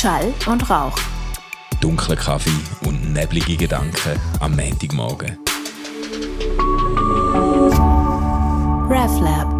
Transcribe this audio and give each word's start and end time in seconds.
Schall 0.00 0.32
und 0.46 0.70
Rauch. 0.70 0.96
Dunkler 1.82 2.16
Kaffee 2.16 2.86
und 2.88 3.12
neblige 3.12 3.54
Gedanken 3.54 4.18
am 4.40 4.56
Montagmorgen. 4.56 5.36
RevLab. 8.88 9.52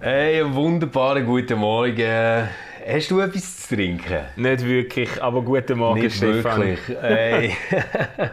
Hey, 0.00 0.42
einen 0.42 0.52
wunderbaren 0.56 1.24
guten 1.24 1.60
Morgen. 1.60 2.48
Hast 2.84 3.12
du 3.12 3.20
etwas 3.20 3.58
zu 3.58 3.76
trinken? 3.76 4.22
Nicht 4.34 4.64
wirklich, 4.64 5.22
aber 5.22 5.42
guten 5.42 5.78
Morgen, 5.78 6.00
Nicht 6.00 6.16
Stefan. 6.16 6.60
wirklich. 6.60 6.98
Hey. 7.00 7.56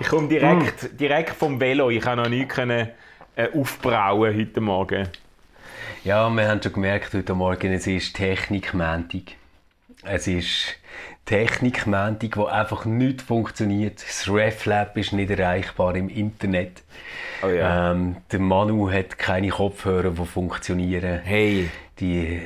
Ich 0.00 0.08
komme 0.08 0.28
direkt, 0.28 0.98
direkt 0.98 1.36
vom 1.36 1.60
Velo. 1.60 1.90
Ich 1.90 2.06
habe 2.06 2.22
noch 2.22 2.28
nie 2.30 2.46
können, 2.46 2.88
äh, 3.36 3.48
aufbrauen 3.52 4.34
heute 4.34 4.60
Morgen. 4.62 5.08
Ja, 6.04 6.28
wir 6.30 6.48
haben 6.48 6.62
schon 6.62 6.72
gemerkt 6.72 7.12
heute 7.14 7.34
Morgen, 7.34 7.72
es 7.72 7.86
ist 7.86 8.14
Technik-Montag. 8.16 9.22
Es 10.02 10.26
ist 10.26 10.76
Technik-Montag, 11.26 12.36
wo 12.36 12.46
einfach 12.46 12.84
nicht 12.86 13.20
funktioniert. 13.22 14.02
Das 14.02 14.28
RefLab 14.28 14.96
ist 14.96 15.12
nicht 15.12 15.30
erreichbar 15.30 15.94
im 15.96 16.08
Internet. 16.08 16.82
Oh 17.42 17.48
ja. 17.48 17.92
Ähm, 17.92 18.16
der 18.32 18.40
Manu 18.40 18.90
hat 18.90 19.18
keine 19.18 19.48
Kopfhörer, 19.48 20.10
die 20.10 20.24
funktionieren. 20.24 21.20
Hey, 21.22 21.68
Die 21.98 22.40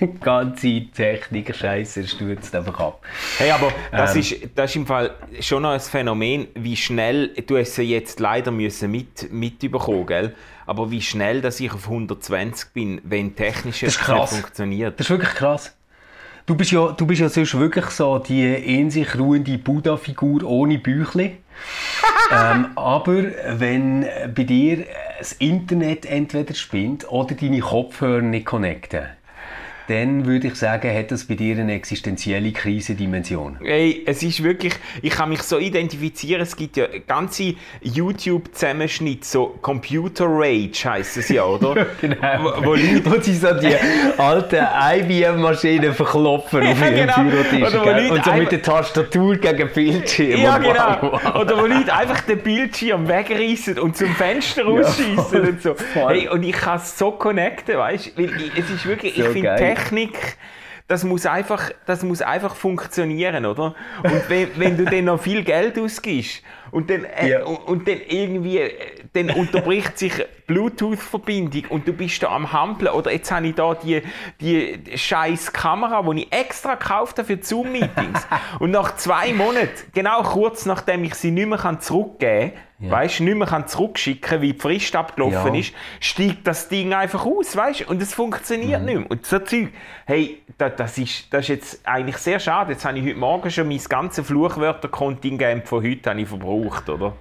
ganze 0.20 0.86
Technik, 0.94 1.54
Scheiße, 1.54 2.06
stürzt 2.06 2.54
einfach 2.54 2.80
ab. 2.80 3.02
hey 3.38 3.50
aber 3.50 3.70
das, 3.92 4.14
Ähm. 4.14 4.20
ist, 4.20 4.36
das 4.54 4.70
ist 4.70 4.76
im 4.76 4.86
Fall 4.86 5.10
schon 5.40 5.62
noch 5.62 5.70
ein 5.70 5.80
Phänomen, 5.80 6.48
wie 6.54 6.76
schnell, 6.76 7.28
du 7.46 7.62
sie 7.64 7.82
jetzt 7.82 8.18
leider 8.18 8.50
müssen 8.50 8.90
mit, 8.90 9.30
mitbekommen, 9.30 10.06
gell? 10.06 10.34
Aber 10.66 10.90
wie 10.90 11.00
schnell 11.00 11.40
dass 11.40 11.60
ich 11.60 11.72
auf 11.72 11.84
120 11.84 12.70
bin, 12.72 13.00
wenn 13.04 13.34
technisch 13.36 13.80
Das 13.80 13.94
etwas 13.94 14.08
nicht 14.08 14.16
krass. 14.16 14.30
funktioniert. 14.30 15.00
Das 15.00 15.06
ist 15.06 15.10
wirklich 15.10 15.34
krass. 15.34 15.74
Du 16.44 16.54
bist 16.54 16.70
ja, 16.70 16.92
du 16.92 17.06
bist 17.06 17.20
ja 17.20 17.28
sonst 17.28 17.58
wirklich 17.58 17.86
so 17.86 18.18
die 18.18 18.44
in 18.54 18.90
sich 18.90 19.18
ruhende 19.18 19.58
Buddha-Figur 19.58 20.44
ohne 20.44 20.78
Büchli. 20.78 21.38
ähm, 22.32 22.68
aber 22.76 23.24
wenn 23.58 24.06
bei 24.34 24.44
dir 24.44 24.84
das 25.18 25.32
Internet 25.32 26.06
entweder 26.06 26.54
spinnt 26.54 27.10
oder 27.10 27.34
deine 27.34 27.60
Kopfhörer 27.60 28.20
nicht 28.22 28.46
connecten, 28.46 29.06
dann 29.88 30.26
würde 30.26 30.48
ich 30.48 30.54
sagen, 30.56 30.92
hat 30.92 31.10
das 31.10 31.24
bei 31.24 31.34
dir 31.34 31.58
eine 31.58 31.74
existenzielle 31.74 32.52
Krisendimension. 32.52 33.58
Ey, 33.64 34.02
es 34.06 34.22
ist 34.22 34.42
wirklich, 34.42 34.74
ich 35.02 35.10
kann 35.12 35.28
mich 35.28 35.42
so 35.42 35.58
identifizieren, 35.58 36.42
es 36.42 36.56
gibt 36.56 36.76
ja 36.76 36.86
ganze 37.06 37.54
YouTube-Zusammenschnitte, 37.82 39.26
so 39.26 39.58
Computer 39.62 40.26
Rage 40.28 40.84
heisst 40.84 41.16
es 41.16 41.28
ja, 41.28 41.44
oder? 41.44 41.86
Genau. 42.00 42.16
Wo, 42.40 42.66
wo 42.66 42.74
Leute 42.74 43.02
Wo 43.04 43.20
sie 43.20 43.34
so 43.34 43.48
die 43.54 43.74
alten 44.18 44.56
IBM-Maschinen 44.56 45.94
verklopfen 45.94 46.62
auf 46.66 46.80
Ja, 46.80 46.88
ihrem 46.88 47.06
genau. 47.06 47.30
Bürotisch. 47.30 47.80
Oder 47.80 48.12
Und 48.12 48.24
so 48.24 48.32
mit 48.32 48.52
der 48.52 48.62
Tastatur 48.62 49.36
gegen 49.36 49.56
den 49.56 49.68
Bildschirm. 49.70 50.40
Ja, 50.40 50.58
genau. 50.58 50.98
wow, 51.00 51.20
wow. 51.24 51.34
Oder 51.42 51.58
wo 51.62 51.66
Leute 51.66 51.92
einfach 51.94 52.20
den 52.22 52.38
Bildschirm 52.38 53.08
wegreißen 53.08 53.78
und 53.78 53.96
zum 53.96 54.14
Fenster 54.14 54.64
rausschießen 54.64 55.40
und 55.48 55.62
so. 55.62 55.74
voll. 55.74 56.14
Hey, 56.14 56.28
und 56.28 56.42
ich 56.42 56.52
kann 56.52 56.76
es 56.78 56.98
so 56.98 57.12
connecten, 57.12 57.78
weißt 57.78 58.12
du? 58.16 58.24
Es 58.56 58.70
ist 58.70 58.86
wirklich, 58.86 59.14
So 59.14 59.22
ich 59.22 59.28
finde. 59.28 59.56
Technik, 59.76 60.36
das 60.88 61.02
muss, 61.02 61.26
einfach, 61.26 61.70
das 61.86 62.02
muss 62.02 62.22
einfach 62.22 62.54
funktionieren, 62.54 63.44
oder? 63.44 63.74
Und 64.04 64.28
wenn, 64.28 64.48
wenn 64.56 64.76
du 64.76 64.84
dann 64.84 65.06
noch 65.06 65.20
viel 65.20 65.42
Geld 65.42 65.78
ausgibst 65.78 66.42
und 66.70 66.90
dann, 66.90 67.04
äh, 67.04 67.30
Ja. 67.30 67.44
und, 67.44 67.86
dann 67.88 67.98
irgendwie, 68.08 68.58
äh, 68.58 68.72
dann 69.12 69.30
unterbricht 69.30 69.98
sich 69.98 70.12
Bluetooth-Verbindung 70.46 71.64
und 71.70 71.88
du 71.88 71.92
bist 71.92 72.22
da 72.22 72.28
am 72.28 72.52
Hampeln 72.52 72.92
oder 72.92 73.12
jetzt 73.12 73.30
habe 73.30 73.46
ich 73.48 73.54
da 73.54 73.74
die, 73.74 74.02
die 74.40 74.78
scheiß 74.96 75.52
Kamera, 75.52 76.02
die 76.12 76.22
ich 76.22 76.32
extra 76.32 76.74
gekauft 76.74 77.18
habe 77.18 77.26
für 77.26 77.42
Zoom-Meetings 77.42 78.26
und 78.60 78.70
nach 78.70 78.96
zwei 78.96 79.32
Monaten, 79.32 79.68
genau 79.94 80.22
kurz 80.22 80.66
nachdem 80.66 81.04
ich 81.04 81.14
sie 81.14 81.30
nicht 81.30 81.48
mehr 81.48 81.58
kann 81.58 81.80
zurückgeben 81.80 82.52
kann, 82.52 82.90
weißt, 82.90 83.20
nicht 83.20 83.34
mehr 83.36 83.46
kann 83.46 83.66
zurückschicken, 83.66 84.42
wie 84.42 84.52
die 84.52 84.58
Frist 84.58 84.94
abgelaufen 84.94 85.54
Ja. 85.54 85.60
ist, 85.60 85.72
steigt 85.98 86.46
das 86.46 86.68
Ding 86.68 86.92
einfach 86.92 87.24
aus, 87.24 87.56
weißt, 87.56 87.88
und 87.88 88.02
es 88.02 88.12
funktioniert 88.12 88.80
Mhm. 88.80 88.86
nicht 88.86 88.98
mehr. 88.98 89.10
Und 89.10 89.24
so 89.24 89.38
Zeug, 89.38 89.68
hey, 90.04 90.42
das, 90.58 90.72
das, 90.76 90.98
ist, 90.98 91.32
das 91.32 91.40
ist 91.44 91.48
jetzt 91.48 91.80
eigentlich 91.88 92.18
sehr 92.18 92.38
schade. 92.38 92.72
Jetzt 92.72 92.84
habe 92.84 92.98
ich 92.98 93.04
heute 93.06 93.14
Morgen 93.18 93.50
schon 93.50 93.66
mein 93.68 93.80
ganzes 93.88 94.26
Fluchwörterkontingent 94.26 95.66
von 95.66 95.82
heute 95.82 96.10
habe 96.10 96.20
ich 96.20 96.28
verbraucht, 96.28 96.55
oder? 96.88 97.12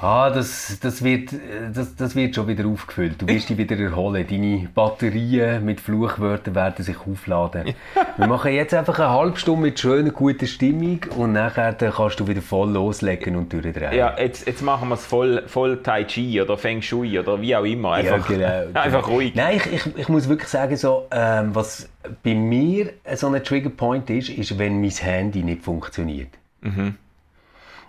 Ah, 0.00 0.30
das, 0.30 0.78
das, 0.80 1.04
wird, 1.04 1.34
das, 1.74 1.94
das 1.94 2.16
wird 2.16 2.34
schon 2.34 2.48
wieder 2.48 2.66
aufgefüllt. 2.66 3.20
Du 3.20 3.28
wirst 3.28 3.48
dich 3.50 3.58
wieder 3.58 3.78
erholen. 3.78 4.26
Deine 4.28 4.68
Batterien 4.74 5.62
mit 5.64 5.80
Fluchwörtern 5.80 6.54
werden 6.54 6.82
sich 6.82 6.96
aufladen. 7.06 7.74
Wir 8.16 8.26
machen 8.26 8.52
jetzt 8.52 8.72
einfach 8.72 8.98
eine 8.98 9.10
halbe 9.10 9.36
Stunde 9.36 9.62
mit 9.62 9.78
schöner, 9.78 10.10
guter 10.10 10.46
Stimmung 10.46 11.00
und 11.16 11.32
nachher 11.32 11.74
dann 11.74 11.92
kannst 11.92 12.18
du 12.18 12.26
wieder 12.26 12.40
voll 12.40 12.70
loslegen 12.70 13.36
und 13.36 13.52
durchdrehen. 13.52 13.92
Ja, 13.92 14.18
jetzt, 14.18 14.46
jetzt 14.46 14.62
machen 14.62 14.88
wir 14.88 14.94
es 14.94 15.04
voll, 15.04 15.42
voll 15.46 15.82
Tai 15.82 16.04
Chi 16.04 16.40
oder 16.40 16.56
Feng 16.56 16.80
Shui 16.80 17.18
oder 17.18 17.40
wie 17.42 17.54
auch 17.54 17.64
immer. 17.64 18.00
Ja, 18.00 18.14
Einfach, 18.14 18.28
genau, 18.28 18.66
einfach 18.74 19.06
ruhig. 19.06 19.34
Nein, 19.34 19.56
ich, 19.56 19.72
ich, 19.72 19.98
ich 19.98 20.08
muss 20.08 20.30
wirklich 20.30 20.48
sagen, 20.48 20.76
so, 20.76 21.08
ähm, 21.10 21.54
was 21.54 21.90
bei 22.22 22.34
mir 22.34 22.90
so 23.16 23.26
ein 23.26 23.44
Triggerpoint 23.44 24.08
ist, 24.08 24.30
ist, 24.30 24.58
wenn 24.58 24.80
mein 24.80 24.90
Handy 24.90 25.42
nicht 25.42 25.62
funktioniert. 25.62 26.30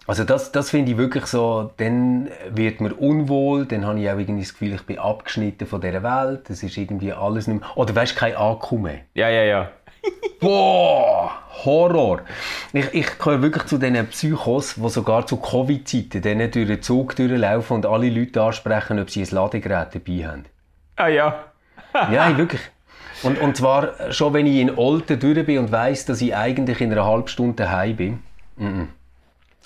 Also 0.08 0.24
das, 0.24 0.52
das 0.52 0.72
finde 0.72 0.92
ich 0.92 0.98
wirklich 0.98 1.26
so, 1.28 1.72
dann 1.78 2.30
wird 2.50 2.82
mir 2.82 2.94
unwohl, 2.96 3.66
dann 3.66 3.86
habe 3.86 4.00
ich 4.00 4.10
auch 4.10 4.18
irgendwie 4.18 4.42
das 4.42 4.54
Gefühl, 4.54 4.74
ich 4.74 4.82
bin 4.82 4.98
abgeschnitten 4.98 5.68
von 5.68 5.80
dieser 5.80 6.02
Welt, 6.02 6.50
es 6.50 6.64
ist 6.64 6.76
irgendwie 6.76 7.14
alles 7.14 7.48
nicht 7.48 7.62
mehr, 7.62 7.78
oder 7.78 7.96
weißt 7.96 8.16
du, 8.16 8.20
kein 8.20 8.36
Akku 8.36 8.78
mehr. 8.78 9.02
Ja, 9.14 9.30
ja, 9.30 9.44
ja. 9.44 9.72
Boah, 10.40 11.32
Horror. 11.64 12.22
Ich, 12.74 12.92
ich 12.94 13.20
gehöre 13.20 13.44
wirklich 13.44 13.66
zu 13.66 13.78
diesen 13.78 14.08
Psychos, 14.08 14.76
die 14.76 14.90
sogar 14.90 15.28
zu 15.28 15.38
Covid-Zeiten 15.38 16.22
dann 16.24 16.40
durch 16.52 16.68
den 16.68 16.82
Zug 16.82 17.16
durchlaufen 17.16 17.76
und 17.76 17.86
alle 17.86 18.10
Leute 18.10 18.42
ansprechen, 18.42 19.00
ob 19.00 19.12
sie 19.12 19.22
ein 19.22 19.30
Ladegerät 19.30 19.94
dabei 19.94 20.28
haben. 20.28 20.46
Ah 20.96 21.08
ja. 21.08 21.44
Ja, 21.94 22.36
wirklich. 22.38 22.62
Und, 23.22 23.40
und 23.40 23.56
zwar 23.56 24.12
schon, 24.12 24.34
wenn 24.34 24.48
ich 24.48 24.56
in 24.56 24.76
Olten 24.76 25.20
durch 25.20 25.46
bin 25.46 25.60
und 25.60 25.72
weiss, 25.72 26.06
dass 26.06 26.22
ich 26.22 26.36
eigentlich 26.36 26.82
in 26.82 26.92
einer 26.92 27.06
halben 27.06 27.28
Stunde 27.28 27.64
daheim 27.64 27.96
bin. 27.96 28.24
Mhm. 28.58 28.88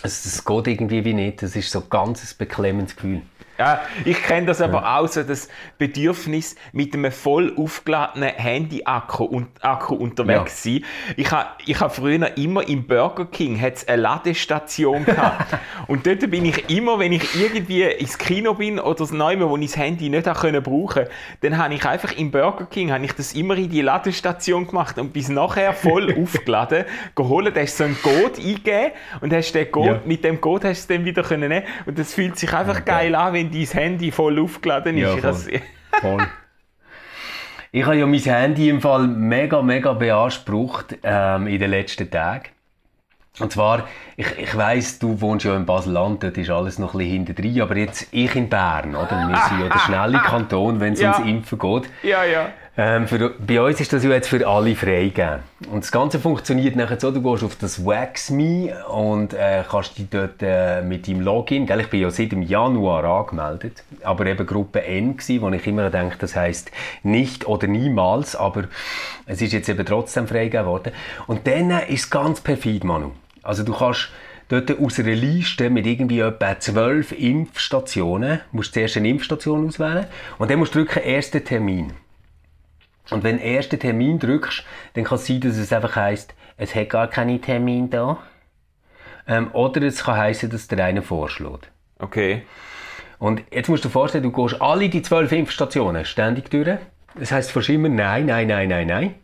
Es, 0.04 0.24
das 0.24 0.44
geht 0.46 0.68
irgendwie 0.68 1.06
wie 1.06 1.14
nicht. 1.14 1.42
Das 1.42 1.56
ist 1.56 1.72
so 1.72 1.80
ein 1.80 1.90
ganz 1.90 2.34
beklemmendes 2.34 2.96
Gefühl. 2.96 3.22
Ja, 3.58 3.82
ich 4.04 4.22
kenne 4.22 4.48
das 4.48 4.62
aber 4.62 4.98
auch 4.98 5.08
so, 5.08 5.24
das 5.24 5.48
Bedürfnis, 5.78 6.56
mit 6.74 6.94
einem 6.94 7.12
voll 7.12 7.54
aufgeladenen 7.58 8.30
Handy-Akku 8.30 9.24
un 9.26 9.48
Akku 9.62 9.96
unterwegs 9.96 10.62
zu 10.62 10.70
sein. 10.74 10.86
Ich 11.16 11.32
habe 11.32 11.50
ich 11.66 11.80
ha 11.80 11.90
früher 11.90 12.38
immer 12.38 12.68
im 12.68 12.86
Burger 12.86 13.26
King 13.26 13.60
hat's 13.62 13.88
eine 13.88 14.02
Ladestation 14.02 15.06
gehabt. 15.06 15.54
Und 15.88 16.06
dort 16.06 16.30
bin 16.30 16.46
ich 16.46 16.70
immer, 16.70 17.00
wenn 17.00 17.14
ich 17.14 17.36
irgendwie 17.40 17.84
ins 17.84 18.18
Kino 18.18 18.54
bin 18.56 18.80
oder 18.80 18.96
das 18.96 19.12
Neue, 19.12 19.48
wo 19.50 19.56
ich 19.58 19.72
das 19.72 19.78
Handy 19.78 20.10
nicht 20.10 20.26
können 20.36 20.62
brauchen, 20.64 21.06
dann 21.42 21.58
habe 21.58 21.74
ich 21.74 21.86
einfach 21.86 22.12
im 22.14 22.32
Burger 22.32 22.66
King 22.66 22.92
habe 22.92 23.06
ich 23.06 23.14
das 23.14 23.34
immer 23.34 23.56
in 23.56 23.70
die 23.70 23.82
Ladestation 23.82 24.68
gemacht 24.68 24.98
und 24.98 25.14
bis 25.14 25.30
nachher 25.30 25.74
voll 25.74 26.14
aufgeladen, 26.22 26.86
geholt, 27.16 27.56
hast 27.58 27.78
so 27.78 27.84
einen 27.86 27.98
Code 28.02 28.38
eingegeben 28.38 28.92
und 29.22 29.32
hast 29.34 29.54
den 29.54 29.72
Code, 29.72 29.88
Ja. 29.88 30.02
mit 30.06 30.24
dem 30.24 30.42
Code 30.42 30.70
hast 30.70 30.90
du 30.90 30.94
es 30.94 30.98
dann 30.98 31.06
wieder 31.06 31.24
können 31.24 31.50
nehmen 31.50 31.66
und 31.86 31.98
das 32.00 32.14
fühlt 32.14 32.38
sich 32.38 32.52
einfach 32.54 32.84
geil 32.86 33.16
an, 33.16 33.34
wenn 33.34 33.45
dein 33.52 33.66
Handy 33.66 34.12
voll 34.12 34.40
aufgeladen 34.40 34.98
ist. 34.98 35.04
Ja, 35.04 35.16
Ich 35.16 35.22
voll. 35.22 35.62
Voll. 36.02 36.28
Ich 37.72 37.86
habe 37.86 37.96
ja 37.98 38.06
mein 38.06 38.20
Handy 38.20 38.70
im 38.70 38.82
Fall 38.82 39.08
mega, 39.08 39.62
mega 39.62 39.94
beansprucht 39.94 40.98
ähm, 41.04 41.48
in 41.48 41.60
den 41.60 41.70
letzten 41.72 42.10
Tagen. 42.10 42.46
Und 43.40 43.52
zwar, 43.52 43.88
ich, 44.16 44.28
ich 44.38 44.56
weiss, 44.56 44.98
du 45.00 45.20
wohnst 45.20 45.46
ja 45.46 45.58
in 45.58 45.66
Basel-Land, 45.66 46.24
dort 46.24 46.38
ist 46.38 46.50
alles 46.50 46.80
noch 46.80 46.94
ein 46.94 47.00
bisschen 47.00 47.14
hinter 47.26 47.34
drin, 47.34 47.62
aber 47.62 47.76
jetzt 47.76 48.08
ich 48.12 48.34
in 48.36 48.48
Bern, 48.48 48.96
oder? 48.96 49.28
Wir 49.28 49.36
sind 49.50 49.60
ja 49.60 49.68
der 49.68 49.80
schnelle 49.80 50.20
Kanton, 50.26 50.80
wenn 50.80 50.94
es 50.94 51.02
Ja. 51.02 51.16
ums 51.16 51.28
Impfen 51.30 51.60
geht. 51.60 51.84
ja, 52.04 52.24
ja. 52.24 52.50
Ähm, 52.78 53.08
für, 53.08 53.30
bei 53.30 53.62
uns 53.62 53.80
ist 53.80 53.94
das 53.94 54.04
ja 54.04 54.10
jetzt 54.10 54.28
für 54.28 54.46
alle 54.46 54.76
freigegeben. 54.76 55.40
Und 55.72 55.86
das 55.86 55.94
Ganze 55.94 56.20
funktioniert 56.20 56.76
nachher 56.76 57.00
so, 57.00 57.10
du 57.10 57.22
gehst 57.22 57.44
auf 57.46 57.56
das 57.56 57.86
WaxMe 57.86 58.86
und 58.90 59.34
äh, 59.34 59.64
kannst 59.70 59.98
dich 59.98 60.10
dort 60.10 60.42
äh, 60.42 60.82
mit 60.82 61.08
deinem 61.08 61.22
Login, 61.22 61.66
gell, 61.66 61.80
ich 61.80 61.90
bin 61.90 62.02
ja 62.02 62.12
seit 62.12 62.34
dem 62.34 62.42
Januar 62.42 63.06
angemeldet, 63.06 63.84
aber 64.04 64.26
eben 64.26 64.46
Gruppe 64.46 64.84
N 64.84 65.16
gsi, 65.16 65.42
wo 65.42 65.50
ich 65.52 65.66
immer 65.66 65.90
denke, 65.90 66.18
das 66.20 66.36
heißt 66.36 66.70
nicht 67.04 67.48
oder 67.48 67.68
niemals, 67.68 68.36
aber 68.36 68.66
es 69.26 69.42
ist 69.42 69.54
jetzt 69.54 69.70
eben 69.70 69.86
trotzdem 69.86 70.28
freigegeben 70.28 70.66
worden. 70.66 70.92
Und 71.28 71.48
dann 71.48 71.72
äh, 71.72 71.94
ist 71.94 72.04
es 72.04 72.10
ganz 72.10 72.42
perfid, 72.42 72.84
Manu. 72.84 73.12
Also 73.42 73.64
du 73.64 73.74
kannst 73.74 74.10
dort 74.50 74.78
aus 74.78 75.00
einer 75.00 75.16
Liste 75.16 75.70
mit 75.70 75.88
irgendwie 75.88 76.20
etwa 76.20 76.60
zwölf 76.60 77.14
Impfstationen, 77.14 78.42
musst 78.52 78.74
zuerst 78.74 78.98
eine 78.98 79.08
Impfstation 79.08 79.66
auswählen 79.66 80.08
und 80.40 80.52
dann 80.52 80.60
musst 80.60 80.76
du 80.76 80.80
drücken, 80.80 81.04
ersten 81.04 81.42
Termin. 81.42 81.94
Und 83.12 83.24
wenn 83.24 83.38
du 83.38 83.44
den 83.44 83.56
ersten 83.56 83.80
Termin 83.80 84.20
drückst, 84.20 84.64
dann 84.94 85.04
kann 85.04 85.18
es 85.18 85.28
sein, 85.28 85.40
dass 85.42 85.58
es 85.58 85.72
einfach 85.72 85.96
heisst, 85.96 86.34
es 86.58 86.74
hat 86.74 86.90
gar 86.90 87.08
keinen 87.08 87.42
Termin 87.42 87.90
da. 87.90 88.18
Ähm, 89.28 89.52
oder 89.54 89.82
es 89.84 90.04
kann 90.04 90.18
heißen, 90.18 90.50
dass 90.50 90.68
der 90.68 90.84
eine 90.84 91.02
vorschlägt. 91.02 91.70
Okay. 92.00 92.44
Und 93.20 93.44
jetzt 93.52 93.70
musst 93.70 93.84
du 93.84 93.90
dir 93.90 93.94
vorstellen, 93.94 94.24
du 94.24 94.32
gehst 94.32 94.62
alle 94.62 94.90
die 94.90 95.02
zwölf 95.02 95.32
Impfstationen 95.32 96.06
ständig 96.06 96.50
durch 96.50 96.78
Es 97.20 97.32
heißt 97.32 97.52
fast 97.52 97.70
immer 97.70 97.90
nein, 97.90 98.26
nein, 98.26 98.48
nein, 98.48 98.70
nein, 98.70 98.88
nein. 98.88 99.16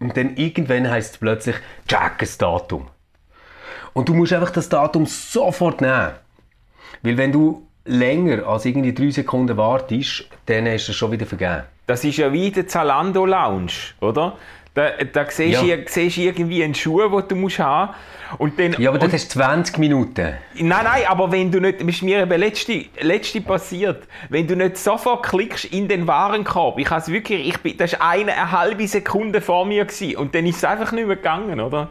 Und 0.00 0.16
dann 0.16 0.36
irgendwann 0.36 0.90
heißt 0.90 1.14
es 1.14 1.18
plötzlich, 1.18 1.56
check 1.86 2.18
das 2.18 2.38
Datum. 2.38 2.88
Und 3.92 4.08
du 4.08 4.14
musst 4.14 4.32
einfach 4.32 4.50
das 4.50 4.68
Datum 4.68 5.06
sofort 5.06 5.80
nehmen. 5.80 6.12
Weil 7.02 7.16
wenn 7.18 7.32
du 7.32 7.68
länger 7.84 8.46
als 8.46 8.64
irgendwie 8.64 8.94
drei 8.94 9.10
Sekunden 9.10 9.56
wartest, 9.56 10.24
dann 10.46 10.66
ist 10.66 10.88
es 10.88 10.96
schon 10.96 11.12
wieder 11.12 11.26
vergeben. 11.26 11.62
Das 11.86 12.04
ist 12.04 12.16
ja 12.16 12.32
wie 12.32 12.50
der 12.50 12.66
Zalando 12.68 13.26
Lounge, 13.26 13.72
oder? 14.00 14.36
Da, 14.74 14.88
da 15.12 15.26
siehst, 15.28 15.62
Ja. 15.62 15.76
du, 15.76 15.82
siehst 15.86 16.16
du 16.16 16.20
irgendwie 16.22 16.64
einen 16.64 16.74
Schuh, 16.74 17.06
den 17.06 17.28
du 17.28 17.36
musst 17.36 17.58
haben 17.58 17.92
und 18.38 18.58
dann, 18.58 18.74
Ja, 18.78 18.88
aber 18.88 18.98
das 18.98 19.12
ist 19.12 19.32
20 19.32 19.76
Minuten. 19.76 20.32
Nein, 20.54 20.84
nein, 20.84 21.02
aber 21.08 21.30
wenn 21.30 21.50
du 21.52 21.60
nicht, 21.60 21.82
das 21.82 21.88
ist 21.88 22.02
mir 22.02 22.22
eben 22.22 22.40
letzte, 22.40 22.86
letzte 23.00 23.42
passiert, 23.42 24.04
wenn 24.30 24.46
du 24.46 24.56
nicht 24.56 24.78
sofort 24.78 25.24
klickst 25.26 25.66
in 25.66 25.88
den 25.88 26.06
Warenkorb, 26.06 26.78
ich 26.78 26.88
habe 26.88 27.06
wirklich, 27.08 27.48
ich 27.48 27.58
bin, 27.58 27.76
das 27.76 27.92
war 28.00 28.08
eine, 28.10 28.32
eine 28.32 28.50
halbe 28.50 28.86
Sekunde 28.88 29.42
vor 29.42 29.66
mir 29.66 29.84
gewesen, 29.84 30.16
und 30.16 30.34
dann 30.34 30.46
ist 30.46 30.56
es 30.56 30.64
einfach 30.64 30.92
nicht 30.92 31.06
mehr 31.06 31.16
gegangen, 31.16 31.60
oder? 31.60 31.90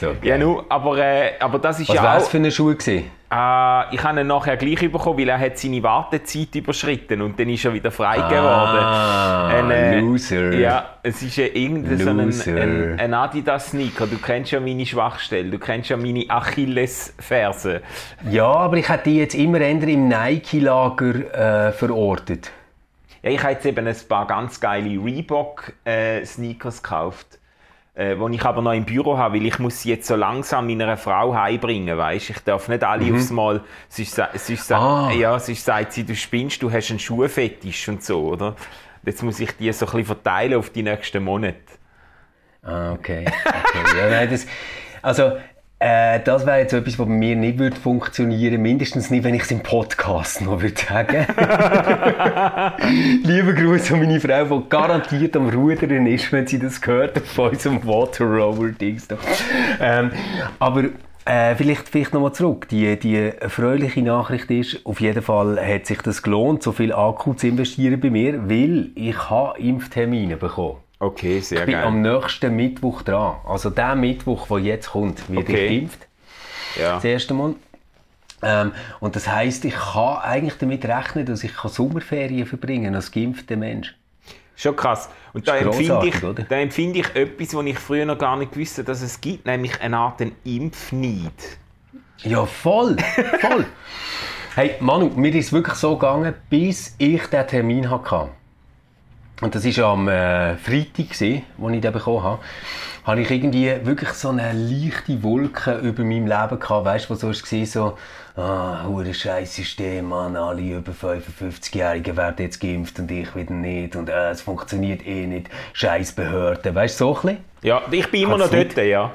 So, 0.00 0.12
Ja, 0.22 0.38
nu, 0.38 0.62
aber, 0.68 0.98
äh, 0.98 1.32
aber 1.40 1.58
das 1.58 1.80
ist 1.80 1.88
Was 1.88 1.96
ja 1.96 2.16
auch, 2.18 2.28
für 2.30 2.36
eine 2.36 2.52
Schuhe 2.52 2.76
gewesen? 2.76 3.10
Äh, 3.34 3.94
ich 3.94 4.02
habe 4.04 4.20
ihn 4.20 4.26
nachher 4.28 4.56
gleich 4.56 4.80
bekommen, 4.92 5.18
weil 5.18 5.28
er 5.28 5.38
hat 5.40 5.58
seine 5.58 5.82
Wartezeit 5.82 6.54
überschritten 6.54 7.20
und 7.22 7.38
dann 7.40 7.48
ist 7.48 7.64
er 7.64 7.72
wieder 7.74 7.90
frei 7.90 8.20
Ah, 8.20 8.28
geworden. 8.28 9.54
Ein, 9.56 9.70
äh, 9.70 10.00
Loser. 10.00 10.52
Ja, 10.52 10.90
es 11.02 11.20
ist 11.20 11.36
ja 11.36 11.46
irgendein 11.46 11.98
so 11.98 12.10
ein, 12.10 12.58
ein, 12.58 13.00
ein 13.00 13.14
Adidas-Sneaker. 13.14 14.06
Du 14.06 14.18
kennst 14.18 14.52
ja 14.52 14.60
meine 14.60 14.86
Schwachstelle, 14.86 15.50
du 15.50 15.58
kennst 15.58 15.90
ja 15.90 15.96
meine 15.96 16.24
Achillesferse. 16.28 17.82
Ja, 18.30 18.46
aber 18.46 18.76
ich 18.76 18.88
hätte 18.88 19.10
die 19.10 19.18
jetzt 19.18 19.34
immer 19.34 19.60
eher 19.60 19.82
im 19.82 20.08
Nike-Lager 20.08 21.68
äh, 21.68 21.72
verortet. 21.72 22.52
Ja, 23.22 23.30
ich 23.30 23.42
habe 23.42 23.54
jetzt 23.54 23.66
eben 23.66 23.86
ein 23.86 23.96
paar 24.08 24.26
ganz 24.26 24.60
geile 24.60 24.90
Reebok-Sneakers 25.02 26.82
gekauft, 26.82 27.38
äh, 27.94 28.16
die 28.16 28.34
ich 28.34 28.44
aber 28.44 28.62
noch 28.62 28.72
im 28.72 28.84
Büro 28.84 29.16
habe, 29.16 29.36
weil 29.36 29.46
ich 29.46 29.58
muss 29.58 29.82
sie 29.82 29.90
jetzt 29.90 30.06
so 30.06 30.16
langsam 30.16 30.66
meiner 30.66 30.96
Frau 30.96 31.34
heimbringen, 31.34 31.96
weißt? 31.96 32.30
Ich 32.30 32.38
darf 32.40 32.68
nicht 32.68 32.82
alle 32.82 33.12
aufs 33.14 33.30
Mal... 33.30 33.62
Es 33.88 33.98
ist, 33.98 34.18
Mhm. 34.70 34.76
Ah. 34.76 35.12
Ja, 35.12 35.36
ist, 35.36 35.64
sagt 35.64 35.92
sie, 35.92 36.04
du 36.04 36.14
spinnst, 36.14 36.62
du 36.62 36.70
hast 36.72 36.90
einen 36.90 36.98
Schuhfetisch 36.98 37.88
und 37.88 38.02
so, 38.02 38.28
oder? 38.28 38.56
Jetzt 39.04 39.22
muss 39.22 39.38
ich 39.38 39.52
die 39.56 39.72
so 39.72 39.86
ein 39.86 39.90
bisschen 39.92 40.06
verteilen 40.06 40.54
auf 40.54 40.70
die 40.70 40.82
nächsten 40.82 41.22
Monate. 41.22 41.58
Ah, 42.62 42.92
okay. 42.92 43.26
okay. 43.26 43.98
ja, 43.98 44.10
nein, 44.10 44.30
das, 44.30 44.46
also, 45.02 45.36
äh, 45.84 46.20
das 46.24 46.46
wäre 46.46 46.60
jetzt 46.60 46.72
etwas, 46.72 46.98
was 46.98 47.06
bei 47.06 47.12
mir 47.12 47.36
nicht 47.36 47.58
würde 47.58 47.76
funktionieren 47.76 48.62
Mindestens 48.62 49.10
nicht, 49.10 49.22
wenn 49.22 49.34
ich 49.34 49.42
es 49.42 49.50
im 49.50 49.62
Podcast 49.62 50.40
noch 50.40 50.62
würde 50.62 50.80
sagen. 50.80 51.26
Lieber 53.22 53.52
Gruß 53.52 53.92
an 53.92 53.98
meine 53.98 54.18
Frau, 54.18 54.60
die 54.60 54.68
garantiert 54.70 55.36
am 55.36 55.50
Rudern 55.50 56.06
ist, 56.06 56.32
wenn 56.32 56.46
sie 56.46 56.58
das 56.58 56.80
gehört 56.80 57.18
von 57.18 57.50
unserem 57.50 57.86
Water 57.86 58.24
Rover 58.24 58.70
Dings. 58.70 59.08
Ähm, 59.78 60.10
aber 60.58 60.84
äh, 61.26 61.54
vielleicht, 61.54 61.90
vielleicht 61.90 62.14
nochmal 62.14 62.32
zurück. 62.32 62.66
Die, 62.70 62.98
die 62.98 63.16
erfreuliche 63.16 64.00
Nachricht 64.00 64.50
ist, 64.50 64.86
auf 64.86 65.02
jeden 65.02 65.20
Fall 65.20 65.58
hat 65.60 65.84
sich 65.84 66.00
das 66.00 66.22
gelohnt, 66.22 66.62
so 66.62 66.72
viel 66.72 66.94
Akku 66.94 67.34
zu 67.34 67.46
investieren 67.46 68.00
bei 68.00 68.08
mir, 68.08 68.48
weil 68.48 68.90
ich 68.94 69.28
habe 69.28 69.58
Impftermine 69.60 70.38
bekommen. 70.38 70.83
Okay, 70.98 71.40
sehr 71.40 71.60
Ich 71.60 71.66
bin 71.66 71.74
geil. 71.74 71.84
am 71.84 72.00
nächsten 72.02 72.54
Mittwoch 72.56 73.02
dran. 73.02 73.36
Also 73.46 73.70
der 73.70 73.94
Mittwoch, 73.94 74.46
der 74.48 74.58
jetzt 74.58 74.90
kommt, 74.90 75.28
wird 75.28 75.40
Okay. 75.48 75.66
ich 75.66 75.80
geimpft. 75.80 76.06
ja. 76.80 76.94
Das 76.94 77.04
erste 77.04 77.34
Mal. 77.34 77.54
Ähm, 78.42 78.72
und 79.00 79.16
das 79.16 79.28
heisst, 79.28 79.64
ich 79.64 79.74
kann 79.74 80.18
eigentlich 80.18 80.54
damit 80.58 80.84
rechnen, 80.84 81.26
dass 81.26 81.44
ich 81.44 81.54
kann 81.54 81.70
Sommerferien 81.70 82.46
verbringen 82.46 82.94
als 82.94 83.10
geimpfter 83.10 83.56
Mensch. 83.56 83.94
Schon 84.56 84.76
krass. 84.76 85.08
Und 85.32 85.48
da 85.48 85.56
empfinde, 85.56 86.06
ich, 86.06 86.22
oder? 86.22 86.44
da 86.44 86.56
empfinde 86.56 87.00
ich 87.00 87.16
etwas, 87.16 87.54
was 87.54 87.64
ich 87.66 87.78
früher 87.78 88.04
noch 88.06 88.18
gar 88.18 88.36
nicht 88.36 88.52
gewusst 88.52 88.78
habe, 88.78 88.84
dass 88.86 89.02
es 89.02 89.20
gibt, 89.20 89.46
nämlich 89.46 89.80
eine 89.80 89.96
Art 89.96 90.20
einen 90.22 90.36
Impfneid. 90.44 91.32
Ja, 92.18 92.46
voll, 92.46 92.96
voll. 93.40 93.66
hey, 94.54 94.76
Manu, 94.78 95.08
mir 95.16 95.34
ist 95.34 95.52
wirklich 95.52 95.74
so 95.74 95.96
gegangen, 95.96 96.34
bis 96.48 96.94
ich 96.98 97.26
den 97.26 97.46
Termin 97.48 97.90
hatte. 97.90 98.28
Und 99.44 99.54
das 99.54 99.64
war 99.76 99.92
am 99.92 100.08
äh, 100.08 100.56
Freitag, 100.56 101.10
gewesen, 101.10 101.42
wo 101.58 101.68
ich 101.68 101.82
den 101.82 101.92
bekommen 101.92 102.22
habe. 102.22 102.38
Habe 103.04 103.20
ich 103.20 103.30
irgendwie 103.30 103.74
wirklich 103.84 104.08
so 104.14 104.30
eine 104.30 104.54
leichte 104.54 105.22
Wolke 105.22 105.74
über 105.82 106.02
meinem 106.02 106.26
Leben 106.26 106.58
gehabt, 106.58 106.86
weißt 106.86 107.10
du, 107.10 107.10
wo 107.10 107.14
so 107.14 107.28
war, 107.28 107.66
so, 107.66 107.98
ah, 108.40 108.86
hure 108.86 109.12
scheiß 109.12 109.54
System, 109.54 110.08
Mann, 110.08 110.34
alle 110.34 110.62
über 110.62 110.92
55-Jährigen 110.92 112.16
werden 112.16 112.36
jetzt 112.38 112.58
geimpft 112.58 112.98
und 112.98 113.10
ich 113.10 113.36
wieder 113.36 113.52
nicht 113.52 113.96
und 113.96 114.08
äh, 114.08 114.30
es 114.30 114.40
funktioniert 114.40 115.06
eh 115.06 115.26
nicht, 115.26 115.50
scheiß 115.74 116.12
Behörden, 116.12 116.74
weißt 116.74 116.98
du, 116.98 117.04
so 117.04 117.14
ein 117.14 117.20
bisschen? 117.20 117.38
Ja, 117.60 117.82
ich 117.90 118.10
bin 118.10 118.22
immer 118.22 118.38
Kannst 118.38 118.50
noch 118.54 118.62
dort, 118.62 118.78
ja. 118.78 119.12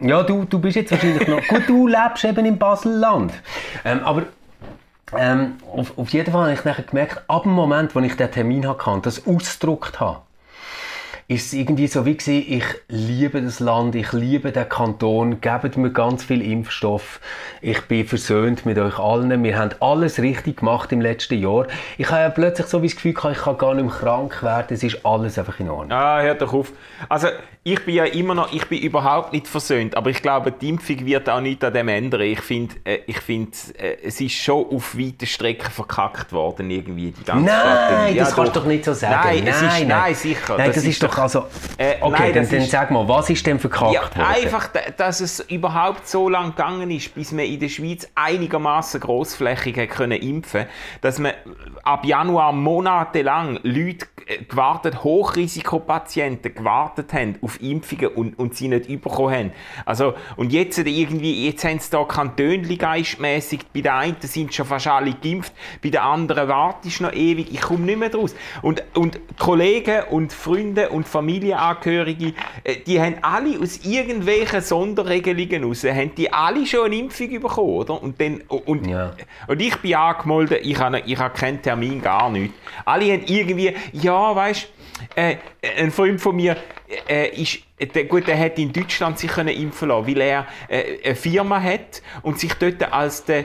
Ja, 0.00 0.24
du, 0.24 0.44
du 0.44 0.58
bist 0.58 0.74
jetzt 0.74 0.90
wahrscheinlich 0.90 1.28
noch. 1.28 1.40
Gut, 1.46 1.68
du 1.68 1.86
lebst 1.86 2.24
eben 2.24 2.44
im 2.46 2.58
Baselland. 2.58 3.32
Ähm, 3.84 4.00
aber 4.02 4.24
ähm, 5.16 5.54
auf, 5.72 5.98
auf 5.98 6.08
jeden 6.10 6.32
Fall 6.32 6.44
habe 6.44 6.54
ich 6.54 6.64
nachher 6.64 6.84
gemerkt, 6.84 7.22
ab 7.28 7.42
dem 7.44 7.52
Moment, 7.52 7.94
wo 7.94 8.00
ich 8.00 8.16
den 8.16 8.30
Termin 8.30 8.66
hatte 8.68 9.00
das 9.02 9.26
ausgedruckt 9.26 10.00
habe, 10.00 10.20
ist 11.28 11.46
es 11.46 11.52
irgendwie 11.52 11.86
so 11.86 12.04
wie 12.04 12.16
gewesen, 12.16 12.44
ich 12.48 12.64
liebe 12.88 13.40
das 13.40 13.60
Land, 13.60 13.94
ich 13.94 14.12
liebe 14.12 14.52
den 14.52 14.68
Kanton, 14.68 15.40
gebt 15.40 15.76
mir 15.76 15.90
ganz 15.90 16.24
viel 16.24 16.42
Impfstoff, 16.42 17.20
ich 17.60 17.80
bin 17.82 18.06
versöhnt 18.06 18.66
mit 18.66 18.78
euch 18.78 18.98
allen, 18.98 19.42
wir 19.42 19.58
haben 19.58 19.70
alles 19.80 20.18
richtig 20.20 20.58
gemacht 20.58 20.92
im 20.92 21.00
letzten 21.00 21.38
Jahr. 21.40 21.66
Ich 21.98 22.10
habe 22.10 22.22
ja 22.22 22.30
plötzlich 22.30 22.66
so 22.66 22.82
wie 22.82 22.88
das 22.88 22.96
Gefühl 22.96 23.14
gehabt, 23.14 23.36
ich 23.36 23.42
kann 23.42 23.58
gar 23.58 23.74
nicht 23.74 23.84
mehr 23.84 23.94
krank 23.94 24.42
werden, 24.42 24.66
es 24.70 24.82
ist 24.82 25.04
alles 25.06 25.38
einfach 25.38 25.58
in 25.60 25.70
Ordnung. 25.70 25.92
Ah, 25.92 26.20
hört 26.20 26.42
doch 26.42 26.52
auf. 26.52 26.72
Also, 27.08 27.28
ich 27.64 27.84
bin 27.84 27.94
ja 27.94 28.04
immer 28.04 28.34
noch, 28.34 28.52
ich 28.52 28.66
bin 28.66 28.80
überhaupt 28.82 29.32
nicht 29.32 29.46
versöhnt, 29.46 29.96
aber 29.96 30.10
ich 30.10 30.20
glaube, 30.20 30.50
die 30.50 30.68
Impfung 30.68 31.06
wird 31.06 31.30
auch 31.30 31.40
nichts 31.40 31.64
an 31.64 31.72
dem 31.72 31.86
ändern. 31.88 32.22
Ich 32.22 32.40
finde, 32.40 32.74
äh, 32.84 32.98
ich 33.06 33.20
finde, 33.20 33.52
äh, 33.78 33.98
es 34.04 34.20
ist 34.20 34.32
schon 34.34 34.66
auf 34.66 34.98
weite 34.98 35.26
Strecken 35.26 35.70
verkackt 35.70 36.32
worden, 36.32 36.70
irgendwie, 36.70 37.12
die 37.12 37.24
ganze 37.24 37.44
Nein, 37.44 37.60
Strategie. 37.60 38.18
das 38.18 38.30
Ja, 38.30 38.34
kannst 38.34 38.56
du 38.56 38.60
doch 38.60 38.66
nicht 38.66 38.84
so 38.84 38.92
sagen. 38.92 39.14
Nein, 39.22 39.46
es 39.46 39.56
ist, 39.56 39.62
Nein, 39.62 39.70
nein, 39.70 39.88
nein. 39.88 40.14
sicher. 40.16 40.56
Nein, 40.58 40.72
das, 40.74 40.84
ist, 40.84 41.02
doch 41.04 41.11
also. 41.18 41.46
Äh, 41.78 41.94
okay, 42.00 42.10
nein, 42.18 42.32
dann, 42.34 42.48
dann 42.48 42.60
ist- 42.60 42.70
sag 42.70 42.90
mal, 42.90 43.06
was 43.08 43.28
ist 43.30 43.46
denn 43.46 43.58
verkackt 43.58 43.92
Ja, 43.94 44.02
worden? 44.02 44.20
einfach, 44.22 44.68
da- 44.68 44.80
dass 44.96 45.20
es 45.20 45.40
überhaupt 45.40 46.06
so 46.08 46.28
lang 46.28 46.50
gegangen 46.50 46.90
ist, 46.90 47.14
bis 47.14 47.32
man 47.32 47.44
in 47.44 47.60
der 47.60 47.68
Schweiz 47.68 48.08
einigermaßen 48.14 49.00
großflächig 49.00 49.76
hat 49.78 49.90
können 49.90 50.20
impfen, 50.20 50.66
dass 51.00 51.18
man 51.18 51.32
ab 51.82 52.04
Januar 52.04 52.52
monatelang 52.52 53.58
Leute 53.62 54.06
gewartet, 54.48 55.02
Hochrisikopatienten 55.04 56.54
gewartet 56.54 57.12
haben 57.12 57.36
auf 57.42 57.60
Impfungen 57.60 58.08
und, 58.08 58.38
und 58.38 58.54
sie 58.56 58.68
nicht 58.68 58.86
bekommen 59.00 59.34
haben. 59.34 59.52
Also, 59.84 60.14
und 60.36 60.52
jetzt 60.52 60.78
irgendwie, 60.78 61.46
jetzt 61.46 61.64
haben 61.64 61.78
sie 61.78 61.90
da 61.90 62.04
Kantönli 62.04 62.76
geistmässig, 62.76 63.60
bei 63.72 63.80
den 63.80 63.92
einen 63.92 64.16
sind 64.20 64.54
schon 64.54 64.66
fast 64.66 64.86
alle 64.86 65.12
geimpft, 65.12 65.52
bei 65.82 65.90
den 65.90 66.00
anderen 66.00 66.48
wartest 66.48 67.00
du 67.00 67.04
noch 67.04 67.12
ewig, 67.12 67.52
ich 67.52 67.60
komme 67.60 67.84
nicht 67.84 67.98
mehr 67.98 68.08
draus. 68.10 68.34
Und, 68.62 68.82
und 68.94 69.20
Kollegen 69.38 70.02
und 70.10 70.32
Freunde 70.32 70.88
und 70.90 71.06
Familienangehörige, 71.08 72.34
äh, 72.64 72.76
die 72.86 73.00
haben 73.00 73.16
alle 73.22 73.58
aus 73.60 73.84
irgendwelchen 73.84 74.60
Sonderregelungen 74.60 75.64
raus, 75.64 75.84
haben 75.84 76.14
die 76.14 76.32
alle 76.32 76.66
schon 76.66 76.86
eine 76.86 76.96
Impfung 76.96 77.40
bekommen, 77.40 77.68
oder? 77.68 78.02
Und, 78.02 78.20
dann, 78.20 78.42
und, 78.48 78.86
Ja. 78.86 79.14
und 79.48 79.60
ich 79.60 79.76
bin 79.78 79.94
angemeldet, 79.94 80.60
ich 80.64 80.78
habe, 80.78 81.00
ich 81.06 81.18
habe 81.18 81.34
keinen 81.34 81.62
Termin, 81.62 82.00
gar 82.00 82.30
nicht. 82.30 82.52
Alle 82.84 83.12
haben 83.12 83.22
irgendwie, 83.26 83.74
ja, 83.92 84.11
weißt 84.12 84.68
äh, 85.16 85.36
ein 85.78 85.90
Freund 85.90 86.20
von 86.20 86.36
mir 86.36 86.56
äh, 87.08 87.28
ist, 87.40 87.58
der, 87.94 88.04
gut, 88.04 88.26
der 88.26 88.38
hat 88.38 88.58
in 88.58 88.72
Deutschland 88.72 89.18
sich 89.18 89.30
können 89.30 89.54
impfen 89.54 89.88
lassen, 89.88 90.06
weil 90.06 90.20
er 90.20 90.46
äh, 90.68 91.04
eine 91.04 91.14
Firma 91.14 91.60
hat 91.60 92.02
und 92.22 92.38
sich 92.38 92.54
dort 92.54 92.92
als 92.92 93.24
der, 93.24 93.44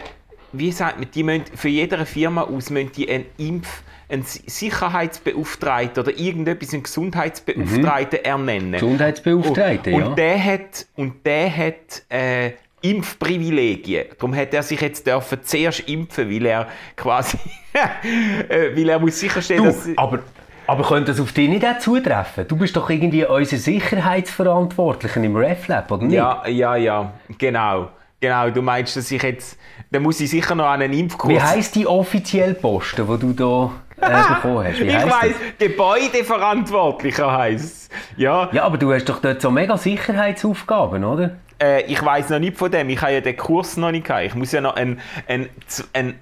wie 0.52 0.72
sagt 0.72 1.00
man, 1.00 1.10
die 1.12 1.24
müssen, 1.24 1.46
für 1.56 1.70
jede 1.70 2.06
Firma 2.06 2.44
aus 2.44 2.70
müssen 2.70 2.92
die 2.92 3.10
einen 3.10 3.26
Impf 3.38 3.84
einen 4.10 4.24
Sicherheitsbeauftragten 4.24 6.02
oder 6.02 6.18
irgendetwas, 6.18 6.74
einen 6.74 6.84
Gesundheitsbeauftragten 6.84 8.24
ernennen. 8.24 8.72
Gesundheitsbeauftragte, 8.74 9.92
und, 9.92 10.00
ja. 10.00 10.08
und 10.08 10.18
der 10.18 10.46
hat, 10.46 10.88
und 10.96 11.26
der 11.26 11.58
hat 11.58 12.04
äh, 12.10 12.52
Impfprivilegien. 12.82 14.06
Darum 14.18 14.36
hat 14.36 14.54
er 14.54 14.64
sich 14.64 14.80
jetzt 14.80 15.06
dürfen 15.08 15.40
zuerst 15.44 15.82
impfen, 15.90 16.30
weil 16.30 16.46
er 16.46 16.68
quasi, 16.96 17.38
äh, 17.74 18.76
weil 18.76 18.88
er 18.88 19.00
muss 19.00 19.20
sicherstellen, 19.20 19.64
Du, 19.64 19.72
dass... 19.72 19.90
aber, 19.98 20.20
aber 20.68 20.84
könnte 20.84 21.12
das 21.12 21.20
auf 21.20 21.32
dich 21.32 21.50
nicht 21.50 21.66
auch 21.66 21.80
zutreffen? 21.80 22.48
Du 22.48 22.58
bist 22.58 22.76
doch 22.76 22.90
irgendwie 22.90 23.26
unser 23.26 23.58
Sicherheitsverantwortlicher 23.58 25.22
im 25.24 25.36
RefLab, 25.36 25.92
oder 25.92 26.04
nicht? 26.04 26.16
Ja, 26.16 26.48
ja, 26.48 26.76
ja, 26.76 27.14
genau. 27.38 27.90
Genau, 28.20 28.50
du 28.50 28.62
meinst, 28.62 28.98
dass 28.98 29.12
ich 29.12 29.22
jetzt... 29.22 29.60
Dann 29.92 30.02
muss 30.04 30.20
ich 30.20 30.30
sicher 30.30 30.56
noch 30.56 30.68
einen 30.70 30.92
Impfkurs... 30.92 31.34
Wie 31.34 31.42
heisst 31.42 31.76
die 31.76 31.86
offizielle 31.86 32.56
Posten, 32.56 33.08
die 33.08 33.36
du 33.36 33.72
hier 33.98 34.08
äh, 34.08 34.34
bekommen 34.34 34.68
hast? 34.68 34.80
Wie 34.80 34.88
ich 34.88 34.96
weiss? 34.96 35.36
Gebäudeverantwortlicher 35.60 37.32
heisst 37.32 37.92
Ja, 38.16 38.50
Ja, 38.52 38.64
aber 38.64 38.78
du 38.78 38.92
hast 38.92 39.06
doch 39.06 39.20
dort 39.22 39.42
so 39.42 39.52
mega 39.52 39.78
Sicherheitsaufgaben, 39.78 41.04
oder? 41.04 41.38
äh, 41.62 41.84
ich 41.84 42.04
weiß 42.04 42.30
noch 42.30 42.40
nicht 42.40 42.58
von 42.58 42.72
dem. 42.72 42.90
Ich 42.90 43.02
habe 43.02 43.14
ja 43.14 43.22
den 43.22 43.38
Kurs 43.38 43.78
noch 43.78 43.92
nicht 43.92 44.06
gehabt. 44.06 44.26
Ich 44.26 44.36
muss 44.36 44.52
ja 44.52 44.62
noch 44.62 44.76
einen, 44.76 45.00
einen, 45.28 45.50
einen 45.94 46.20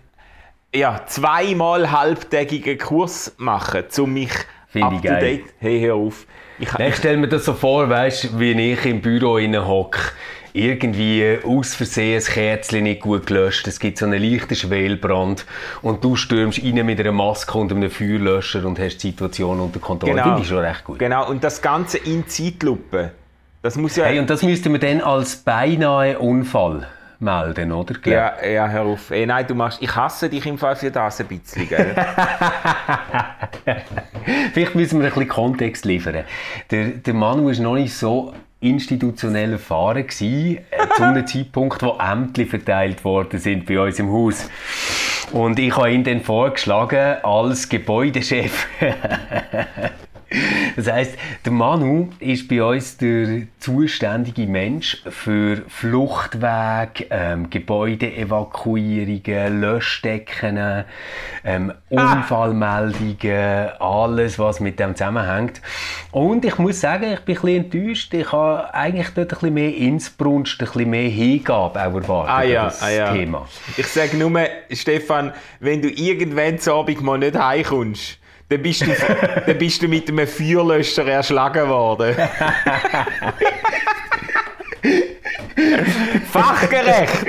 ja, 0.75 1.01
zweimal 1.07 1.91
halbtägigen 1.91 2.77
Kurs 2.77 3.33
machen, 3.37 3.83
um 3.97 4.13
mich 4.13 4.31
Finde 4.67 4.95
ich 4.95 5.01
geil. 5.01 5.13
Up-to-date. 5.13 5.43
Hey, 5.59 5.79
hör 5.81 5.95
auf. 5.95 6.25
Ich, 6.59 6.71
Ich 6.73 6.95
stelle 6.95 7.17
mir 7.17 7.27
das 7.27 7.45
so 7.45 7.53
vor, 7.53 7.89
weißt 7.89 8.37
wie 8.39 8.51
ich 8.71 8.85
im 8.85 9.01
Büro 9.01 9.39
hocke. 9.39 9.99
Irgendwie 10.53 11.37
aus 11.43 11.75
Versehen 11.75 12.15
das 12.15 12.27
Kerzchen 12.27 12.83
nicht 12.83 13.01
gut 13.01 13.27
gelöscht. 13.27 13.67
Es 13.67 13.77
gibt 13.77 13.97
so 13.97 14.05
einen 14.05 14.21
leichten 14.21 14.55
Schwelbrand. 14.55 15.45
Und 15.81 16.01
du 16.01 16.15
stürmst 16.15 16.63
rein 16.63 16.85
mit 16.85 16.97
einer 16.99 17.11
Maske 17.11 17.57
und 17.57 17.73
einem 17.73 17.91
Feuerlöscher 17.91 18.65
und 18.65 18.79
hast 18.79 18.97
die 18.99 19.07
Situation 19.09 19.59
unter 19.59 19.79
Kontrolle. 19.79 20.15
Genau. 20.15 20.23
Finde 20.27 20.41
ich 20.41 20.47
schon 20.47 20.59
recht 20.59 20.83
gut. 20.85 20.99
Genau, 20.99 21.29
und 21.29 21.43
das 21.43 21.61
Ganze 21.61 21.97
in 21.97 22.25
Zeitlupe. 22.27 23.11
Das 23.61 23.75
muss 23.75 23.97
ja... 23.97 24.05
Hey, 24.05 24.19
und 24.19 24.29
das 24.29 24.43
müssten 24.43 24.71
wir 24.71 24.79
dann 24.79 25.01
als 25.01 25.35
beinahe 25.35 26.19
Unfall 26.19 26.87
melden, 27.25 27.73
oder? 27.73 27.95
ja, 28.05 28.45
ja, 28.45 28.69
hör 28.69 28.83
auf. 28.83 29.11
Ey, 29.11 29.25
nein, 29.25 29.45
du 29.45 29.55
machst... 29.55 29.81
Ich 29.81 29.93
hasse 29.93 30.29
dich 30.29 30.45
im 30.45 30.57
Fall 30.57 30.77
für 30.77 30.91
das 30.91 31.19
ein 31.19 31.27
bisschen, 31.27 31.67
gell? 31.67 31.93
Vielleicht 34.53 34.75
müssen 34.75 34.99
wir 34.99 35.07
ein 35.07 35.13
bisschen 35.13 35.27
Kontext 35.27 35.83
liefern. 35.83 36.23
Der, 36.71 36.85
der 36.87 37.13
Manu 37.13 37.47
war 37.47 37.61
noch 37.61 37.75
nicht 37.75 37.93
so 37.93 38.33
institutionell 38.61 39.53
erfahren 39.53 40.07
gewesen, 40.07 40.57
äh, 40.71 40.87
zu 40.95 41.03
einem 41.03 41.27
Zeitpunkt, 41.31 41.81
wo 41.83 41.97
Ämter 41.99 42.45
verteilt 42.45 43.03
worden 43.03 43.39
sind 43.39 43.65
bei 43.65 43.79
uns 43.79 43.99
im 43.99 44.11
Haus. 44.11 44.49
Und 45.31 45.59
ich 45.59 45.75
habe 45.75 45.91
ihn 45.91 46.03
dann 46.03 46.21
vorgeschlagen 46.21 47.17
als 47.23 47.67
Gebäudechef. 47.69 48.67
Das 50.75 50.91
heisst, 50.91 51.17
der 51.45 51.53
Manu 51.53 52.09
ist 52.19 52.49
bei 52.49 52.61
uns 52.61 52.97
der 52.97 53.43
zuständige 53.59 54.45
Mensch 54.45 55.01
für 55.07 55.61
Fluchtwege, 55.67 57.05
ähm, 57.09 57.49
Gebäudeevakuierungen, 57.49 59.61
Löschdecken, 59.61 60.83
ähm, 61.45 61.71
Unfallmeldungen, 61.89 63.69
alles, 63.79 64.37
was 64.37 64.59
mit 64.59 64.79
dem 64.79 64.95
zusammenhängt. 64.95 65.61
Und 66.11 66.43
ich 66.43 66.57
muss 66.57 66.81
sagen, 66.81 67.13
ich 67.13 67.21
bin 67.21 67.37
ein 67.37 67.41
bisschen 67.41 67.65
enttäuscht. 67.65 68.13
Ich 68.13 68.31
habe 68.31 68.73
eigentlich 68.73 69.09
dort 69.15 69.31
ein 69.31 69.39
bisschen 69.39 69.53
mehr 69.53 69.75
Innsbrunst, 69.75 70.61
ein 70.61 70.65
bisschen 70.65 70.89
mehr 70.89 71.09
Hingabe 71.09 71.79
auch 71.79 71.93
erwartet 71.93 72.33
Ah 72.33 72.43
ja, 72.43 72.65
das 72.65 72.81
ah 72.81 72.91
ja. 72.91 73.13
Thema. 73.13 73.47
Ich 73.77 73.87
sage 73.87 74.17
nur, 74.17 74.31
Stefan, 74.71 75.31
wenn 75.59 75.81
du 75.81 75.89
irgendwann 75.89 76.59
zu 76.59 76.73
Abend 76.73 77.01
mal 77.01 77.17
nicht 77.17 77.37
heimkommst, 77.37 78.19
dann 78.49 78.61
bist 78.61 78.81
du, 78.81 78.87
dann 79.45 79.57
bist 79.57 79.81
du 79.81 79.87
mit 79.87 80.07
einem 80.09 80.27
Feuerlöscher 80.27 81.05
erschlagen 81.07 81.67
worden. 81.67 82.15
Fachgerecht! 86.31 87.25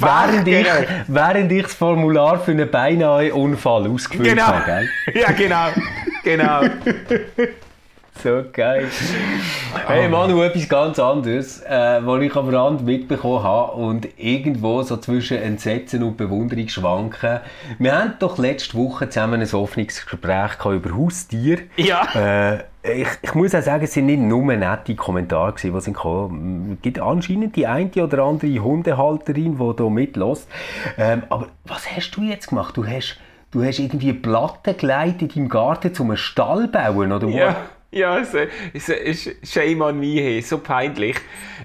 Während 0.00 0.48
ich, 0.48 0.66
Fachgerecht! 0.66 0.88
während 1.08 1.52
ich 1.52 1.62
das 1.64 1.74
Formular 1.74 2.38
für 2.40 2.52
einen 2.52 2.70
beinahe 2.70 3.32
Unfall 3.34 3.86
ausgefüllt 3.88 4.28
Genau. 4.30 4.46
habe, 4.46 4.64
gell? 4.64 5.22
Ja, 5.22 5.32
genau. 5.32 5.68
Genau. 6.24 6.60
So 8.22 8.42
geil. 8.52 8.86
Hey 9.86 10.06
Manu, 10.06 10.42
etwas 10.42 10.68
ganz 10.68 10.98
anderes, 10.98 11.62
äh, 11.62 12.00
was 12.04 12.22
ich 12.22 12.36
am 12.36 12.50
Rand 12.50 12.84
mitbekommen 12.84 13.42
habe 13.42 13.72
und 13.72 14.08
irgendwo 14.18 14.82
so 14.82 14.98
zwischen 14.98 15.38
Entsetzen 15.38 16.02
und 16.02 16.18
Bewunderung 16.18 16.68
schwanken. 16.68 17.40
Wir 17.78 17.98
haben 17.98 18.14
doch 18.18 18.36
letzte 18.36 18.76
Woche 18.76 19.08
zusammen 19.08 19.40
ein 19.40 19.54
offenes 19.54 20.04
Gespräch 20.04 20.62
über 20.66 20.94
Haustiere. 20.94 21.62
Ja. 21.76 22.08
Äh, 22.14 22.64
ich, 22.82 23.08
ich 23.22 23.34
muss 23.34 23.54
auch 23.54 23.62
sagen, 23.62 23.84
es 23.84 23.94
sind 23.94 24.06
nicht 24.06 24.20
nur 24.20 24.44
nette 24.54 24.94
Kommentare, 24.94 25.52
gewesen, 25.52 25.72
die 25.74 25.80
sind 25.80 25.94
gekommen. 25.94 26.74
Es 26.76 26.82
gibt 26.82 26.98
anscheinend 26.98 27.56
die 27.56 27.66
eine 27.66 27.90
oder 28.02 28.24
andere 28.24 28.58
Hundehalterin, 28.58 29.56
die 29.56 29.74
hier 29.76 29.90
mitlässt. 29.90 30.46
Ähm, 30.98 31.22
aber 31.30 31.46
was 31.64 31.90
hast 31.90 32.10
du 32.12 32.22
jetzt 32.22 32.48
gemacht? 32.48 32.76
Du 32.76 32.86
hast, 32.86 33.18
du 33.50 33.64
hast 33.64 33.78
irgendwie 33.78 34.12
Platten 34.12 34.76
gelegt 34.76 35.22
in 35.22 35.28
deinem 35.28 35.48
Garten, 35.48 35.92
um 36.00 36.10
einen 36.10 36.16
Stall 36.18 36.64
zu 36.64 36.72
bauen, 36.72 37.12
oder 37.12 37.26
was? 37.26 37.34
Ja, 37.34 37.56
ja 37.90 38.18
es, 38.18 38.34
es, 38.74 38.88
es, 38.88 39.30
shame 39.42 39.82
on 39.82 39.98
me, 39.98 40.42
so 40.42 40.58
peinlich. 40.58 41.16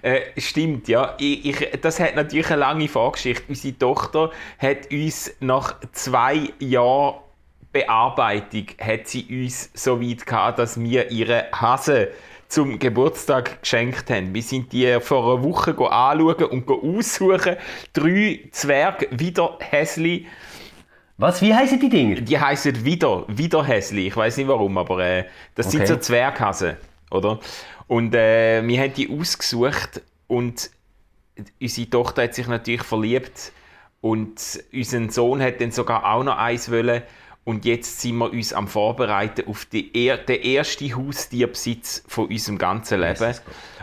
Äh, 0.02 0.22
stimmt, 0.38 0.88
ja. 0.88 1.16
Ich, 1.20 1.46
ich, 1.46 1.82
das 1.82 2.00
hat 2.00 2.16
natürlich 2.16 2.50
eine 2.50 2.62
lange 2.62 2.88
Vorgeschichte. 2.88 3.44
Unsere 3.48 3.78
Tochter 3.78 4.32
hat 4.60 4.92
uns 4.92 5.36
nach 5.40 5.80
zwei 5.92 6.50
Jahren 6.60 7.16
Bearbeitung 7.76 8.68
hat 8.80 9.10
sie 9.10 9.26
uns 9.30 9.70
so 9.74 10.02
weit 10.02 10.26
gehabt, 10.26 10.60
dass 10.60 10.80
wir 10.80 11.12
ihre 11.12 11.48
Hase 11.52 12.12
zum 12.48 12.80
Geburtstag 12.80 13.62
geschenkt 13.62 14.10
haben. 14.10 14.34
Wir 14.34 14.44
sind 14.44 14.72
die 14.72 15.00
vor 15.02 15.26
einer 15.26 15.44
Woche 15.44 15.72
anschauen 15.92 16.46
und 16.46 16.70
aussuchen. 16.70 17.58
Drei 17.92 18.48
Zwerg 18.52 19.10
wieder 19.12 19.58
Häsli. 19.60 20.26
Was, 21.18 21.42
wie 21.42 21.54
heißen 21.54 21.80
die 21.80 21.90
Dinger? 21.90 22.22
Die 22.22 22.38
heißen 22.40 22.84
wieder, 22.84 23.24
wieder 23.28 23.66
Häsli. 23.66 24.08
Ich 24.08 24.18
weiß 24.18 24.38
nicht 24.38 24.48
warum, 24.48 24.78
aber 24.78 25.00
äh, 25.00 25.26
das 25.56 25.72
sind 25.72 25.82
Okay. 25.82 25.94
so 25.94 25.98
Zwerghasen, 25.98 26.76
oder? 27.10 27.40
Und 27.88 28.14
äh, 28.16 28.62
wir 28.68 28.82
haben 28.82 28.94
die 28.94 29.10
ausgesucht 29.10 30.02
und 30.28 30.70
unsere 31.62 31.90
Tochter 31.90 32.24
hat 32.24 32.34
sich 32.36 32.48
natürlich 32.48 32.84
verliebt 32.84 33.52
und 34.02 34.60
unser 34.74 35.10
Sohn 35.12 35.42
hat 35.42 35.62
dann 35.62 35.72
sogar 35.72 36.06
auch 36.06 36.24
noch 36.24 36.38
eins 36.38 36.70
wollen. 36.72 37.02
Und 37.46 37.64
jetzt 37.64 38.02
sind 38.02 38.18
wir 38.18 38.32
uns 38.32 38.54
am 38.54 38.68
Vorbereiten 38.68 39.48
auf 39.48 39.66
die 39.66 39.92
er 39.96 40.18
den 40.18 40.42
ersten 40.42 40.96
Haustierbesitz 40.96 42.04
von 42.08 42.26
unserem 42.28 42.58
ganzen 42.58 43.02
Leben. 43.02 43.36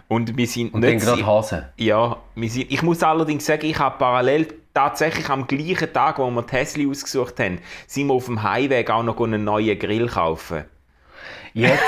Und 0.09 0.37
wir 0.37 0.47
sind 0.49 0.75
Und 0.75 0.81
nicht 0.81 1.05
gerade 1.05 1.25
Hasen. 1.25 1.65
ja, 1.77 2.17
wir 2.35 2.51
sind, 2.51 2.73
ich 2.73 2.83
muss 2.83 3.03
allerdings 3.05 3.47
sagen, 3.47 3.65
ich 3.67 3.79
habe 3.79 3.97
parallel 3.99 4.49
tatsächlich 4.75 5.29
am 5.29 5.47
gleichen 5.47 5.93
Tag, 5.93 6.19
wo 6.19 6.31
wir 6.31 6.47
Tesla 6.47 6.88
ausgesucht 6.88 7.38
haben, 7.41 7.59
sind 7.87 8.07
wir 8.09 8.14
auf 8.14 8.26
dem 8.26 8.43
Heimweg 8.43 8.91
auch 8.91 9.02
noch 9.02 9.21
einen 9.21 9.45
neuen 9.45 9.79
Grill 9.79 10.09
kaufen. 10.09 10.64
Jetzt 11.55 11.83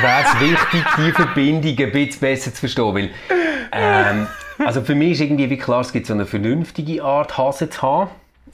wäre 0.00 0.22
es 0.24 0.40
wichtig, 0.40 0.84
die 0.96 1.10
Verbindung 1.12 1.86
ein 1.86 1.92
bisschen 1.92 2.20
besser 2.20 2.54
zu 2.54 2.60
verstehen, 2.60 2.94
weil 2.94 3.10
ähm, 3.72 4.28
also 4.64 4.82
für 4.82 4.94
mich 4.94 5.12
ist 5.12 5.20
irgendwie 5.20 5.50
wie 5.50 5.56
klar, 5.58 5.80
es 5.80 5.92
gibt 5.92 6.06
so 6.06 6.12
eine 6.12 6.26
vernünftige 6.26 7.02
Art, 7.02 7.36
Hasen 7.36 7.70
zu 7.70 7.82
haben. 7.82 8.10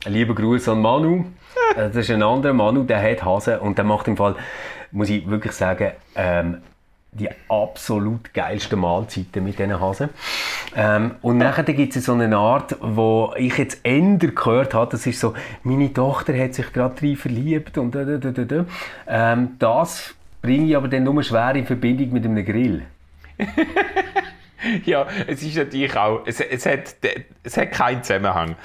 Lieber 0.06 0.34
Gruß 0.34 0.68
an 0.68 0.80
Manu. 0.80 1.26
Äh, 1.74 1.88
Das 1.88 1.96
ist 1.96 2.10
ein 2.10 2.22
anderer 2.22 2.54
Manu, 2.54 2.84
der 2.84 3.02
hat 3.02 3.24
Hasen 3.24 3.58
und 3.58 3.76
der 3.76 3.84
macht 3.84 4.08
im 4.08 4.16
Fall, 4.16 4.36
muss 4.92 5.10
ich 5.10 5.28
wirklich 5.28 5.52
sagen, 5.52 5.92
ähm, 6.14 6.62
die 7.18 7.28
absolut 7.48 8.32
geilsten 8.34 8.78
Mahlzeiten 8.78 9.42
mit 9.44 9.58
diesen 9.58 9.80
Hasen. 9.80 10.10
Ähm, 10.76 11.12
und 11.22 11.38
nachher 11.38 11.64
gibt 11.64 11.96
es 11.96 12.04
so 12.04 12.12
eine 12.12 12.36
Art, 12.36 12.76
wo 12.80 13.32
ich 13.36 13.56
jetzt 13.58 13.80
Ender 13.82 14.28
gehört 14.28 14.74
habe, 14.74 14.90
das 14.90 15.06
ist 15.06 15.20
so, 15.20 15.34
meine 15.62 15.92
Tochter 15.92 16.36
hat 16.38 16.54
sich 16.54 16.72
gerade 16.72 16.94
drin 16.94 17.16
verliebt 17.16 17.78
und 17.78 17.94
da, 17.94 18.04
da, 18.04 18.18
da, 18.18 18.44
da. 18.44 18.64
Ähm, 19.06 19.56
das 19.58 20.14
bringe 20.42 20.66
ich 20.66 20.76
aber 20.76 20.88
dann 20.88 21.04
nur 21.04 21.22
schwer 21.22 21.54
in 21.54 21.66
Verbindung 21.66 22.12
mit 22.12 22.24
einem 22.24 22.44
Grill. 22.44 22.82
Ja, 24.84 25.06
es 25.26 25.42
ist 25.42 25.56
natürlich 25.56 25.96
auch, 25.96 26.20
es, 26.26 26.40
es, 26.40 26.66
hat, 26.66 26.96
es 27.42 27.56
hat 27.56 27.72
keinen 27.72 28.02
Zusammenhang. 28.02 28.56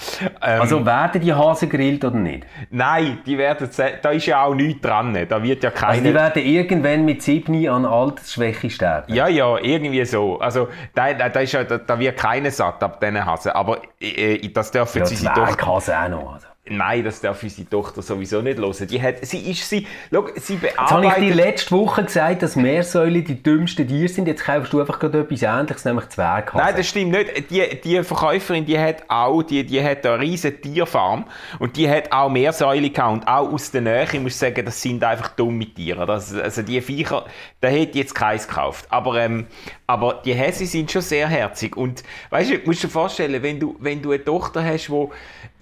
Ähm, 0.42 0.62
Also 0.62 0.86
werden 0.86 1.22
die 1.22 1.34
Hasen 1.34 1.70
gegrillt 1.70 2.04
oder 2.06 2.16
nicht? 2.18 2.46
nein, 2.70 3.20
die 3.26 3.38
werden, 3.38 3.70
da 4.02 4.10
ist 4.12 4.26
ja 4.26 4.44
auch 4.44 4.54
nichts 4.56 4.82
dran, 4.82 5.14
da 5.28 5.44
wird 5.44 5.64
ja 5.64 5.70
Also 5.72 5.86
keine... 5.86 6.02
die 6.02 6.14
werden 6.14 6.44
irgendwann 6.46 7.06
mit 7.06 7.22
7 7.22 7.68
an 7.68 7.86
Altersschwäche 7.86 8.70
sterben. 8.70 9.14
ja, 9.14 9.28
ja, 9.28 9.58
irgendwie 9.58 10.06
so. 10.06 10.40
Also, 10.40 10.70
da, 10.94 11.14
da, 11.14 11.40
ist 11.40 11.52
ja, 11.52 11.64
da, 11.64 11.78
da 11.78 12.00
wird 12.00 12.18
keiner 12.18 12.52
satt 12.52 12.84
ab 12.84 13.00
diesen 13.00 13.26
Hasen. 13.26 13.52
Aber 13.52 13.82
äh, 14.00 14.38
das 14.50 14.72
dürfen 14.72 15.00
Ja, 15.00 15.06
sie 15.06 15.16
Tochter 15.26 15.46
Zwerghasen 15.46 15.94
auch 15.96 16.10
noch. 16.10 16.34
Also. 16.34 16.48
Nein, 16.66 17.04
das 17.04 17.20
darf 17.20 17.42
unsere 17.42 17.68
Tochter 17.68 18.04
sowieso 18.04 18.40
nicht 18.44 18.60
hören. 18.60 18.88
Die 18.88 19.02
hat, 19.02 19.26
sie 19.26 19.50
ist 19.50 19.68
sie, 19.68 19.88
schau, 20.14 20.28
sie 20.36 20.60
Jetzt 20.62 20.78
habe 20.78 21.08
ich 21.08 21.14
dir 21.14 21.20
bearbeitet... 21.20 21.36
letzte 21.36 21.72
Woche 21.72 22.04
gesagt, 22.04 22.44
dass 22.44 22.56
Meersäule 22.56 23.24
die 23.24 23.42
dümmsten 23.42 23.88
Tiere 23.88 24.08
sind. 24.08 24.28
Jetzt 24.28 24.44
kaufst 24.44 24.72
du 24.72 24.80
einfach 24.80 25.00
gerade 25.00 25.22
etwas 25.22 25.42
Ähnliches, 25.42 25.86
nämlich 25.86 26.10
Zwerghasen. 26.10 26.64
Nein, 26.64 26.76
das 26.78 26.88
stimmt 26.88 27.12
nicht. 27.14 27.50
Die, 27.50 27.82
die 27.82 28.04
Verkäuferin, 28.04 28.64
die 28.64 28.78
hat 28.78 29.10
auch, 29.10 29.42
die, 29.42 29.66
die 29.66 29.84
hat 29.84 30.06
eine 30.06 30.20
riesige 30.20 30.62
Tierfarm 30.62 31.26
und 31.58 31.78
die 31.78 31.90
hat 31.90 32.12
auch 32.12 32.30
Meersäule 32.30 32.92
gehabt. 32.92 33.12
Und 33.12 33.28
auch 33.28 33.52
aus 33.52 33.72
der 33.72 33.82
Nähe, 33.82 34.08
ich 34.12 34.20
muss 34.20 34.38
sagen, 34.38 34.64
das 34.64 34.80
sind 34.80 35.04
einfach 35.04 35.30
dumme 35.30 35.66
Tiere. 35.66 36.06
Das, 36.06 36.32
also 36.32 36.62
die 36.62 36.80
Viecher, 36.80 37.26
da 37.62 37.70
hätte 37.70 37.98
jetzt 37.98 38.14
keins 38.14 38.48
gekauft. 38.48 38.86
Aber, 38.92 39.16
ähm, 39.16 39.48
aber 39.88 40.22
die 40.24 40.36
Häse 40.36 40.68
sind 40.68 40.92
schon 40.92 41.02
sehr 41.02 41.28
herzig. 41.28 41.76
Und 41.76 42.04
weißt 42.30 42.52
du, 42.52 42.60
du 42.60 42.68
musst 42.68 42.84
dir 42.84 42.90
vorstellen, 42.90 43.42
wenn 43.42 43.60
du, 43.60 43.76
wenn 43.80 44.00
du 44.00 44.12
eine 44.12 44.24
Tochter 44.24 44.64
hast, 44.64 44.90
die 44.90 45.08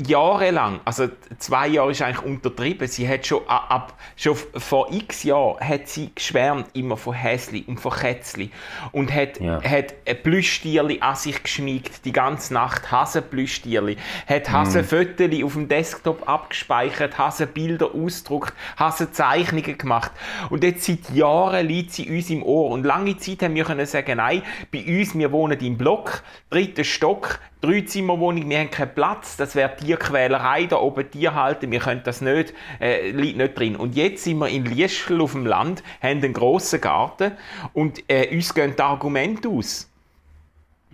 jahrelang, 0.07 0.79
also 0.85 1.09
zwei 1.39 1.67
Jahre 1.67 1.91
ist 1.91 2.01
eigentlich 2.01 2.25
untertrieben, 2.25 2.87
sie 2.87 3.07
hat 3.07 3.25
schon 3.27 3.45
ab, 3.47 3.93
schon 4.15 4.35
vor 4.55 4.91
x 4.93 5.23
Jahren 5.23 5.59
hat 5.59 5.87
sie 5.89 6.11
geschwärmt 6.15 6.67
immer 6.73 6.95
von 6.95 7.13
Häsli 7.13 7.65
und 7.67 7.79
von 7.79 7.91
Kätzli. 7.91 8.49
Und 8.91 9.13
hat, 9.13 9.39
Ja. 9.41 9.61
hat 9.61 9.93
ein 10.07 10.23
Plüschtierli 10.23 11.01
an 11.01 11.15
sich 11.15 11.43
geschmiegt, 11.43 12.05
die 12.05 12.13
ganze 12.13 12.53
Nacht 12.53 12.91
Hasenplüschtierli, 12.91 13.97
hat 14.27 14.49
Hasenfotos 14.49 15.43
auf 15.43 15.53
dem 15.53 15.67
Desktop 15.67 16.27
abgespeichert, 16.29 17.17
Hasenbilder 17.17 17.93
ausgedruckt, 17.93 18.53
Hasenzeichnungen 18.77 19.77
gemacht. 19.77 20.11
Und 20.49 20.63
jetzt 20.63 20.85
seit 20.85 21.09
Jahren 21.13 21.67
liegt 21.67 21.91
sie 21.91 22.09
uns 22.09 22.29
im 22.29 22.43
Ohr. 22.43 22.69
Und 22.71 22.83
lange 22.85 23.17
Zeit 23.17 23.43
haben 23.43 23.55
wir 23.55 23.65
können 23.65 23.85
sagen, 23.85 24.17
nein, 24.17 24.43
bei 24.71 24.83
uns, 24.85 25.17
wir 25.17 25.31
wohnen 25.31 25.59
im 25.59 25.77
Block, 25.77 26.23
dritter 26.49 26.83
Stock, 26.83 27.39
Dreizimmerwohnung, 27.61 28.49
wir 28.49 28.59
haben 28.59 28.71
keinen 28.71 28.93
Platz, 28.93 29.35
das 29.35 29.53
wäre 29.53 29.67
Tierquälerei 29.89 30.65
da 30.65 30.77
oben 30.77 31.09
Tier 31.09 31.33
halten, 31.33 31.71
wir 31.71 31.79
können 31.79 32.01
das 32.03 32.21
nicht, 32.21 32.53
äh, 32.79 33.09
liegt 33.09 33.37
nicht 33.37 33.57
drin. 33.57 33.75
Und 33.75 33.95
jetzt 33.95 34.23
sind 34.23 34.37
wir 34.37 34.47
in 34.47 34.65
Lieschl 34.65 35.19
auf 35.19 35.31
dem 35.31 35.47
Land, 35.47 35.81
haben 35.99 36.23
einen 36.23 36.33
grossen 36.33 36.79
Garten 36.79 37.31
und 37.73 38.03
äh, 38.07 38.27
uns 38.31 38.53
gehen 38.53 38.75
die 38.77 38.81
Argumente 38.83 39.49
aus. 39.49 39.89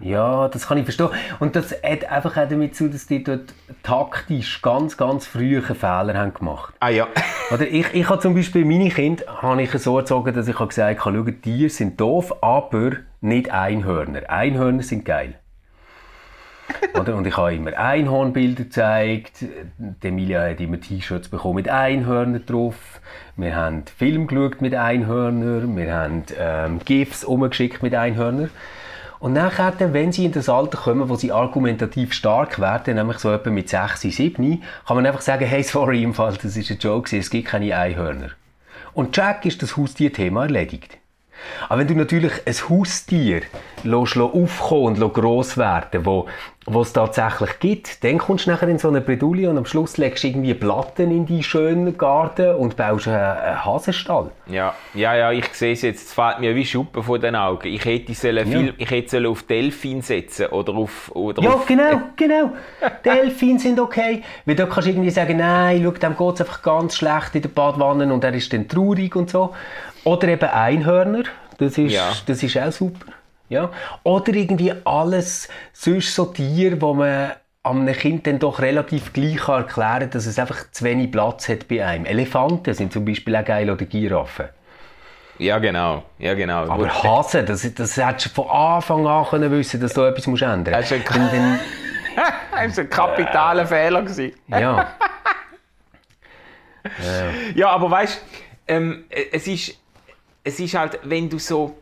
Ja, 0.01 0.47
das 0.47 0.67
kann 0.67 0.77
ich 0.77 0.83
verstehen. 0.85 1.09
Und 1.39 1.57
das 1.57 1.71
hat 1.71 2.09
einfach 2.09 2.37
auch 2.37 2.47
damit 2.47 2.75
zu, 2.75 2.89
dass 2.89 3.05
die 3.05 3.21
dort 3.21 3.53
taktisch 3.83 4.61
ganz, 4.61 4.95
ganz 4.95 5.25
frühe 5.25 5.61
Fehler 5.61 6.13
haben 6.17 6.33
gemacht 6.33 6.73
Ah 6.79 6.89
ja. 6.89 7.07
Oder 7.51 7.67
ich, 7.67 7.93
ich 7.93 8.09
habe 8.09 8.21
zum 8.21 8.33
Beispiel 8.33 8.63
meine 8.63 8.89
Kinder 8.89 9.25
habe 9.41 9.61
ich 9.61 9.71
so 9.71 9.97
erzogen, 9.97 10.33
dass 10.33 10.47
ich 10.47 10.55
gesagt 10.55 11.05
habe, 11.05 11.17
schau, 11.25 11.31
Tiere 11.31 11.69
sind 11.69 11.99
doof, 11.99 12.33
aber 12.41 12.91
nicht 13.19 13.51
Einhörner. 13.51 14.29
Einhörner 14.29 14.83
sind 14.83 15.03
geil. 15.03 15.35
Oder? 16.99 17.15
Und 17.15 17.27
ich 17.27 17.37
habe 17.37 17.53
immer 17.53 17.77
Einhornbilder 17.77 18.63
gezeigt. 18.63 19.45
Die 19.77 20.07
Emilia 20.07 20.49
hat 20.49 20.59
immer 20.59 20.79
T-Shirts 20.79 21.29
bekommen 21.29 21.55
mit 21.55 21.69
Einhörnern 21.69 22.45
drauf. 22.45 22.75
Wir 23.35 23.55
haben 23.55 23.83
Film 23.97 24.27
geschaut 24.27 24.61
mit 24.61 24.73
Einhörnern. 24.73 25.75
Wir 25.75 25.93
haben 25.93 26.23
ähm, 26.39 26.79
GIFs 26.83 27.23
umgeschickt 27.23 27.83
mit 27.83 27.93
Einhörnern. 27.93 28.49
Und 29.19 29.33
nachher, 29.33 29.73
wenn 29.93 30.11
sie 30.11 30.25
in 30.25 30.33
das 30.33 30.49
Alter 30.49 30.77
kommen, 30.77 31.09
wo 31.09 31.15
sie 31.15 31.31
argumentativ 31.31 32.13
stark 32.13 32.59
werden, 32.59 32.95
nämlich 32.95 33.17
so 33.19 33.31
etwa 33.31 33.49
mit 33.49 33.69
6, 33.69 34.01
7, 34.01 34.61
kann 34.85 34.95
man 34.95 35.05
einfach 35.05 35.21
sagen, 35.21 35.45
hey, 35.45 35.63
sorry, 35.63 36.03
im 36.03 36.13
Fall, 36.13 36.37
das 36.41 36.55
ist 36.57 36.69
ein 36.69 36.77
Joke, 36.79 37.17
es 37.17 37.29
gibt 37.29 37.47
keine 37.47 37.75
Einhörner. 37.75 38.29
Und 38.93 39.15
Jack 39.15 39.45
ist 39.45 39.61
das 39.61 39.77
Haustierthema 39.77 40.43
erledigt. 40.43 40.97
Aber 41.69 41.79
wenn 41.79 41.87
du 41.87 41.95
natürlich 41.95 42.33
ein 42.45 42.69
Haustier 42.69 43.41
aufkommen 43.83 45.01
und 45.01 45.13
gross 45.13 45.57
werden 45.57 46.05
wo 46.05 46.27
wo 46.67 46.81
es 46.81 46.93
tatsächlich 46.93 47.59
gibt, 47.59 48.03
dann 48.03 48.17
kommst 48.17 48.47
du 48.47 48.49
nachher 48.51 48.67
in 48.67 48.79
so 48.79 48.87
eine 48.87 48.99
Bredouille 48.99 49.47
und 49.49 49.57
am 49.57 49.65
Schluss 49.65 49.97
legst 49.97 50.23
du 50.23 50.29
irgendwie 50.29 50.55
Platten 50.55 51.11
in 51.11 51.25
die 51.27 51.43
schönen 51.43 51.95
Garten 51.95 52.55
und 52.55 52.75
baust 52.75 53.07
einen, 53.07 53.17
einen 53.17 53.63
Hasenstall. 53.63 54.31
Ja, 54.47 54.73
ja, 54.95 55.15
ja, 55.15 55.31
ich 55.31 55.45
sehe 55.53 55.73
es 55.73 55.83
jetzt. 55.83 56.07
Es 56.07 56.13
fällt 56.13 56.39
mir 56.39 56.55
wie 56.55 56.65
Schuppen 56.65 57.03
vor 57.03 57.19
den 57.19 57.35
Augen. 57.35 57.67
Ich 57.67 57.85
hätte, 57.85 58.15
sollen 58.15 58.51
Ja. 58.51 58.59
viel, 58.59 58.73
ich 58.79 58.89
hätte 58.89 59.09
sollen 59.11 59.27
auf 59.27 59.43
Delfin 59.43 60.01
setzen 60.01 60.47
oder 60.47 60.73
auf... 60.73 61.11
Oder 61.13 61.43
Ja, 61.43 61.51
auf, 61.51 61.67
genau, 61.67 62.01
genau. 62.15 62.51
Delfine 63.05 63.59
sind 63.59 63.79
okay. 63.79 64.23
Weil 64.45 64.55
da 64.55 64.65
kannst 64.65 64.87
du 64.87 64.91
irgendwie 64.91 65.11
sagen, 65.11 65.37
nein, 65.37 65.81
schau, 65.83 65.91
dem 65.91 66.17
geht 66.17 66.33
es 66.35 66.41
einfach 66.41 66.61
ganz 66.63 66.95
schlecht 66.95 67.35
in 67.35 67.41
der 67.43 67.49
Badwanne 67.49 68.11
und 68.11 68.23
er 68.23 68.33
ist 68.33 68.51
dann 68.51 68.67
traurig 68.67 69.15
und 69.15 69.29
so. 69.29 69.53
Oder 70.03 70.29
eben 70.29 70.49
Einhörner, 70.49 71.23
das 71.59 71.77
ist, 71.77 71.91
Ja. 71.93 72.11
das 72.25 72.41
ist 72.41 72.57
auch 72.57 72.71
super. 72.71 73.05
Ja. 73.49 73.71
Oder 74.03 74.33
irgendwie 74.33 74.73
alles 74.85 75.47
sonst 75.73 76.13
so 76.15 76.25
Tiere, 76.25 76.81
wo 76.81 76.93
man 76.93 77.31
einem 77.63 77.93
Kind 77.93 78.27
dann 78.27 78.39
doch 78.39 78.59
relativ 78.59 79.13
gleich 79.13 79.47
erklären 79.47 79.99
kann, 80.01 80.09
dass 80.11 80.25
es 80.25 80.37
einfach 80.37 80.69
zu 80.71 80.83
wenig 80.83 81.11
Platz 81.11 81.49
hat 81.49 81.67
bei 81.67 81.83
einem. 81.85 82.05
Elefanten 82.05 82.73
sind 82.73 82.93
zum 82.93 83.05
Beispiel 83.05 83.35
auch 83.35 83.45
geil 83.45 83.69
oder 83.69 83.85
Giraffen. 83.85 84.49
Ja, 85.37 85.57
genau. 85.59 86.03
Ja, 86.17 86.33
genau. 86.33 86.63
Aber 86.69 86.87
Hasen, 87.03 87.45
das, 87.45 87.61
das 87.73 87.97
hättest 87.97 88.27
du 88.27 88.41
von 88.43 88.49
Anfang 88.49 89.05
an 89.05 89.25
können 89.25 89.51
wissen, 89.51 89.81
dass 89.81 89.93
du 89.93 90.01
etwas 90.03 90.27
musst 90.27 90.43
ändern 90.43 90.63
du- 90.65 90.71
musst. 90.71 90.91
Das 92.51 92.77
war 92.77 92.83
ein 92.83 92.89
kapitaler 92.89 93.65
Fehler. 93.67 94.01
Gewesen. 94.01 94.31
ja. 94.47 94.87
Ja, 97.55 97.69
aber 97.69 97.89
weißt 97.89 98.21
ähm, 98.67 99.05
äh, 99.09 99.25
es 99.31 99.47
ist 99.47 99.75
es 100.43 100.59
ist 100.59 100.75
halt, 100.75 100.99
wenn 101.03 101.27
du 101.29 101.39
so, 101.39 101.75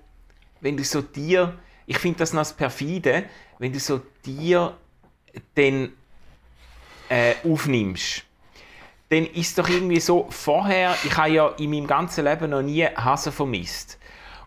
wenn 0.63 0.77
du 0.77 0.84
so 0.84 1.01
Tier, 1.01 1.53
ich 1.86 2.00
finde 2.00 2.20
das 2.20 2.34
noch 2.34 2.41
das 2.41 2.53
perfide, 2.53 3.25
wenn 3.60 3.72
du 3.72 3.79
so 3.79 4.01
Tier 4.24 4.74
dann 5.53 5.91
äh, 7.10 7.36
aufnimmst, 7.43 8.24
dann 9.10 9.25
ist 9.27 9.58
doch 9.60 9.70
irgendwie 9.70 10.00
so, 10.00 10.25
vorher, 10.29 10.96
ich 11.03 11.15
habe 11.15 11.29
ja 11.29 11.48
in 11.60 11.70
meinem 11.70 11.86
ganzen 11.86 12.24
Leben 12.24 12.50
noch 12.50 12.62
nie 12.62 12.86
Hasen 12.86 13.32
vermisst. 13.32 13.99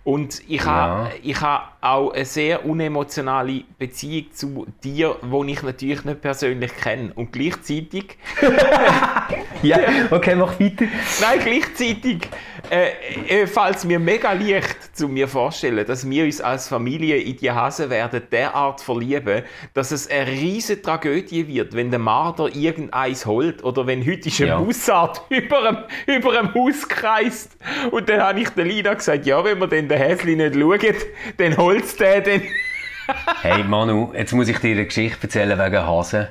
Und 0.03 0.41
ich 0.49 0.65
habe, 0.65 1.11
ich 1.23 1.41
habe 1.41 1.65
auch 1.81 2.13
eine 2.13 2.25
sehr 2.25 2.65
unemotionale 2.65 3.65
Beziehung 3.77 4.33
zu 4.33 4.67
Tieren, 4.81 5.17
die 5.23 5.53
ich 5.53 5.63
natürlich 5.63 6.05
nicht 6.05 6.21
persönlich 6.21 6.77
kenne. 6.77 7.13
Und 7.15 7.33
gleichzeitig 7.33 8.17
ja, 9.63 9.79
okay, 10.11 10.35
mach 10.35 10.59
weiter. 10.59 10.87
Nein, 11.21 11.41
gleichzeitig 11.45 12.29
äh, 12.71 13.43
äh, 13.43 13.47
fällt 13.47 13.77
es 13.77 13.85
mir 13.85 13.99
mega 13.99 14.33
leicht, 14.33 14.97
zu 14.97 15.09
mir 15.09 15.29
vorstellen, 15.29 15.87
dass 15.87 16.09
wir 16.09 16.25
uns 16.25 16.41
als 16.41 16.69
Familie 16.69 17.17
in 17.19 17.37
die 17.37 17.51
Hasen 17.51 17.91
werden 17.91 18.23
derart 18.31 18.81
verlieben, 18.81 19.43
dass 19.75 19.91
es 19.93 20.11
eine 20.11 20.27
riesige 20.31 20.83
Tragödie 20.83 21.47
wird, 21.47 21.75
wenn 21.75 21.91
der 21.91 22.01
Marder 22.01 22.49
irgendeins 22.55 23.27
holt 23.27 23.63
oder 23.63 23.87
wenn 23.87 24.05
heute 24.07 24.29
ist 24.29 24.41
ein 24.41 24.49
Ja. 24.49 24.59
Bussard 24.59 25.23
über 25.29 25.63
dem, 26.07 26.17
über 26.17 26.33
dem 26.33 26.55
Haus 26.55 26.89
kreist. 26.89 27.57
Und 27.91 28.09
dann 28.09 28.21
habe 28.21 28.41
ich 28.41 28.49
der 28.51 28.65
Lina 28.65 28.95
gesagt, 28.95 29.27
ja, 29.27 29.45
wenn 29.45 29.59
wir 29.59 29.67
den 29.69 29.89
Häsli 29.91 30.37
nicht 30.37 30.55
schauen, 30.55 30.95
dann 31.37 31.57
holt 31.57 31.85
es 31.85 31.97
den 31.97 32.25
dann. 32.25 32.43
Hey 33.43 33.63
Manu, 33.63 34.13
jetzt 34.15 34.33
muss 34.33 34.49
ich 34.49 34.59
dir 34.59 34.73
eine 34.73 34.85
Geschichte 34.87 35.23
erzählen 35.23 35.57
wegen 35.59 35.87
Hasen, 35.87 36.27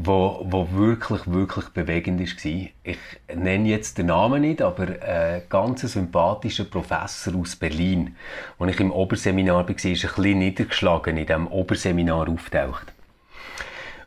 wo, 0.00 0.46
wo 0.48 0.70
wirklich, 0.70 1.26
wirklich 1.26 1.66
bewegend 1.70 2.20
war. 2.20 2.68
Ich 2.84 2.98
nenne 3.34 3.68
jetzt 3.68 3.98
den 3.98 4.06
Namen 4.06 4.42
nicht, 4.42 4.62
aber 4.62 4.86
ein 5.02 5.42
ganz 5.48 5.80
sympathischer 5.80 6.64
Professor 6.64 7.34
aus 7.34 7.56
Berlin, 7.56 8.14
als 8.60 8.70
ich 8.70 8.80
im 8.80 8.92
Oberseminar 8.92 9.68
war, 9.68 9.70
ist 9.70 9.84
ein 9.84 9.92
bisschen 9.92 10.38
niedergeschlagen 10.38 11.16
in 11.16 11.26
diesem 11.26 11.48
Oberseminar 11.48 12.28
auftaucht. 12.28 12.92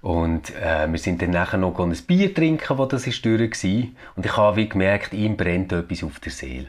Und 0.01 0.55
äh, 0.55 0.89
wir 0.89 0.97
sind 0.97 1.21
dann 1.21 1.31
nachher 1.31 1.57
noch 1.57 1.77
ein 1.77 1.95
Bier 2.07 2.33
trinken, 2.33 2.77
wo 2.77 2.85
das 2.85 3.05
ist 3.05 3.23
durch 3.25 3.39
war. 3.41 3.87
Und 4.15 4.25
ich 4.25 4.37
habe 4.37 4.55
wie 4.55 4.69
gemerkt, 4.69 5.13
ihm 5.13 5.35
brennt 5.35 5.73
etwas 5.73 6.03
auf 6.03 6.19
der 6.21 6.31
Seele. 6.31 6.67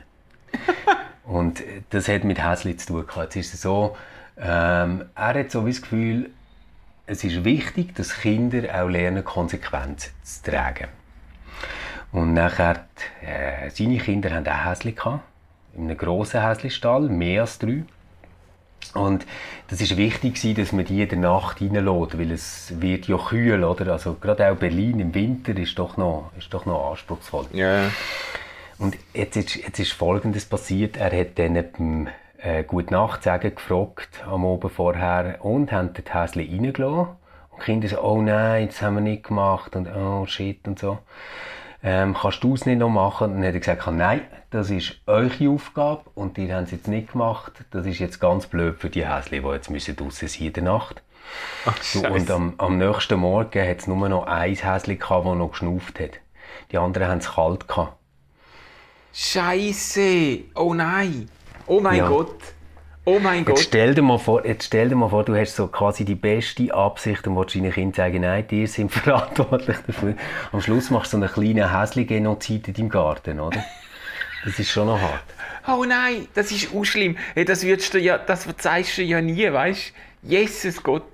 Und 1.24 1.60
äh, 1.60 1.82
das 1.90 2.08
hat 2.08 2.24
mit 2.24 2.44
Häsli 2.44 2.76
zu 2.76 2.88
tun 2.88 3.06
gehabt. 3.06 3.36
Jetzt 3.36 3.46
ist 3.46 3.54
es 3.54 3.62
so, 3.62 3.96
ähm, 4.36 5.04
er 5.14 5.34
hat 5.34 5.50
so 5.52 5.64
wie 5.64 5.70
das 5.70 5.80
Gefühl, 5.80 6.30
es 7.06 7.24
ist 7.24 7.44
wichtig, 7.44 7.94
dass 7.94 8.20
Kinder 8.20 8.82
auch 8.82 8.88
lernen, 8.88 9.24
Konsequenzen 9.24 10.12
zu 10.22 10.50
tragen. 10.50 10.88
Und 12.12 12.34
nachher, 12.34 12.86
äh, 13.22 13.70
seine 13.70 13.98
Kinder 13.98 14.30
haben 14.30 14.46
auch 14.46 14.66
Häsli 14.66 14.92
gehabt, 14.92 15.24
in 15.74 15.84
einem 15.84 15.96
grossen 15.96 16.46
Häsli-Stall, 16.46 17.02
mehr 17.08 17.42
als 17.42 17.58
drei. 17.58 17.84
Und 18.94 19.26
das 19.68 19.80
ist 19.80 19.96
wichtig 19.96 20.34
gewesen, 20.34 20.56
dass 20.56 20.72
man 20.72 20.84
die 20.84 21.02
in 21.02 21.08
der 21.08 21.18
Nacht 21.18 21.62
reinlässt, 21.62 22.18
weil 22.18 22.30
es 22.30 22.74
wird 22.80 23.08
ja 23.08 23.16
kühl, 23.16 23.64
oder? 23.64 23.92
Also 23.92 24.14
gerade 24.14 24.50
auch 24.50 24.56
Berlin 24.56 25.00
im 25.00 25.14
Winter 25.14 25.56
ist 25.56 25.78
doch 25.78 25.96
noch, 25.96 26.30
ist 26.38 26.52
doch 26.52 26.66
noch 26.66 26.90
anspruchsvoll. 26.90 27.46
Ja. 27.52 27.90
Und 28.78 28.98
jetzt 29.14 29.36
ist, 29.36 29.54
jetzt 29.56 29.78
ist 29.78 29.92
Folgendes 29.92 30.44
passiert. 30.44 30.96
Er 30.96 31.18
hat 31.18 31.38
dann 31.38 31.54
beim 31.54 32.08
äh, 32.42 32.64
Gute 32.64 32.92
Nacht 32.92 33.22
sagen 33.22 33.54
gefragt 33.54 34.24
am 34.26 34.44
Abend 34.44 34.72
vorher 34.72 35.44
und 35.44 35.72
haben 35.72 35.92
den 35.94 36.04
Häsli 36.12 36.48
reingelassen. 36.50 37.16
Und 37.50 37.60
die 37.60 37.64
Kinder 37.64 37.88
so, 37.88 38.02
oh 38.02 38.20
nein, 38.20 38.66
das 38.66 38.82
haben 38.82 38.94
wir 38.94 39.00
nicht 39.00 39.24
gemacht 39.24 39.76
und 39.76 39.88
oh 39.88 40.26
shit 40.26 40.66
und 40.66 40.78
so. 40.78 40.98
Ähm, 41.84 42.14
kannst 42.20 42.42
du 42.44 42.54
es 42.54 42.64
nicht 42.66 42.78
noch 42.78 42.88
machen? 42.88 43.32
Und 43.32 43.36
dann 43.36 43.46
hat 43.46 43.54
er 43.54 43.60
gesagt, 43.60 43.86
nein, 43.92 44.22
das 44.50 44.70
ist 44.70 45.00
eure 45.06 45.48
Aufgabe 45.50 46.02
und 46.14 46.36
die 46.36 46.52
haben 46.52 46.64
es 46.64 46.70
jetzt 46.70 46.88
nicht 46.88 47.12
gemacht. 47.12 47.52
Das 47.70 47.86
ist 47.86 47.98
jetzt 47.98 48.20
ganz 48.20 48.46
blöd 48.46 48.78
für 48.78 48.90
die 48.90 49.06
Häsli, 49.06 49.40
die 49.40 49.48
jetzt 49.48 49.70
müssen 49.70 49.96
draussen 49.96 50.28
sein 50.28 50.46
in 50.46 50.52
der 50.52 50.62
Nacht. 50.62 51.02
So, 51.80 52.06
und 52.06 52.30
am, 52.30 52.54
am 52.58 52.78
nächsten 52.78 53.18
Morgen 53.18 53.68
hat 53.68 53.78
es 53.78 53.86
nur 53.86 54.08
noch 54.08 54.26
ein 54.26 54.54
Häsli 54.54 54.96
gehabt, 54.96 55.26
das 55.26 55.36
noch 55.36 55.50
geschnauft 55.50 55.98
hat. 56.00 56.20
Die 56.70 56.78
anderen 56.78 57.08
haben 57.08 57.18
es 57.18 57.32
kalt 57.32 57.66
gehabt. 57.68 57.96
Scheiße! 59.12 60.40
Oh 60.54 60.74
nein! 60.74 61.28
Oh 61.66 61.80
mein 61.80 61.96
Ja. 61.96 62.08
Gott! 62.08 62.36
Oh 63.04 63.18
mein 63.18 63.38
Jetzt 63.38 63.46
Gott! 63.48 63.58
stell, 63.58 63.94
dir 63.94 64.02
mal 64.02 64.18
vor, 64.18 64.46
jetzt 64.46 64.66
stell 64.66 64.88
dir 64.88 64.94
mal 64.94 65.08
vor, 65.08 65.24
du 65.24 65.34
hast 65.34 65.56
so 65.56 65.66
quasi 65.66 66.04
die 66.04 66.14
beste 66.14 66.72
Absicht 66.72 67.26
und 67.26 67.36
willst 67.36 67.56
deinen 67.56 67.72
Kindern 67.72 67.94
sagen, 67.94 68.20
nein, 68.20 68.46
die 68.48 68.66
sind 68.66 68.92
verantwortlich 68.92 69.76
dafür. 69.86 70.14
Am 70.52 70.60
Schluss 70.60 70.90
machst 70.90 71.12
du 71.12 71.18
so 71.18 71.24
einen 71.24 71.32
kleinen 71.32 71.76
Häsli-Genozid 71.76 72.68
in 72.68 72.74
deinem 72.74 72.88
Garten, 72.88 73.40
oder? 73.40 73.64
Das 74.44 74.58
ist 74.58 74.70
schon 74.70 74.86
noch 74.86 75.00
hart. 75.00 75.24
Oh 75.68 75.84
nein, 75.84 76.28
das 76.34 76.50
ist 76.52 76.74
auch 76.74 76.84
schlimm. 76.84 77.16
Hey, 77.34 77.44
das, 77.44 77.64
würdest 77.64 77.92
du 77.94 77.98
ja, 77.98 78.18
das 78.18 78.44
verzeihst 78.44 78.98
du 78.98 79.02
ja 79.02 79.20
nie, 79.20 79.52
weißt 79.52 79.92
du? 80.22 80.28
Jesus 80.28 80.82
Gott. 80.82 81.04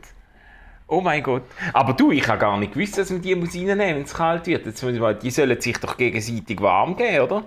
Oh 0.87 1.03
mein 1.03 1.23
Gott. 1.23 1.43
Aber 1.75 1.93
du, 1.93 2.11
ich 2.13 2.27
habe 2.29 2.39
gar 2.39 2.59
nicht 2.59 2.73
gewusst, 2.73 2.97
dass 2.97 3.11
man 3.11 3.21
die 3.21 3.35
muss 3.35 3.55
reinnehmen, 3.55 3.79
wenn 3.79 4.03
es 4.03 4.15
kalt 4.15 4.47
wird. 4.47 4.65
Jetzt 4.65 4.83
muss 4.83 5.19
die 5.23 5.31
sollen 5.31 5.61
sich 5.61 5.77
doch 5.79 5.97
gegenseitig 5.99 6.61
warm 6.63 6.97
geben, 6.97 7.21
oder? 7.21 7.45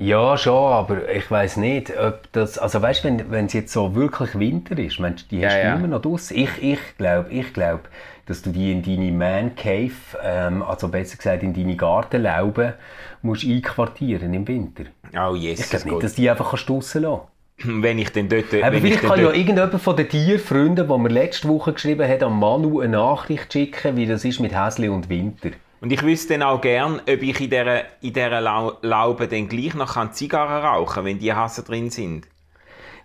Ja, 0.00 0.38
schon, 0.38 0.72
aber 0.72 1.08
ich 1.08 1.28
weiß 1.28 1.56
nicht, 1.56 1.92
ob 1.98 2.30
das, 2.32 2.56
also 2.56 2.80
weißt 2.80 3.02
du, 3.02 3.08
wenn, 3.08 3.30
wenn 3.32 3.46
es 3.46 3.52
jetzt 3.52 3.72
so 3.72 3.96
wirklich 3.96 4.38
Winter 4.38 4.78
ist, 4.78 5.00
meinst 5.00 5.30
die 5.32 5.44
hast 5.44 5.56
Ja, 5.56 5.62
du 5.62 5.66
ja. 5.66 5.74
immer 5.74 5.88
noch 5.88 6.00
draussen? 6.02 6.36
Ich, 6.36 6.50
ich 6.62 6.78
glaube, 6.96 7.30
ich 7.32 7.52
glaub, 7.52 7.88
dass 8.26 8.40
du 8.42 8.50
die 8.50 8.70
in 8.70 8.82
deine 8.82 9.10
Man 9.10 9.56
Cave, 9.56 9.90
ähm, 10.22 10.62
also 10.62 10.88
besser 10.88 11.16
gesagt 11.16 11.42
in 11.42 11.52
deine 11.52 11.74
Gartenlaube, 11.76 12.74
musst 13.22 13.44
einquartieren 13.44 14.32
im 14.34 14.46
Winter. 14.46 14.84
Oh 15.18 15.34
Ich 15.56 15.64
Jesus 15.64 15.68
glaube 15.70 15.86
nicht, 15.86 15.94
Gott. 15.94 16.04
dass 16.04 16.14
die 16.14 16.30
einfach 16.30 16.50
kannst 16.50 16.68
draussen 16.68 17.02
lassen 17.02 17.22
Wenn 17.82 17.98
ich 17.98 18.12
dann 18.12 18.28
dort... 18.28 18.54
Aber 18.54 18.80
wenn 18.82 18.86
ich 18.86 19.00
vielleicht 19.00 19.00
kann 19.00 19.20
ja 19.20 19.32
irgendjemand 19.32 19.80
von 19.82 19.96
den 19.96 20.08
Tierfreunden, 20.08 20.86
der 20.86 20.98
mir 20.98 21.08
letzte 21.08 21.48
Woche 21.48 21.72
geschrieben 21.72 22.08
hat, 22.08 22.22
an 22.22 22.38
Manu 22.38 22.80
eine 22.80 22.92
Nachricht 22.98 23.52
schicken, 23.52 23.96
wie 23.96 24.06
das 24.06 24.24
ist 24.24 24.38
mit 24.38 24.54
Häsli 24.56 24.88
und 24.88 25.08
Winter. 25.08 25.50
Und 25.80 25.92
ich 25.92 26.02
wüsste 26.02 26.34
dann 26.34 26.42
auch 26.42 26.60
gern, 26.60 27.00
ob 27.00 27.22
ich 27.22 27.40
in 27.40 27.50
dieser, 27.50 27.84
in 28.02 28.12
dieser 28.12 28.40
Lau 28.40 28.78
Laube 28.82 29.28
dann 29.28 29.48
gleich 29.48 29.74
noch 29.74 30.10
Zigarren 30.12 30.64
rauchen 30.64 30.94
kann, 30.94 31.04
wenn 31.04 31.18
die 31.18 31.32
Hasse 31.32 31.62
drin 31.62 31.90
sind. 31.90 32.26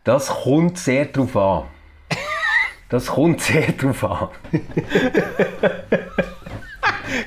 Das 0.03 0.29
kommt 0.29 0.77
sehr 0.79 1.05
drauf 1.05 1.35
an. 1.37 1.65
Das 2.89 3.07
kommt 3.07 3.41
sehr 3.41 3.71
drauf 3.71 4.03
an. 4.03 4.29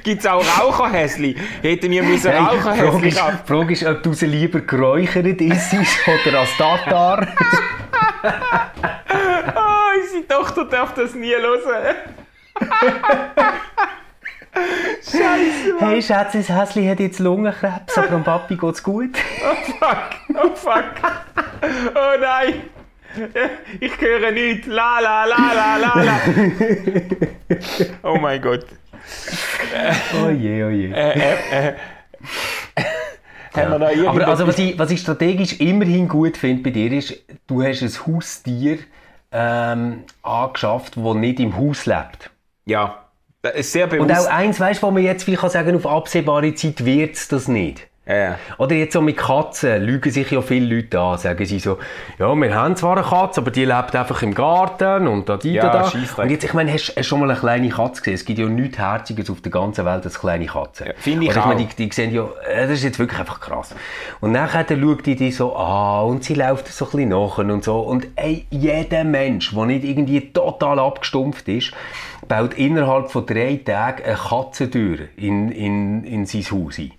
Gibt 0.03 0.21
es 0.21 0.27
auch 0.27 0.45
Raucherhäsli? 0.59 1.37
Hätten 1.63 1.91
wir 1.91 2.03
müssen 2.03 2.31
Hey, 2.31 2.41
Raucherhäsli 2.41 3.11
kaufen? 3.13 3.39
die 3.43 3.47
Frage 3.53 3.73
ist, 3.73 3.85
ob 3.85 4.03
du 4.03 4.13
sie 4.13 4.27
lieber 4.27 4.61
geräuchert 4.61 5.41
isst 5.41 5.75
oder 5.75 6.41
als 6.41 6.57
Tatar. 6.57 7.27
Ah, 9.09 9.91
unsere 10.03 10.27
Tochter 10.27 10.65
darf 10.65 10.95
das 10.95 11.15
nie 11.15 11.31
hören. 11.31 11.95
Hey 15.79 16.03
Schatz, 16.03 16.33
das 16.33 16.49
Häsli 16.49 16.87
hat 16.87 17.01
jetzt 17.01 17.19
Lungenkrebs, 17.19 17.97
aber 17.97 18.09
dem 18.09 18.25
Papi 18.25 18.57
geht's 18.57 18.83
gut. 18.83 19.11
Oh 19.43 19.73
fuck, 19.79 19.99
oh 20.35 20.55
fuck. 20.55 20.85
Oh 21.95 22.21
nein. 22.21 22.63
Ich 23.81 24.01
höre 24.01 24.31
nichts. 24.31 24.67
La 24.67 24.99
la 25.01 25.25
la 25.25 25.53
la 25.55 25.77
la 25.77 26.03
la. 26.03 26.21
Oh 28.03 28.19
mein 28.19 28.41
Gott. 28.41 28.67
Oh 30.23 30.31
je, 30.31 30.65
oh 30.65 30.69
je. 30.71 30.93
Äh, 30.93 31.13
äh, 31.13 31.69
äh. 31.69 31.75
Da 33.55 33.73
Aber 33.73 34.29
also, 34.29 34.47
was, 34.47 34.59
ich, 34.59 34.79
was 34.79 34.91
ich 34.91 35.01
strategisch 35.01 35.61
immerhin 35.61 36.09
gut 36.09 36.37
finde 36.37 36.63
bei 36.63 36.71
dir 36.71 36.93
ist, 36.93 37.15
du 37.47 37.63
hast 37.63 37.83
ein 37.83 37.91
Haustier 38.07 38.79
ähm, 39.33 40.05
angeschafft, 40.23 40.97
das 40.97 41.15
nicht 41.15 41.41
im 41.41 41.57
Haus 41.57 41.87
lebt. 41.87 42.31
Ja, 42.67 43.06
sehr 43.61 43.85
Und 43.93 44.09
bewusst. 44.09 44.29
auch 44.29 44.33
eins, 44.33 44.61
weißt 44.61 44.83
wo 44.83 44.91
man 44.91 45.03
jetzt 45.03 45.25
vielleicht 45.25 45.41
kann 45.43 45.51
sagen 45.51 45.77
auf 45.77 45.87
absehbare 45.87 46.55
Zeit 46.55 46.85
wird 46.85 47.17
es 47.17 47.29
das 47.29 47.49
nicht. 47.49 47.89
Äh, 48.07 48.35
Oder 48.59 48.77
jetzt 48.77 48.93
so 48.93 49.01
mit 49.01 49.17
Katzen 49.17 49.83
lügen 49.83 50.13
sich 50.13 50.31
ja 50.31 50.41
viele 50.41 50.77
Leute 50.77 51.01
an, 51.01 51.19
sagen 51.19 51.45
sie 51.45 51.59
so, 51.59 51.79
ja, 52.21 52.33
wir 52.37 52.55
haben 52.55 52.77
zwar 52.77 52.97
eine 52.97 53.05
Katze, 53.05 53.41
aber 53.41 53.51
die 53.51 53.65
lebt 53.65 53.97
einfach 53.97 54.23
im 54.23 54.33
Garten 54.33 55.09
und 55.09 55.29
da, 55.29 55.37
die, 55.37 55.55
Ja, 55.55 55.69
da, 55.73 55.91
da. 55.91 56.23
Und 56.23 56.31
jetzt, 56.31 56.45
ich 56.45 56.55
meine, 56.55 56.73
hast 56.73 56.95
du 56.97 57.03
schon 57.03 57.19
mal 57.19 57.29
eine 57.29 57.39
kleine 57.39 57.69
Katze 57.69 58.03
gesehen? 58.03 58.15
Es 58.15 58.25
gibt 58.25 58.39
ja 58.39 58.47
nichts 58.47 58.79
Herziges 58.79 59.29
auf 59.29 59.41
der 59.41 59.51
ganzen 59.51 59.85
Welt 59.85 60.05
als 60.05 60.21
kleine 60.21 60.47
Katze. 60.47 60.87
Ja, 60.87 60.93
finde 60.97 61.25
ich 61.25 61.31
Oder 61.33 61.41
ich 61.41 61.47
meine, 61.47 61.63
auch. 61.65 61.73
die, 61.75 61.89
die 61.89 61.93
sehen 61.93 62.15
ja, 62.15 62.29
äh, 62.49 62.63
das 62.63 62.71
ist 62.79 62.85
jetzt 62.85 63.01
wirklich 63.01 63.19
einfach 63.19 63.41
krass. 63.41 63.75
Und 64.21 64.31
nachher 64.31 64.63
dann 64.63 64.81
schaut 64.81 65.05
die 65.05 65.17
die 65.17 65.33
so 65.33 65.57
an 65.57 66.07
und 66.07 66.23
sie 66.23 66.35
läuft 66.35 66.69
so 66.69 66.85
ein 66.85 66.91
bisschen 66.93 67.09
nach 67.09 67.39
und 67.39 67.65
so. 67.65 67.81
Und 67.81 68.07
ey, 68.15 68.47
jeder 68.51 69.03
Mensch, 69.03 69.53
der 69.53 69.67
nicht 69.67 69.85
irgendwie 69.85 70.33
total 70.33 70.79
abgestumpft 70.79 71.49
ist, 71.49 71.73
baut 72.29 72.55
innerhalb 72.55 73.11
von 73.11 73.27
drei 73.27 73.61
Tagen 73.65 74.05
eine 74.05 74.15
Katzentür 74.15 74.99
in, 75.17 75.51
in, 75.51 76.05
in 76.05 76.25
sein 76.25 76.45
Haus 76.53 76.79
ein. 76.79 76.93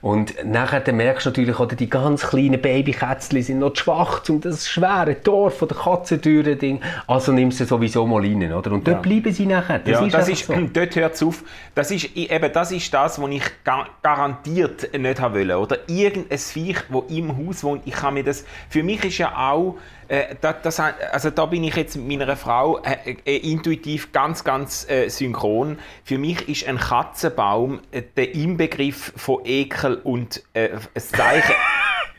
Und 0.00 0.34
nachher 0.44 0.80
dann 0.80 0.96
merkst 0.96 1.26
du 1.26 1.30
natürlich, 1.30 1.58
oder 1.58 1.74
die 1.74 1.88
ganz 1.88 2.26
kleinen 2.26 2.60
Babykätzchen 2.60 3.42
sind 3.42 3.58
noch 3.58 3.72
zu 3.72 3.84
schwach, 3.84 4.22
um 4.28 4.40
das 4.40 4.68
schwere 4.68 5.20
Tor 5.22 5.50
von 5.50 5.68
der 5.68 5.76
Katzentüre 5.76 6.56
Ding. 6.56 6.80
Also 7.06 7.32
nimmst 7.32 7.60
du 7.60 7.64
sie 7.64 7.68
sowieso 7.68 8.06
mal 8.06 8.22
rein, 8.22 8.52
oder? 8.52 8.72
Und 8.72 8.86
dort 8.86 9.02
bleiben 9.02 9.32
sie 9.32 9.46
nachher. 9.46 9.80
Das 9.80 9.92
ja, 9.92 10.06
ist 10.06 10.14
das 10.14 10.28
ist, 10.28 10.46
so. 10.46 10.54
dort 10.72 10.96
hört 10.96 11.14
es 11.14 11.22
auf. 11.22 11.42
Das 11.74 11.90
ist, 11.90 12.16
eben, 12.16 12.52
das 12.52 12.72
ist 12.72 12.92
das, 12.92 13.20
was 13.20 13.30
ich 13.30 13.42
ga 13.64 13.86
garantiert 14.02 14.96
nicht 14.96 15.20
haben 15.20 15.34
wollte. 15.34 15.58
Oder 15.58 15.78
irgendein 15.88 16.38
Viech, 16.38 16.78
das 16.90 17.02
im 17.08 17.36
Haus 17.36 17.64
wohnt. 17.64 17.82
Ich 17.84 17.94
kann 17.94 18.14
mir 18.14 18.24
das, 18.24 18.44
für 18.68 18.82
mich 18.82 19.04
ist 19.04 19.18
ja 19.18 19.36
auch, 19.36 19.76
äh, 20.08 20.34
das, 20.40 20.56
das, 20.62 20.80
also 20.80 21.30
da 21.30 21.46
bin 21.46 21.64
ich 21.64 21.76
jetzt 21.76 21.96
mit 21.96 22.18
meiner 22.18 22.36
Frau 22.36 22.80
äh, 22.82 23.16
äh, 23.24 23.36
intuitiv 23.36 24.12
ganz, 24.12 24.42
ganz 24.42 24.88
äh, 24.88 25.08
synchron. 25.08 25.78
Für 26.04 26.18
mich 26.18 26.48
ist 26.48 26.66
ein 26.66 26.78
Katzenbaum 26.78 27.80
äh, 27.90 28.02
der 28.16 28.34
Inbegriff 28.34 29.12
von 29.16 29.44
Ekel 29.44 29.96
und 29.96 30.42
äh, 30.54 30.70
ein 30.70 31.00
Zeichen. 31.00 31.54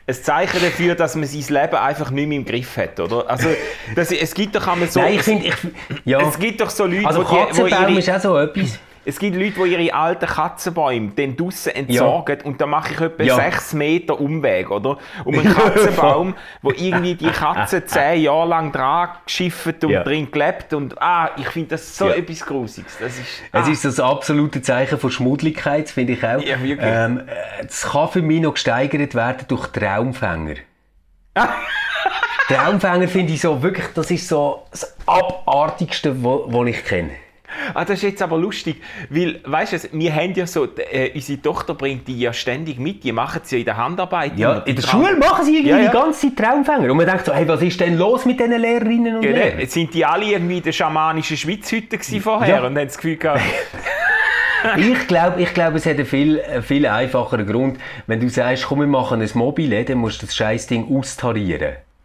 Ein 0.08 0.16
Zeichen 0.16 0.60
dafür, 0.60 0.96
dass 0.96 1.14
man 1.14 1.26
sein 1.26 1.62
Leben 1.62 1.76
einfach 1.76 2.10
nicht 2.10 2.28
mehr 2.28 2.40
im 2.40 2.44
Griff 2.44 2.78
hat, 2.78 3.00
oder? 3.00 3.30
Also, 3.30 3.48
das, 3.94 4.12
es 4.12 4.34
gibt 4.34 4.56
doch 4.56 4.66
einmal 4.66 4.90
so... 4.90 5.00
Nein, 5.00 5.14
ich 5.14 5.22
finde, 5.22 5.52
ja. 6.04 6.20
es 6.28 6.40
gibt 6.40 6.60
doch 6.62 6.72
so 6.72 6.86
Leute, 6.86 7.06
also 7.06 7.22
die, 7.22 7.30
wo 7.30 7.36
Katzenbaum 7.36 7.96
ist 7.96 8.10
auch 8.10 8.20
so 8.20 8.38
etwas. 8.40 8.80
Es 9.10 9.20
gibt 9.20 9.36
Leute, 9.36 9.54
die 9.64 9.74
ihre 9.74 9.94
alten 9.94 10.26
Katzenbäume 10.28 11.12
dann 11.16 11.36
draussen 11.36 11.74
entsorgen 11.76 12.42
und 12.44 12.62
dann 12.62 12.70
mache 12.70 12.94
ich 12.94 13.02
etwa 13.02 13.24
Ja. 13.24 13.36
sechs 13.36 13.74
Meter 13.74 14.20
Umweg, 14.20 14.70
oder? 14.72 14.98
Um 15.26 15.34
einen 15.38 15.54
Katzenbaum, 15.56 16.36
wo 16.62 16.72
irgendwie 16.72 17.16
die 17.16 17.30
Katze 17.30 17.84
zehn 17.86 18.22
Jahre 18.22 18.48
lang 18.48 18.72
dran 18.72 19.10
geschifft 19.26 19.84
und 19.84 19.90
Ja. 19.92 20.04
drin 20.04 20.30
gelebt 20.32 20.74
und 20.74 21.02
ah, 21.02 21.32
ich 21.38 21.48
finde 21.50 21.70
das 21.70 21.98
so 21.98 22.08
Ja. 22.08 22.14
etwas 22.16 22.46
Grusiges. 22.46 22.98
Das 23.00 23.18
ist, 23.18 23.28
Es 23.52 23.68
ah. 23.68 23.72
ist 23.72 23.86
das 23.86 24.00
absolute 24.00 24.62
Zeichen 24.62 24.98
von 25.00 25.10
Schmuddligkeit, 25.12 25.90
finde 25.90 26.14
ich 26.14 26.24
auch. 26.24 26.42
Ja, 26.42 26.62
wirklich. 26.62 26.80
Ähm, 26.82 27.20
äh, 27.28 27.66
es 27.68 27.84
kann 27.90 28.10
für 28.10 28.22
mich 28.22 28.42
noch 28.42 28.54
gesteigert 28.54 29.16
werden 29.16 29.46
durch 29.48 29.68
Traumfänger. 29.68 30.56
Traumfänger 32.48 33.08
finde 33.08 33.34
ich 33.34 33.42
so 33.42 33.62
wirklich, 33.62 33.88
das 33.94 34.10
ist 34.12 34.28
so 34.28 34.64
das 34.72 34.96
Abartigste, 35.06 36.24
was 36.24 36.68
ich 36.68 36.84
kenne. 36.86 37.12
Ah, 37.74 37.84
das 37.86 37.98
ist 38.00 38.04
jetzt 38.04 38.22
aber 38.22 38.38
lustig, 38.38 38.82
weil, 39.10 39.40
weißt 39.44 39.74
du, 39.74 39.78
wir 39.94 40.14
haben 40.14 40.34
ja 40.34 40.46
so, 40.48 40.66
äh, 40.92 41.12
unsere 41.14 41.42
Tochter 41.42 41.74
bringt 41.74 42.08
die 42.08 42.20
ja 42.20 42.32
ständig 42.34 42.80
mit, 42.80 43.04
die 43.04 43.12
machen 43.12 43.42
sie 43.44 43.56
ja 43.56 43.60
in 43.60 43.66
der 43.66 43.78
Handarbeit. 43.78 44.38
Ja, 44.38 44.60
in 44.60 44.76
der 44.76 44.84
Traum- 44.84 45.06
Schule 45.06 45.18
machen 45.18 45.46
sie 45.46 45.54
irgendwie 45.58 45.70
Ja, 45.72 45.78
ja. 45.80 45.92
die 45.92 45.98
ganze 45.98 46.28
Zeit 46.34 46.38
Traumfänger. 46.46 46.90
Und 46.92 46.98
man 46.98 47.06
denkt 47.06 47.26
so, 47.26 47.34
hey, 47.34 47.48
was 47.48 47.62
ist 47.62 47.80
denn 47.80 47.98
los 47.98 48.26
mit 48.26 48.40
diesen 48.40 48.60
Lehrerinnen 48.60 49.16
und 49.16 49.22
Genau. 49.22 49.36
Lehrern? 49.38 49.60
Jetzt 49.60 49.74
sind 49.74 49.94
die 49.94 50.06
alle 50.06 50.26
irgendwie 50.26 50.58
in 50.58 50.64
der 50.64 50.72
schamanischen 50.72 51.38
Schwitzhütte 51.38 51.98
gewesen 51.98 52.22
vorher 52.22 52.56
Ja. 52.56 52.60
und 52.62 52.78
haben 52.78 52.86
das 52.88 52.98
Gefühl 52.98 53.18
gehabt, 53.18 53.42
Ich 54.78 55.08
glaube, 55.08 55.42
ich 55.42 55.54
glaub, 55.54 55.74
es 55.76 55.86
hat 55.86 55.96
einen 55.96 56.06
viel, 56.06 56.42
viel 56.64 56.86
einfacheren 56.86 57.48
Grund. 57.48 57.78
Wenn 58.08 58.20
du 58.20 58.28
sagst, 58.30 58.66
komm, 58.68 58.82
wir 58.82 58.88
machen 58.88 59.22
ein 59.22 59.30
Mobile, 59.34 59.86
dann 59.86 60.00
musst 60.00 60.22
du 60.22 60.26
das 60.26 60.36
scheiß 60.36 60.68
Ding 60.68 60.86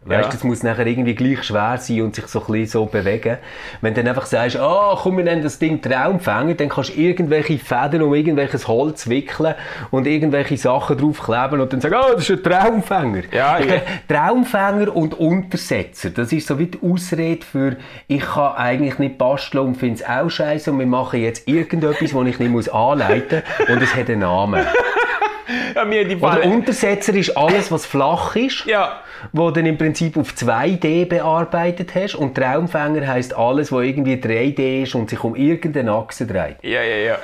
austarieren. 0.05 0.23
Weißt 0.23 0.27
Ja. 0.27 0.31
das 0.31 0.43
muss 0.43 0.63
nachher 0.63 0.85
irgendwie 0.87 1.15
gleich 1.15 1.43
schwer 1.43 1.77
sein 1.77 2.01
und 2.01 2.15
sich 2.15 2.27
so 2.27 2.39
ein 2.39 2.45
bisschen 2.45 2.67
so 2.67 2.85
bewegen. 2.85 3.37
Wenn 3.81 3.93
du 3.93 4.01
dann 4.01 4.09
einfach 4.09 4.25
sagst, 4.25 4.57
ah, 4.57 4.97
komm, 5.01 5.17
wir 5.17 5.23
nennen 5.23 5.43
das 5.43 5.59
Ding 5.59 5.81
Traumfänger, 5.81 6.53
dann 6.55 6.69
kannst 6.69 6.95
du 6.95 6.99
irgendwelche 6.99 7.57
Fäden 7.57 8.01
um 8.01 8.13
irgendwelches 8.13 8.67
Holz 8.67 9.09
wickeln 9.09 9.55
und 9.91 10.07
irgendwelche 10.07 10.57
Sachen 10.57 10.97
draufkleben 10.97 11.59
und 11.59 11.73
dann 11.73 11.81
sagen, 11.81 11.95
ah, 11.95 12.13
das 12.13 12.29
ist 12.29 12.31
ein 12.31 12.43
Traumfänger. 12.43 13.23
Ja, 13.31 13.59
ja. 13.59 13.81
Traumfänger 14.07 14.95
und 14.95 15.13
Untersetzer, 15.15 16.09
das 16.09 16.31
ist 16.31 16.47
so 16.47 16.59
wie 16.59 16.67
die 16.67 16.79
Ausrede 16.81 17.45
für, 17.45 17.75
ich 18.07 18.21
kann 18.21 18.53
eigentlich 18.55 18.99
nicht 18.99 19.17
basteln 19.17 19.65
und 19.65 19.75
finde 19.75 19.95
es 19.95 20.07
auch 20.07 20.29
scheiße 20.29 20.71
und 20.71 20.79
wir 20.79 20.85
machen 20.85 21.21
jetzt 21.21 21.47
irgendetwas, 21.47 22.11
das 22.11 22.27
ich 22.27 22.39
nicht 22.39 22.51
muss 22.51 22.69
anleiten 22.69 23.41
muss 23.59 23.69
und 23.69 23.81
es 23.81 23.95
hat 23.95 24.09
einen 24.09 24.19
Namen. 24.21 24.65
Ja, 25.75 25.85
mir 25.85 26.07
die 26.07 26.15
Oder. 26.15 26.43
Untersetzer 26.45 27.13
ist 27.15 27.35
alles, 27.37 27.71
was 27.71 27.85
flach 27.85 28.35
ist, 28.35 28.65
Ja. 28.65 29.01
wo 29.31 29.47
du 29.49 29.55
dann 29.55 29.65
im 29.65 29.77
Prinzip 29.77 30.17
auf 30.17 30.31
2D 30.33 31.05
bearbeitet 31.05 31.93
hast 31.95 32.15
und 32.15 32.35
Traumfänger 32.35 33.07
heisst 33.07 33.35
alles, 33.35 33.71
was 33.71 33.83
irgendwie 33.83 34.15
3D 34.15 34.83
ist 34.83 34.95
und 34.95 35.09
sich 35.09 35.23
um 35.23 35.35
irgendeine 35.35 35.91
Achse 35.91 36.25
dreht. 36.25 36.57
Ja, 36.61 36.81
ja, 36.81 36.97
ja. 36.97 37.17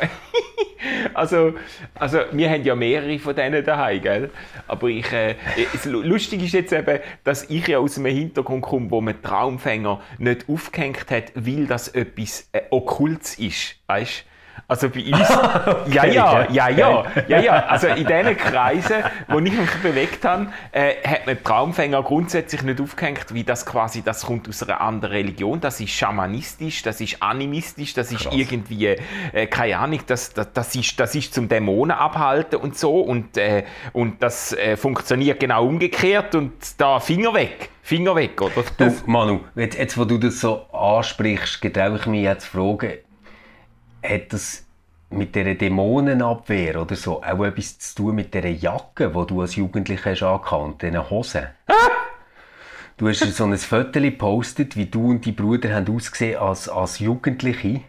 also, 1.13 1.53
also, 1.95 2.19
wir 2.31 2.49
haben 2.49 2.63
ja 2.63 2.75
mehrere 2.75 3.19
von 3.19 3.35
denen 3.35 3.63
daheim, 3.63 4.01
gell? 4.01 4.29
Aber 4.67 4.87
ich, 4.87 5.11
äh, 5.11 5.35
es, 5.73 5.85
lustig 5.85 6.43
ist 6.43 6.53
jetzt 6.53 6.73
eben, 6.73 6.99
dass 7.23 7.49
ich 7.49 7.67
ja 7.67 7.79
aus 7.79 7.97
einem 7.97 8.13
Hintergrund 8.13 8.61
komme, 8.63 8.91
wo 8.91 9.01
man 9.01 9.21
Traumfänger 9.21 10.01
nicht 10.17 10.45
aufgehängt 10.47 11.09
hat, 11.11 11.31
weil 11.35 11.65
das 11.65 11.89
etwas 11.89 12.49
äh, 12.51 12.61
Okkultes 12.69 13.37
ist, 13.39 13.75
weißt? 13.87 14.25
Also 14.71 14.87
bei 14.87 15.03
uns, 15.03 15.27
ja, 15.93 16.05
ja, 16.05 16.47
ja, 16.49 16.69
ja, 16.69 17.05
ja, 17.27 17.39
ja, 17.41 17.65
also 17.65 17.87
in 17.87 18.07
diesen 18.07 18.37
Kreisen, 18.37 19.03
wo 19.27 19.39
ich 19.39 19.51
mich 19.51 19.69
bewegt 19.83 20.23
habe, 20.23 20.47
äh, 20.71 20.93
hat 21.05 21.25
man 21.25 21.43
Traumfänger 21.43 22.01
grundsätzlich 22.03 22.63
nicht 22.63 22.79
aufgehängt, 22.79 23.33
wie 23.33 23.43
das 23.43 23.65
quasi, 23.65 24.01
das 24.01 24.25
kommt 24.25 24.47
aus 24.47 24.63
einer 24.63 24.79
anderen 24.79 25.13
Religion, 25.13 25.59
das 25.59 25.81
ist 25.81 25.89
schamanistisch, 25.89 26.83
das 26.83 27.01
ist 27.01 27.21
animistisch, 27.21 27.93
das 27.95 28.13
ist 28.13 28.29
irgendwie, 28.31 28.95
äh, 29.33 29.47
keine 29.47 29.77
Ahnung, 29.77 29.99
das, 30.07 30.31
das, 30.31 30.53
das, 30.53 30.73
ist, 30.73 30.97
das 30.97 31.15
ist 31.15 31.33
zum 31.33 31.49
Dämonen 31.49 31.91
abhalten 31.91 32.57
und 32.57 32.77
so. 32.77 33.01
Und, 33.01 33.35
äh, 33.35 33.65
und 33.91 34.23
das 34.23 34.53
äh, 34.53 34.77
funktioniert 34.77 35.41
genau 35.41 35.67
umgekehrt 35.67 36.33
und 36.33 36.53
da 36.77 37.01
Finger 37.01 37.33
weg, 37.33 37.71
Finger 37.81 38.15
weg, 38.15 38.41
oder? 38.41 38.63
Du, 38.77 38.89
Manu, 39.05 39.41
jetzt, 39.53 39.77
jetzt 39.77 39.97
wo 39.97 40.05
du 40.05 40.17
das 40.17 40.39
so 40.39 40.61
ansprichst, 40.71 41.61
getraue 41.61 41.97
ich 41.97 42.05
mich 42.05 42.23
jetzt 42.23 42.45
zu 42.45 42.51
fragen, 42.51 42.93
hat 44.03 44.33
das 44.33 44.65
mit 45.09 45.35
dieser 45.35 45.55
Dämonenabwehr 45.55 46.81
oder 46.81 46.95
so 46.95 47.21
auch 47.21 47.43
etwas 47.43 47.77
zu 47.79 47.95
tun 47.95 48.15
mit 48.15 48.33
dieser 48.33 48.47
Jacke, 48.49 49.09
die 49.09 49.27
du 49.27 49.41
als 49.41 49.55
Jugendlicher 49.55 50.11
hast 50.11 50.23
angehabt, 50.23 50.81
diesen 50.81 51.09
Hosen? 51.09 51.47
Du 52.97 53.09
hast 53.09 53.19
so 53.19 53.45
ein 53.45 53.57
Foto 53.57 53.99
gepostet, 53.99 54.75
wie 54.77 54.85
du 54.85 55.09
und 55.09 55.25
dein 55.25 55.35
Bruder 55.35 55.73
haben 55.73 55.93
ausgesehen 55.93 56.39
als, 56.39 56.69
als 56.69 56.99
Jugendliche. 56.99 57.81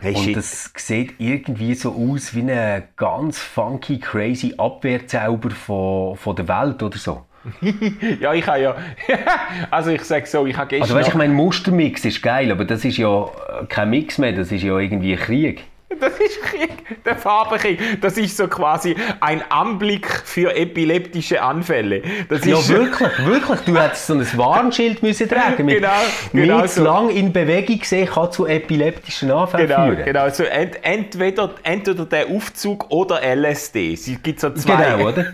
Hey, 0.00 0.14
Und 0.14 0.22
shit. 0.22 0.36
das 0.36 0.70
sieht 0.76 1.14
irgendwie 1.18 1.74
so 1.74 1.92
aus 1.92 2.34
wie 2.34 2.48
ein 2.50 2.84
ganz 2.96 3.38
funky, 3.40 3.98
crazy 3.98 4.54
Abwehrzauber 4.56 5.50
von, 5.50 6.16
von 6.16 6.36
der 6.36 6.46
Welt 6.46 6.82
oder 6.84 6.98
so. 6.98 7.26
ja, 8.20 8.34
ich 8.34 8.46
habe 8.46 8.60
ja, 8.60 8.76
also 9.70 9.90
ich 9.90 10.02
sage 10.02 10.26
so, 10.26 10.46
ich 10.46 10.56
habe 10.56 10.68
gestern... 10.68 10.82
Also 10.82 10.94
weißt, 10.94 11.08
ich 11.08 11.14
meine, 11.14 11.32
Mustermix 11.32 12.04
ist 12.04 12.22
geil, 12.22 12.50
aber 12.50 12.64
das 12.64 12.84
ist 12.84 12.96
ja 12.96 13.26
kein 13.68 13.90
Mix 13.90 14.18
mehr, 14.18 14.32
das 14.32 14.52
ist 14.52 14.62
ja 14.62 14.78
irgendwie 14.78 15.12
ein 15.12 15.18
Krieg. 15.18 15.64
Das 16.00 16.12
ist 16.20 16.42
Krieg, 16.42 17.02
der 17.04 17.16
Farbenkrieg. 17.16 18.00
Das 18.02 18.18
ist 18.18 18.36
so 18.36 18.46
quasi 18.46 18.94
ein 19.20 19.42
Anblick 19.50 20.06
für 20.24 20.54
epileptische 20.54 21.42
Anfälle. 21.42 22.02
Das 22.28 22.44
Ja, 22.44 22.58
ist 22.58 22.68
wirklich, 22.70 23.08
wirklich. 23.24 23.60
Du 23.60 23.74
hättest 23.76 24.06
so 24.06 24.12
ein 24.14 24.26
Warnschild 24.36 25.02
müssen 25.02 25.28
tragen. 25.28 25.64
Mit 25.64 25.76
Genau, 25.76 25.88
genau 26.32 26.60
nicht 26.60 26.74
so. 26.74 26.84
lang 26.84 27.08
in 27.08 27.32
Bewegung 27.32 27.82
sehen 27.82 28.06
kann 28.06 28.30
zu 28.30 28.46
epileptischen 28.46 29.30
Anfällen 29.30 29.66
Genau, 29.68 29.86
führen. 29.86 30.04
genau. 30.04 30.28
So 30.28 30.44
ent, 30.44 30.78
entweder, 30.82 31.54
entweder 31.62 32.04
der 32.04 32.26
Aufzug 32.28 32.90
oder 32.90 33.22
LSD. 33.22 33.94
Es 33.94 34.10
gibt 34.22 34.40
so 34.40 34.50
zwei. 34.50 34.92
Genau, 34.92 35.08
oder? 35.08 35.32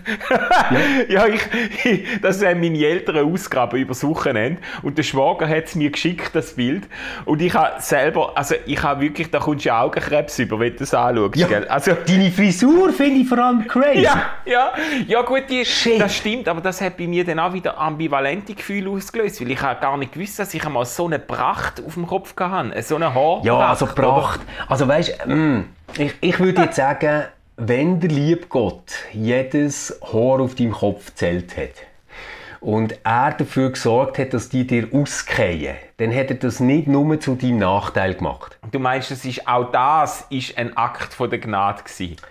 ja, 1.09 1.27
ich, 1.27 1.41
ich, 1.83 2.21
das 2.21 2.43
haben 2.43 2.61
meine 2.61 2.77
Eltern 2.79 3.17
ausgraben 3.31 3.77
über 3.79 3.89
das 3.89 4.03
Wochenende. 4.05 4.61
Und 4.83 4.97
der 4.97 5.03
Schwager 5.03 5.49
hat 5.49 5.65
es 5.65 5.75
mir 5.75 5.91
geschickt, 5.91 6.31
das 6.33 6.53
Bild. 6.53 6.83
Und 7.25 7.41
ich 7.41 7.53
habe 7.53 7.81
selber, 7.81 8.31
also 8.37 8.55
ich 8.65 8.81
habe 8.81 9.01
wirklich, 9.01 9.29
da 9.29 9.39
kommst 9.39 9.65
du 9.65 9.73
Augenkrebs 9.75 10.44
über, 10.45 10.59
wenn 10.59 10.73
du 10.73 10.79
das 10.79 10.93
anschaust. 10.93 11.35
Ja. 11.35 11.47
Gell? 11.47 11.67
Also, 11.67 11.91
Deine 12.07 12.31
Frisur 12.31 12.91
finde 12.91 13.21
ich 13.21 13.27
vor 13.27 13.39
allem 13.39 13.67
crazy. 13.67 14.01
ja, 14.01 14.25
ja, 14.45 14.71
ja 15.07 15.21
gut, 15.21 15.43
die, 15.49 15.65
Shit. 15.65 15.99
das 15.99 16.15
stimmt, 16.15 16.47
aber 16.47 16.61
das 16.61 16.81
hat 16.81 16.97
bei 16.97 17.07
mir 17.07 17.25
dann 17.25 17.39
auch 17.39 17.53
wieder 17.53 17.77
ambivalente 17.77 18.53
Gefühle 18.53 18.89
ausgelöst, 18.89 19.41
weil 19.41 19.51
ich 19.51 19.61
habe 19.61 19.79
gar 19.79 19.97
nicht 19.97 20.13
gewusst, 20.13 20.39
dass 20.39 20.53
ich 20.53 20.65
einmal 20.65 20.85
so 20.85 21.05
eine 21.05 21.19
Pracht 21.19 21.81
auf 21.85 21.93
dem 21.93 22.07
Kopf 22.07 22.35
hatte, 22.37 22.81
so 22.81 22.95
eine 22.95 23.13
Haar. 23.13 23.41
Ja, 23.43 23.57
also 23.57 23.85
Pracht. 23.85 24.39
Also 24.67 24.87
weißt 24.87 25.17
du, 25.25 25.63
ich, 25.97 26.13
ich 26.21 26.39
würde 26.39 26.63
jetzt 26.63 26.75
sagen, 26.75 27.25
wenn 27.57 27.99
der 27.99 28.09
liebe 28.09 28.47
Gott 28.47 28.91
jedes 29.13 29.99
Haar 30.11 30.41
auf 30.41 30.55
deinem 30.55 30.71
Kopf 30.71 31.13
zählt 31.15 31.55
hat 31.55 31.69
und 32.65 32.97
er 33.03 33.31
dafür 33.31 33.69
gesorgt 33.69 34.17
hat, 34.17 34.33
dass 34.33 34.49
die 34.49 34.65
dir 34.65 34.87
ausgehen, 34.91 35.75
dann 35.97 36.11
hat 36.13 36.31
er 36.31 36.37
das 36.37 36.59
nicht 36.59 36.87
nur 36.87 37.19
zu 37.19 37.35
deinem 37.35 37.59
Nachteil 37.59 38.15
gemacht. 38.15 38.57
Du 38.71 38.79
meinst, 38.79 39.11
das 39.11 39.23
ist, 39.23 39.47
auch 39.47 39.71
das 39.71 40.25
ist 40.31 40.57
ein 40.57 40.75
Akt 40.75 41.13
von 41.13 41.29
der 41.29 41.37
Gnade 41.37 41.83
gewesen? 41.83 42.15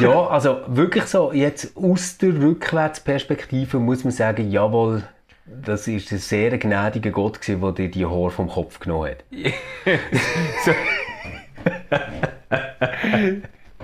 Ja, 0.00 0.28
also 0.28 0.60
wirklich 0.68 1.06
so, 1.06 1.32
jetzt 1.32 1.76
aus 1.76 2.16
der 2.18 2.40
Rückwärtsperspektive 2.40 3.80
muss 3.80 4.04
man 4.04 4.12
sagen, 4.12 4.48
jawohl, 4.48 5.02
das 5.44 5.88
ist 5.88 6.12
ein 6.12 6.18
sehr 6.18 6.56
gnädiger 6.56 7.10
Gott 7.10 7.40
gewesen, 7.40 7.60
der 7.60 7.72
dir 7.72 7.90
die 7.90 8.06
Haare 8.06 8.30
vom 8.30 8.48
Kopf 8.48 8.78
genommen 8.78 9.10
hat. 9.10 9.24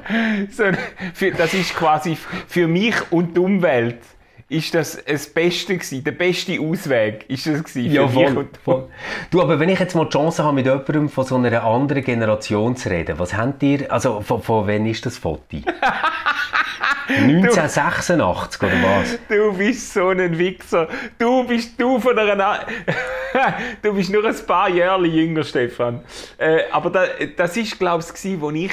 so, 0.52 0.64
für, 1.14 1.32
das 1.32 1.52
ist 1.52 1.74
quasi 1.74 2.16
für 2.46 2.68
mich 2.68 2.94
und 3.10 3.36
die 3.36 3.40
Umwelt 3.40 3.98
ist 4.48 4.74
das 4.74 5.02
das 5.04 5.26
Beste 5.26 5.76
gewesen, 5.76 6.04
der 6.04 6.12
beste 6.12 6.60
Ausweg 6.60 7.24
ist 7.28 7.46
das 7.46 7.64
gewesen 7.64 7.90
für 7.90 7.96
Ja, 7.96 8.06
mich 8.06 8.30
voll, 8.30 8.48
voll. 8.64 8.88
Du, 9.30 9.42
aber 9.42 9.58
wenn 9.58 9.68
ich 9.68 9.80
jetzt 9.80 9.94
mal 9.94 10.04
die 10.04 10.10
Chance 10.10 10.44
habe, 10.44 10.54
mit 10.54 10.66
jemandem 10.66 11.08
von 11.08 11.24
so 11.24 11.34
einer 11.34 11.64
anderen 11.64 12.04
Generation 12.04 12.76
zu 12.76 12.88
reden, 12.90 13.18
was 13.18 13.34
habt 13.34 13.62
ihr, 13.62 13.90
also 13.92 14.20
von, 14.20 14.42
von 14.42 14.66
wann 14.68 14.86
ist 14.86 15.04
das 15.04 15.18
Foto? 15.18 15.42
1986 17.08 18.62
oder 18.62 18.82
was? 18.82 19.18
Du 19.28 19.52
bist 19.56 19.94
so 19.94 20.08
ein 20.08 20.36
Wichser. 20.36 20.88
Du 21.18 21.44
bist 21.44 21.80
du 21.80 21.98
von 21.98 22.18
einer. 22.18 22.66
Du 23.82 23.92
bist 23.92 24.10
nur 24.10 24.24
ein 24.24 24.46
paar 24.46 24.70
Jahre 24.70 25.06
jünger, 25.06 25.44
Stefan. 25.44 26.00
Äh, 26.38 26.62
aber 26.72 26.88
da, 26.90 27.04
das 27.36 27.56
ist, 27.56 27.78
glaube 27.78 28.02
ich, 28.02 28.08
gewesen, 28.08 28.40
wo 28.40 28.50
ich. 28.50 28.72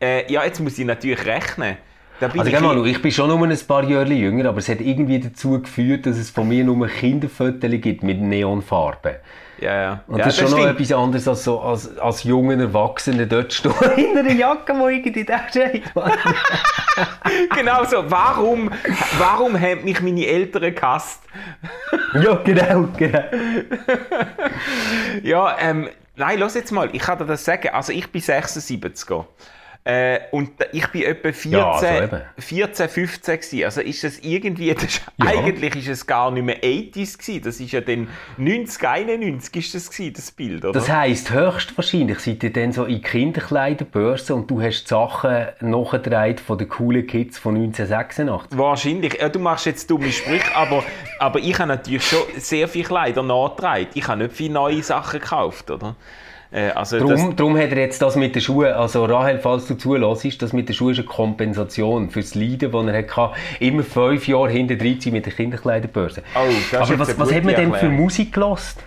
Äh, 0.00 0.32
ja, 0.32 0.42
jetzt 0.44 0.58
muss 0.60 0.78
ich 0.78 0.86
natürlich 0.86 1.24
rechnen. 1.26 1.76
Also 2.20 2.44
ich 2.44 2.52
geh 2.52 2.60
mal, 2.60 2.86
ich 2.86 3.00
bin 3.00 3.10
schon 3.10 3.28
nur 3.28 3.46
ein 3.46 3.58
paar 3.66 3.84
Jahre 3.84 4.12
jünger, 4.12 4.48
aber 4.48 4.58
es 4.58 4.68
hat 4.68 4.80
irgendwie 4.80 5.20
dazu 5.20 5.60
geführt, 5.60 6.06
dass 6.06 6.18
es 6.18 6.30
von 6.30 6.46
mir 6.48 6.64
nur 6.64 6.86
Kinderfotos 6.86 7.70
gibt 7.80 8.02
mit 8.02 8.20
Neonfarben. 8.20 9.16
ja, 9.58 9.82
ja. 9.82 10.04
Und 10.06 10.18
ja, 10.18 10.24
das 10.24 10.34
ist 10.34 10.40
schon 10.40 10.50
noch 10.50 10.58
stimmt. 10.58 10.80
etwas 10.80 10.92
anderes 10.92 11.28
als, 11.28 11.44
so, 11.44 11.60
als, 11.60 11.98
als 11.98 12.24
junger 12.24 12.58
Erwachsener 12.58 13.26
dort 13.26 13.52
stehen 13.52 13.72
in 13.96 14.18
einer 14.18 14.32
Jacke, 14.32 14.72
die 14.74 14.94
irgendwie 14.94 15.24
da 15.24 15.48
steht. 15.48 15.84
Genau 17.54 17.84
so. 17.84 18.10
Warum, 18.10 18.70
warum 19.18 19.58
haben 19.58 19.84
mich 19.84 20.00
meine 20.02 20.26
Eltern 20.26 20.74
gehasst? 20.74 21.22
ja, 22.14 22.34
genau, 22.44 22.88
genau. 22.96 23.22
Ja, 25.22 25.56
ähm, 25.60 25.88
nein, 26.16 26.38
lass 26.38 26.54
jetzt 26.54 26.72
mal, 26.72 26.90
ich 26.92 27.00
kann 27.00 27.18
dir 27.18 27.26
das 27.26 27.44
sagen. 27.44 27.68
Also 27.72 27.92
ich 27.92 28.10
bin 28.10 28.20
76er. 28.20 29.24
Äh, 29.90 30.20
und 30.30 30.50
ich 30.72 30.86
bin 30.88 31.02
etwa 31.02 31.32
14, 31.32 31.50
Ja, 31.52 31.70
also 31.72 31.86
eben. 31.86 32.20
14 32.38 32.88
15 32.88 33.36
gewesen. 33.40 33.64
Also 33.64 33.80
ist 33.80 34.04
das 34.04 34.18
irgendwie, 34.20 34.72
das 34.72 34.84
ist, 34.84 35.02
Ja. 35.16 35.26
eigentlich 35.26 35.74
ist 35.76 35.88
es 35.88 36.06
gar 36.06 36.30
nicht 36.30 36.44
mehr 36.44 36.62
80s 36.62 37.18
gewesen. 37.18 37.42
Das 37.42 37.58
ist 37.58 37.72
ja 37.72 37.80
dann 37.80 38.08
90, 38.36 38.86
91 38.88 39.56
ist 39.56 39.74
das 39.74 39.90
gewesen, 39.90 40.12
das 40.14 40.30
Bild, 40.30 40.64
oder? 40.64 40.72
Das 40.72 40.88
heisst, 40.88 41.32
höchstwahrscheinlich 41.32 42.20
seid 42.20 42.42
ihr 42.44 42.52
dann 42.52 42.72
so 42.72 42.84
in 42.84 43.02
Kinderkleiderbörsen 43.02 44.36
und 44.36 44.50
du 44.50 44.62
hast 44.62 44.84
die 44.84 44.88
Sachen 44.88 45.46
nachgedreht 45.60 46.38
von 46.40 46.56
den 46.58 46.68
coolen 46.68 47.06
Kids 47.06 47.38
von 47.38 47.56
1986. 47.56 48.56
Wahrscheinlich. 48.58 49.18
Ja, 49.20 49.28
du 49.28 49.40
machst 49.40 49.66
jetzt 49.66 49.90
dumme 49.90 50.12
Sprüche, 50.12 50.54
aber, 50.54 50.84
aber 51.18 51.40
ich 51.40 51.58
habe 51.58 51.68
natürlich 51.68 52.04
schon 52.06 52.20
sehr 52.36 52.68
viele 52.68 52.84
Kleider 52.84 53.22
nachgetragen. 53.22 53.88
Ich 53.94 54.06
habe 54.06 54.22
nicht 54.22 54.36
viele 54.36 54.54
neue 54.54 54.82
Sachen 54.82 55.18
gekauft, 55.20 55.70
oder? 55.70 55.96
Äh, 56.52 56.70
also 56.70 56.98
Darum, 56.98 57.36
darum 57.36 57.56
hat 57.56 57.70
er 57.70 57.78
jetzt 57.78 58.02
das 58.02 58.16
mit 58.16 58.34
den 58.34 58.42
Schuhen, 58.42 58.72
also 58.72 59.04
Rahel, 59.04 59.38
falls 59.38 59.66
du 59.66 59.74
zulässt, 59.76 60.42
das 60.42 60.52
mit 60.52 60.68
den 60.68 60.74
Schuhen 60.74 60.92
ist 60.92 60.98
eine 60.98 61.06
Kompensation 61.06 62.10
für 62.10 62.20
das 62.20 62.34
Leiden, 62.34 62.72
das 62.72 62.86
er 62.86 63.16
hatte, 63.16 63.32
immer 63.60 63.84
fünf 63.84 64.26
Jahre 64.26 64.50
hinter 64.50 64.76
sein 64.78 65.12
mit 65.12 65.26
der 65.26 65.32
Kinderkleiderbörse. 65.32 66.22
Oh, 66.34 66.76
Aber 66.76 66.98
was, 66.98 67.18
was 67.18 67.32
hat 67.32 67.44
man 67.44 67.54
denn 67.54 67.72
für. 67.74 67.88
Musik 67.88 68.32
gelost? 68.32 68.82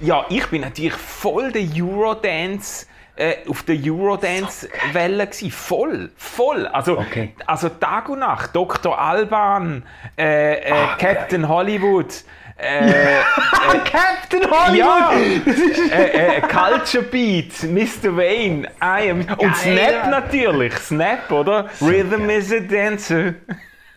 Ja, 0.00 0.24
ich 0.28 0.46
bin 0.46 0.62
natürlich 0.62 0.94
voll 0.94 1.52
der 1.52 1.62
Eurodance 1.76 2.86
äh, 3.16 3.34
auf 3.48 3.62
der 3.64 3.76
Eurodance-Welle 3.84 5.26
gsi. 5.26 5.50
Voll, 5.50 6.10
voll. 6.16 6.66
Also, 6.68 6.98
Okay. 6.98 7.32
also 7.46 7.68
Tag 7.68 8.08
und 8.08 8.20
Nacht. 8.20 8.54
Dr. 8.54 8.98
Alban, 8.98 9.82
äh, 10.18 10.54
äh, 10.54 10.72
Ah, 10.72 10.96
Captain 10.98 11.48
Hollywood. 11.48 12.24
Äh, 13.72 13.78
Captain 13.90 14.42
ja, 14.74 15.12
äh, 15.92 16.36
äh, 16.36 16.40
Culture 16.42 17.04
Beat, 17.04 17.62
Mr. 17.62 18.16
Wayne, 18.16 18.68
I 18.82 19.10
am, 19.10 19.20
und 19.38 19.56
Snap 19.56 20.10
natürlich, 20.10 20.74
Snap, 20.74 21.30
oder? 21.30 21.68
Rhythm 21.80 22.28
is 22.28 22.52
a 22.52 22.60
dancer. 22.60 23.34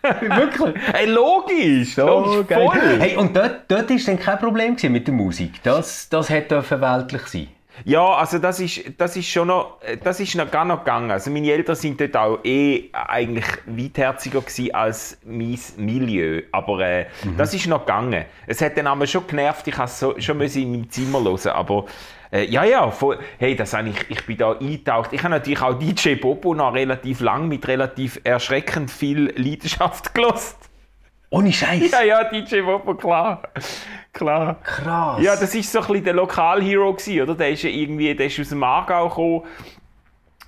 Wirklich? 0.20 0.74
Hey, 0.92 1.06
logisch, 1.06 1.94
So 1.94 2.06
logisch, 2.06 2.56
voll. 2.56 2.98
Hey, 3.00 3.16
und 3.16 3.34
dort, 3.34 3.62
dort 3.68 3.90
ist 3.90 4.06
dann 4.06 4.18
kein 4.18 4.38
Problem 4.38 4.76
mit 4.88 5.06
der 5.06 5.14
Musik. 5.14 5.62
Das, 5.62 6.08
das 6.08 6.28
hätte 6.28 6.62
weltlich 6.80 7.26
sein. 7.26 7.48
Ja, 7.84 8.14
also 8.14 8.38
das 8.38 8.60
ist, 8.60 8.82
das 8.98 9.16
ist 9.16 9.28
schon 9.28 9.48
noch, 9.48 9.80
äh, 9.82 9.96
das 9.96 10.20
ist 10.20 10.34
noch 10.36 10.50
gar 10.50 10.64
noch 10.64 10.80
gegangen. 10.80 11.10
Also 11.10 11.30
meine 11.30 11.50
Eltern 11.50 11.74
sind 11.74 12.00
dort 12.00 12.16
auch 12.16 12.38
eh 12.44 12.90
eigentlich 12.92 13.46
weitherziger 13.66 14.40
gewesen 14.40 14.74
als 14.74 15.18
mein 15.24 15.58
Milieu. 15.76 16.42
Aber 16.52 16.80
äh, 16.80 17.06
das 17.36 17.52
ist 17.52 17.66
noch 17.66 17.80
gegangen. 17.80 18.24
Es 18.46 18.60
hat 18.60 18.76
dann 18.76 18.86
aber 18.86 19.06
schon 19.06 19.26
genervt, 19.26 19.66
ich 19.66 19.76
musste 19.76 19.96
so, 19.96 20.20
schon 20.20 20.38
müssen 20.38 20.62
in 20.62 20.70
meinem 20.70 20.90
Zimmer 20.90 21.22
hören. 21.22 21.52
Aber 21.52 21.86
äh, 22.30 22.44
ja, 22.46 22.64
ja, 22.64 22.90
voll, 22.90 23.18
hey, 23.38 23.56
das 23.56 23.72
habe 23.74 23.88
ich, 23.88 24.10
ich 24.10 24.24
bin 24.24 24.36
da 24.36 24.52
eingetaucht. 24.52 25.12
Ich 25.12 25.22
habe 25.22 25.30
natürlich 25.34 25.60
auch 25.62 25.78
DJ 25.78 26.14
Bobo 26.14 26.54
noch 26.54 26.74
relativ 26.74 27.20
lang 27.20 27.48
mit 27.48 27.66
relativ 27.66 28.20
erschreckend 28.24 28.90
viel 28.90 29.32
Leidenschaft 29.36 30.14
gelost. 30.14 30.58
Ohne 31.30 31.52
Scheiß. 31.52 31.90
Ja, 31.90 32.02
ja, 32.02 32.24
DJ 32.24 32.60
Bobo, 32.60 32.94
klar. 32.94 33.42
Klar. 34.14 34.56
Krass. 34.62 35.20
Ja, 35.20 35.34
das 35.36 35.54
ist 35.54 35.70
so 35.70 35.80
ein 35.80 35.86
bisschen 35.88 36.04
der 36.04 36.14
Lokalhero 36.14 36.96
oder? 37.22 37.34
Der 37.34 37.50
ist 37.50 37.64
ja 37.64 37.68
irgendwie, 37.68 38.14
der 38.14 38.26
ist 38.26 38.40
aus 38.40 38.48
dem 38.48 38.62
Aargau 38.62 39.08
gekommen, 39.08 39.42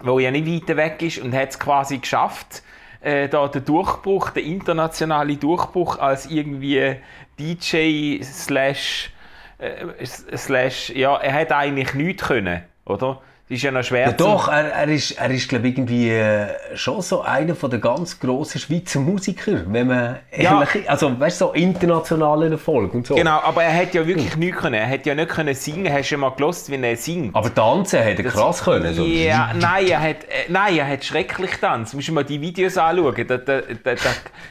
wo 0.00 0.18
ja 0.20 0.30
nicht 0.30 0.68
weit 0.68 0.76
weg 0.76 1.02
ist 1.02 1.18
und 1.18 1.34
hat 1.34 1.50
es 1.50 1.58
quasi 1.58 1.98
geschafft, 1.98 2.62
äh, 3.00 3.28
da 3.28 3.48
den 3.48 3.64
Durchbruch, 3.64 4.30
den 4.30 4.46
internationalen 4.46 5.38
Durchbruch 5.38 5.98
als 5.98 6.26
irgendwie 6.26 6.96
DJ 7.38 8.22
slash, 8.22 9.10
äh, 9.58 10.06
slash, 10.06 10.90
ja, 10.90 11.16
er 11.16 11.32
hat 11.32 11.50
eigentlich 11.50 11.92
nichts 11.94 12.22
können, 12.22 12.62
oder? 12.84 13.20
Das 13.48 13.58
ist 13.58 13.62
ja 13.62 13.70
noch 13.70 13.84
schwer 13.84 14.06
Ja, 14.08 14.12
doch, 14.12 14.48
er, 14.48 14.72
er 14.72 14.88
ist, 14.88 15.12
er 15.12 15.30
ist 15.30 15.48
glaube 15.48 15.68
ich, 15.68 15.78
irgendwie 15.78 16.10
äh, 16.10 16.48
schon 16.74 17.00
so 17.00 17.22
einer 17.22 17.54
von 17.54 17.70
der 17.70 17.78
ganz 17.78 18.18
grossen 18.18 18.60
Schweizer 18.60 18.98
Musiker, 18.98 19.62
wenn 19.68 19.86
man 19.86 20.16
Ja. 20.36 20.64
ehrlich, 20.64 20.90
also 20.90 21.20
weißt 21.20 21.40
du, 21.40 21.44
so 21.46 21.52
internationalen 21.52 22.50
Erfolg 22.50 22.92
und 22.92 23.06
so. 23.06 23.14
Genau, 23.14 23.38
aber 23.40 23.62
er 23.62 23.72
hat 23.82 23.94
ja 23.94 24.04
wirklich 24.04 24.36
nichts 24.36 24.60
können. 24.60 24.74
Er 24.74 24.90
hat 24.90 25.06
ja 25.06 25.14
nicht 25.14 25.28
können 25.28 25.54
singen. 25.54 25.92
Hast 25.92 26.10
du 26.10 26.16
mal 26.16 26.30
gelost, 26.30 26.70
wie 26.72 26.82
er 26.82 26.96
singt? 26.96 27.36
Aber 27.36 27.54
tanzen 27.54 28.00
hat 28.00 28.18
er 28.18 28.24
krass 28.24 28.64
können. 28.64 28.92
So. 28.92 29.04
Ja, 29.04 29.52
nein, 29.54 29.86
er 29.86 30.00
hat, 30.00 30.24
äh, 30.24 30.46
nein, 30.48 30.76
er 30.78 30.88
hat 30.88 31.04
schrecklich 31.04 31.52
tanzt. 31.60 31.94
Musst 31.94 32.08
du 32.08 32.12
mal 32.14 32.24
die 32.24 32.40
Videos 32.40 32.76
anschauen. 32.76 33.26
Da, 33.28 33.36
da, 33.36 33.60
da, 33.60 33.94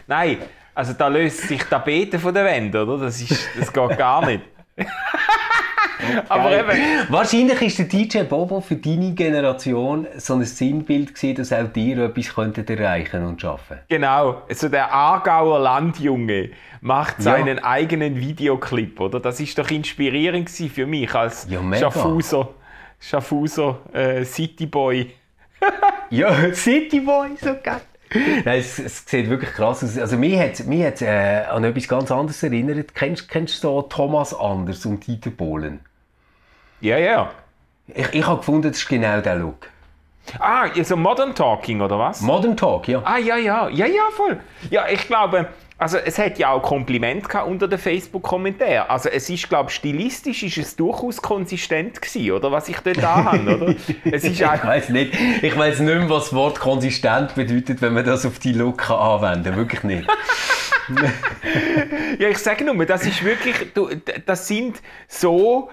nein, 0.07 0.37
also 0.73 0.93
da 0.93 1.09
löst 1.09 1.41
sich 1.49 1.61
Tapete 1.63 2.17
von 2.17 2.33
der 2.33 2.45
Wände, 2.45 2.85
oder? 2.85 3.03
Das, 3.05 3.19
ist, 3.21 3.45
das 3.59 3.73
geht 3.73 3.97
gar 3.97 4.25
nicht. 4.25 4.41
Aber 6.29 6.49
Geil. 6.49 6.65
eben, 6.77 7.13
Wahrscheinlich 7.13 7.61
ist 7.61 7.77
der 7.79 7.85
DJ 7.85 8.23
Bobo 8.23 8.61
für 8.61 8.75
deine 8.75 9.13
Generation 9.13 10.07
so 10.17 10.35
ein 10.35 10.43
Sinnbild 10.45 11.13
gewesen, 11.15 11.35
dass 11.35 11.53
auch 11.53 11.67
dir 11.71 11.97
etwas 12.05 12.33
könntet 12.35 12.69
erreichen 12.69 13.25
und 13.25 13.41
schaffen. 13.41 13.77
genau, 13.89 14.41
also 14.49 14.69
der 14.69 14.91
Aargauer 14.91 15.59
Landjunge 15.59 16.51
macht 16.81 17.21
seinen 17.21 17.59
eigenen 17.59 18.19
Videoclip, 18.19 18.99
oder? 18.99 19.19
Das 19.19 19.39
ist 19.39 19.57
doch 19.57 19.69
inspirierend 19.71 20.49
für 20.49 20.85
mich 20.85 21.13
als 21.15 21.47
Ja. 21.49 21.61
Schaffhauser, 21.77 22.49
Schaffhauser 22.99 23.79
äh, 23.93 24.23
Cityboy. 24.23 25.11
ja, 26.09 26.53
City 26.53 26.99
Boy, 26.99 27.29
so 27.41 27.55
geil. 27.63 27.81
Nein, 28.45 28.59
es, 28.59 28.79
es 28.79 29.05
sieht 29.05 29.29
wirklich 29.29 29.51
krass 29.51 29.83
aus. 29.83 29.97
Also 29.97 30.17
mich 30.17 30.39
hat 30.39 30.53
es 30.53 30.65
mich 30.65 31.01
äh, 31.01 31.43
an 31.49 31.63
etwas 31.63 31.87
ganz 31.87 32.11
anderes 32.11 32.41
erinnert. 32.43 32.95
Kennst, 32.95 33.29
kennst 33.29 33.63
du 33.63 33.67
so 33.67 33.81
Thomas 33.83 34.33
Anders 34.33 34.85
und 34.85 35.05
Dieter 35.05 35.29
Bohlen? 35.29 35.79
Ja, 36.81 36.97
ja. 36.97 37.31
Ich, 37.87 38.13
ich 38.13 38.25
habe 38.25 38.37
gefunden, 38.37 38.69
das 38.69 38.77
ist 38.77 38.87
genau 38.89 39.21
der 39.21 39.35
Look. 39.35 39.69
Ah, 40.39 40.67
so 40.83 40.97
Modern 40.97 41.35
Talking, 41.35 41.81
oder 41.81 41.99
was? 41.99 42.21
Modern 42.21 42.57
Talk, 42.57 42.87
ja. 42.87 43.01
Ah, 43.03 43.17
ja, 43.17 43.37
ja. 43.37 43.69
Ja, 43.69 43.85
ja, 43.85 44.03
voll. 44.11 44.39
Ja, 44.69 44.87
ich 44.87 45.05
glaube, 45.07 45.47
also 45.77 45.97
es 45.97 46.17
hat 46.17 46.39
ja 46.39 46.51
auch 46.51 46.61
Kompliment 46.61 47.27
unter 47.45 47.67
den 47.67 47.77
Facebook-Kommentaren. 47.77 48.89
Also 48.89 49.09
es 49.09 49.29
ist, 49.29 49.49
glaube 49.49 49.69
ich, 49.69 49.75
stilistisch 49.75 50.43
ist 50.43 50.57
es 50.57 50.75
durchaus 50.75 51.21
konsistent 51.21 52.01
gewesen, 52.01 52.31
oder? 52.31 52.51
Was 52.51 52.69
ich 52.69 52.77
dort 52.79 53.03
da 53.03 53.25
habe, 53.25 53.55
oder? 53.57 53.75
Es 54.05 54.23
ist 54.23 54.39
ich 54.39 54.41
weiß 54.41 54.89
nicht. 54.89 55.13
Ich 55.41 55.57
weiß 55.57 55.79
nicht 55.79 55.93
mehr, 55.93 56.09
was 56.09 56.25
das 56.25 56.33
Wort 56.33 56.59
konsistent 56.59 57.35
bedeutet, 57.35 57.81
wenn 57.81 57.93
man 57.93 58.05
das 58.05 58.25
auf 58.25 58.39
die 58.39 58.53
Look 58.53 58.89
anwenden 58.89 59.43
kann. 59.43 59.55
Wirklich 59.57 59.83
nicht. 59.83 60.07
ja, 62.19 62.29
ich 62.29 62.37
sage 62.37 62.63
nur, 62.63 62.85
das 62.85 63.05
ist 63.05 63.23
wirklich, 63.23 63.55
das 64.25 64.47
sind 64.47 64.81
so, 65.07 65.69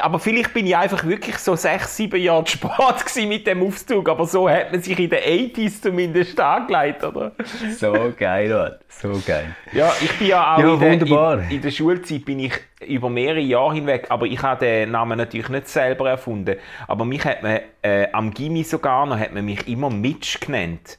aber 0.00 0.18
vielleicht 0.18 0.54
bin 0.54 0.66
ich 0.66 0.76
einfach 0.76 1.04
wirklich 1.04 1.36
so 1.38 1.54
sechs, 1.54 1.96
sieben 1.96 2.20
Jahre 2.20 2.46
Sport 2.46 3.04
mit 3.16 3.46
dem 3.46 3.62
Aufzug, 3.62 4.08
aber 4.08 4.26
so 4.26 4.48
hat 4.48 4.72
man 4.72 4.80
sich 4.80 4.98
in 4.98 5.10
den 5.10 5.52
80s 5.52 5.82
zumindest 5.82 6.40
angelegt, 6.40 7.04
oder? 7.04 7.32
So 7.76 8.12
geil, 8.16 8.48
Mann. 8.48 8.74
so 8.88 9.20
geil. 9.26 9.54
Ja, 9.72 9.92
ich 10.00 10.18
bin 10.18 10.28
ja 10.28 10.54
auch 10.54 10.58
ja, 10.58 10.74
in, 10.74 10.80
der, 10.80 11.42
in, 11.42 11.50
in, 11.50 11.62
der 11.62 11.70
Schulzeit 11.70 12.24
bin 12.24 12.40
ich 12.40 12.54
über 12.86 13.10
mehrere 13.10 13.40
Jahre 13.40 13.74
hinweg, 13.74 14.06
aber 14.08 14.24
ich 14.26 14.42
habe 14.42 14.64
den 14.64 14.92
Namen 14.92 15.18
natürlich 15.18 15.50
nicht 15.50 15.68
selber 15.68 16.08
erfunden, 16.08 16.56
aber 16.86 17.04
mich 17.04 17.24
hat 17.24 17.42
man 17.42 17.60
äh, 17.82 18.08
am 18.12 18.32
Gimmi 18.32 18.64
sogar 18.64 19.04
noch, 19.04 19.18
hat 19.18 19.34
man 19.34 19.44
mich 19.44 19.68
immer 19.68 19.90
Mitch 19.90 20.38
genannt. 20.40 20.98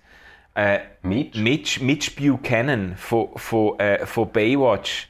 Äh, 0.54 0.80
Mitch? 1.02 1.40
Mitch? 1.40 1.82
Mitch 1.82 2.12
Buchanan 2.16 2.96
von, 2.98 3.30
von, 3.36 3.80
äh, 3.80 4.06
von 4.06 4.32
Baywatch. 4.32 5.08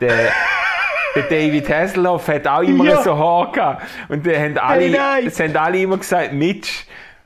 Der, 0.00 0.32
der 1.14 1.22
David 1.22 1.68
Hasselhoff 1.68 2.28
hat 2.28 2.46
auch 2.46 2.62
immer 2.62 2.84
ja. 2.84 3.02
so 3.02 3.16
Haar 3.16 3.52
gehabt. 3.52 3.82
Und 4.08 4.24
die 4.24 4.36
haben 4.36 4.58
alle, 4.58 4.84
hey, 4.84 5.24
das 5.24 5.40
haben 5.40 5.56
alle 5.56 5.80
immer 5.80 5.98
gesagt, 5.98 6.32
Mitch. 6.32 6.84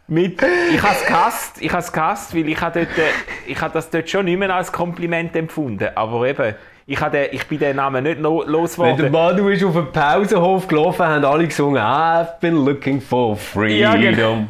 Mit, 0.08 0.42
ich 0.42 0.82
habe 0.82 0.94
es 0.94 1.06
gehasst, 1.06 1.62
ich 1.62 1.70
habe 1.70 1.82
es 1.82 1.92
gehasst, 1.92 2.34
weil 2.34 2.46
ich 2.48 2.60
habe, 2.60 2.80
dort, 2.80 2.98
äh, 2.98 3.02
ich 3.46 3.58
habe 3.60 3.72
das 3.72 3.88
dort 3.88 4.10
schon 4.10 4.26
nicht 4.26 4.36
mehr 4.36 4.54
als 4.54 4.70
Kompliment 4.70 5.34
empfunden. 5.36 5.88
Aber 5.94 6.26
eben, 6.26 6.54
ich, 6.86 7.00
habe, 7.00 7.26
ich 7.30 7.46
bin 7.46 7.58
den 7.60 7.76
Namen 7.76 8.02
nicht 8.02 8.18
losgeworden. 8.20 8.96
Wenn 8.96 8.96
der 8.96 9.10
Manu 9.10 9.48
ist 9.48 9.62
auf 9.62 9.74
den 9.74 9.92
Pausenhof 9.92 10.66
gelaufen, 10.66 11.06
haben 11.06 11.24
alle 11.24 11.46
gesungen 11.46 11.80
I've 11.80 12.40
been 12.40 12.64
looking 12.64 13.00
for 13.00 13.36
freedom. 13.36 13.78
Ja, 13.78 13.94
genau. 13.94 14.44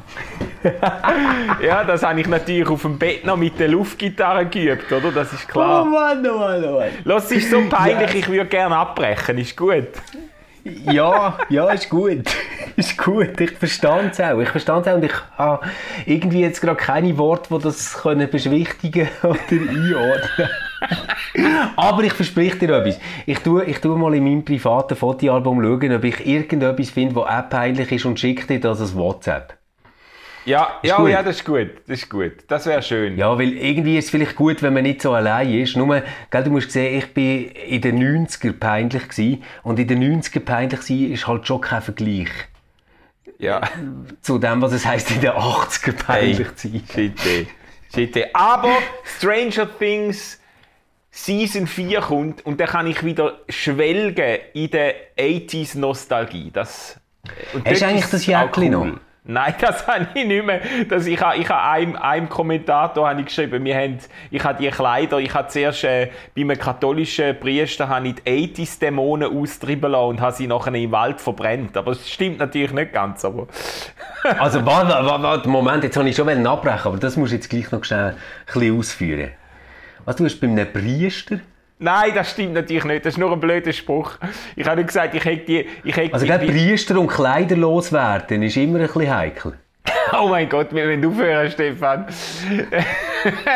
ja, 1.63 1.85
das 1.85 2.03
habe 2.03 2.21
ich 2.21 2.29
natürlich 2.29 2.69
auf 2.69 2.83
dem 2.83 2.99
Bett 2.99 3.27
noch 3.27 3.37
mit 3.37 3.59
der 3.61 3.69
Luftgitarre 3.69 4.47
geübt, 4.47 4.91
oder? 4.91 5.13
Das 5.13 5.33
ist 5.33 5.47
klar. 5.47 5.83
Oh 5.83 5.91
Mann, 5.91 6.27
oh 6.27 6.39
Mann, 6.39 6.65
oh 6.65 6.79
Mann. 6.79 6.89
Los, 7.05 7.31
ist 7.31 7.51
so 7.51 7.61
peinlich, 7.69 8.15
ich 8.15 8.29
würde 8.29 8.47
gerne 8.47 8.77
abbrechen, 8.77 9.37
ist 9.37 9.55
gut. 9.55 9.89
ja, 10.65 11.37
ja, 11.51 11.71
ist 11.71 11.91
gut. 11.91 12.25
ist 12.77 12.97
gut. 12.97 13.39
Ich 13.41 13.51
verstand 13.53 14.13
es 14.13 14.21
auch. 14.21 14.39
Ich 14.39 14.49
verstand 14.49 14.89
auch 14.89 14.95
und 14.95 15.05
ich 15.05 15.13
habe 15.37 15.67
irgendwie 16.07 16.41
jetzt 16.41 16.63
gerade 16.63 16.77
keine 16.77 17.19
Worte, 17.19 17.55
die 17.55 17.63
das 17.63 17.95
können 17.95 18.31
beschwichtigen 18.31 19.09
oder 19.23 19.39
einordnen 19.51 20.49
Aber 21.77 22.03
ich 22.05 22.13
verspreche 22.13 22.57
dir 22.57 22.77
etwas. 22.77 22.99
Ich 23.27 23.39
tue, 23.39 23.65
ich 23.65 23.79
tue 23.79 23.97
mal 23.97 24.15
in 24.15 24.25
meinem 24.25 24.45
privaten 24.45 24.97
Fotoalbum 24.97 25.63
schauen, 25.63 25.95
ob 25.95 26.05
ich 26.05 26.27
irgendetwas 26.27 26.91
finde, 26.91 27.15
das 27.15 27.25
auch 27.25 27.49
peinlich 27.49 27.91
ist 27.93 28.05
und 28.05 28.19
schicke 28.19 28.47
dir 28.47 28.61
das 28.61 28.81
als 28.81 28.95
WhatsApp. 28.95 29.59
Ja, 30.45 30.81
ja, 30.83 31.07
ja, 31.07 31.23
das 31.23 31.37
ist 31.37 31.45
gut. 31.45 31.71
Das 31.87 32.01
ist 32.01 32.11
gut. 32.11 32.33
Das 32.49 32.67
wäre 32.67 32.83
schön. 32.83 33.17
Ja, 33.17 33.39
weil 33.39 33.53
irgendwie 33.53 33.97
ist 33.97 34.07
es 34.07 34.11
vielleicht 34.11 34.35
gut, 34.35 34.61
wenn 34.63 34.75
man 34.75 34.83
nicht 34.83 35.01
so 35.01 35.13
allein 35.13 35.53
ist. 35.53 35.77
Nur, 35.77 36.03
gell, 36.31 36.45
du 36.45 36.51
musst 36.51 36.73
sehen, 36.73 36.99
ich 36.99 37.15
bin 37.15 37.51
in 37.51 37.81
den 37.81 38.27
90er 38.27 38.53
peinlich 38.53 39.09
gewesen. 39.09 39.43
Und 39.63 39.79
in 39.79 39.87
den 39.87 40.21
90er 40.21 40.41
peinlich 40.41 40.83
sein 40.83 41.13
ist 41.13 41.29
halt 41.29 41.47
schon 41.47 41.61
kein 41.61 41.83
Vergleich. 41.83 42.31
Ja. 43.39 43.61
Zu 44.21 44.39
dem, 44.39 44.61
was 44.63 44.73
es 44.73 44.85
heisst, 44.85 45.13
in 45.13 45.21
den 45.21 45.31
80er 45.31 45.93
peinlich 45.93 46.49
hey, 46.49 46.55
zu 46.57 46.69
sein. 46.69 47.47
Bitte. 47.95 48.35
Aber 48.35 48.73
Stranger 49.05 49.69
Things 49.79 50.41
Season 51.15 51.67
4 51.67 52.01
kommt 52.01 52.45
und 52.47 52.59
dann 52.59 52.69
kann 52.69 52.87
ich 52.87 53.05
wieder 53.05 53.35
schwelgen 53.49 54.39
in 54.55 54.71
der 54.71 54.95
80s 55.19 55.79
Nostalgie. 55.79 56.51
Das, 56.51 56.99
Hast 57.65 57.83
du 57.83 57.87
eigentlich 57.87 58.11
das 58.11 58.27
Jäckchen 58.27 58.75
cool. 58.75 58.87
noch? 58.89 59.01
Nein, 59.25 59.55
das 59.61 59.87
habe 59.87 60.09
ich 60.15 60.27
nicht 60.27 60.45
mehr. 60.45 60.63
Das, 60.89 61.07
ich 61.07 61.21
habe, 61.21 61.37
ich 61.37 61.49
habe 61.51 61.63
einem, 61.63 61.97
einem 61.97 62.29
Kommentator 62.31 63.09
habe 63.09 63.21
ich 63.21 63.27
geschrieben, 63.27 63.63
wir 63.63 63.77
haben, 63.77 63.99
ich 64.31 64.43
habe 64.43 64.61
die 64.61 64.71
Kleider, 64.71 65.19
ich 65.19 65.33
habe 65.35 65.49
zuerst 65.49 65.85
äh, 65.85 66.11
bei 66.35 66.41
einem 66.41 66.59
katholischen 66.59 67.39
Priester 67.39 67.89
habe 67.89 68.09
ich 68.09 68.15
die 68.25 68.51
80 68.51 68.79
Dämonen 68.79 69.39
austrieben 69.39 69.93
lassen 69.93 70.09
und 70.09 70.21
habe 70.23 70.33
sie 70.33 70.47
nachher 70.47 70.75
im 70.75 70.91
Wald 70.93 71.21
verbrennt. 71.21 71.77
Aber 71.77 71.93
das 71.93 72.11
stimmt 72.11 72.39
natürlich 72.39 72.73
nicht 72.73 72.95
ganz. 72.95 73.23
Aber 73.25 73.49
also 74.39 74.65
warte, 74.65 74.95
warte, 75.07 75.23
warte, 75.23 75.49
Moment, 75.51 75.85
jetzt 75.85 75.97
habe 75.99 76.09
ich 76.09 76.17
schon 76.17 76.47
abbrechen, 76.47 76.87
aber 76.87 76.97
das 76.97 77.19
musst 77.19 77.33
du 77.33 77.37
jetzt 77.37 77.51
gleich 77.51 77.71
noch 77.71 77.85
schnell 77.85 78.13
ein 78.13 78.17
bisschen 78.47 78.79
ausführen. 78.79 79.31
Was 80.05 80.17
du 80.17 80.25
hast 80.25 80.41
bei 80.41 80.47
einem 80.47 80.73
Priester 80.73 81.41
Nein, 81.79 82.13
das 82.15 82.31
stimmt 82.31 82.53
natürlich 82.53 82.85
nicht. 82.85 83.05
Das 83.05 83.15
ist 83.15 83.19
nur 83.19 83.33
ein 83.33 83.41
blöder 83.41 83.73
Spruch. 83.73 84.13
Ich 84.55 84.65
habe 84.67 84.77
nicht 84.77 84.87
gesagt, 84.87 85.15
ich 85.17 85.25
hätte 85.25 85.45
die... 85.45 85.67
Ich 85.83 85.97
hätte 85.97 86.15
also 86.15 86.25
gerade 86.25 86.47
Priester 86.47 86.99
und 87.01 87.09
Kleider 87.09 87.57
loswerden 87.57 88.43
ist 88.43 88.57
immer 88.57 88.79
ein 88.79 88.87
bisschen 88.87 89.13
heikel. 89.13 89.55
oh 90.13 90.29
mein 90.29 90.49
Gott, 90.49 90.69
wenn 90.71 91.03
du 91.03 91.11
aufhörst, 91.11 91.55
Stefan. 91.55 92.07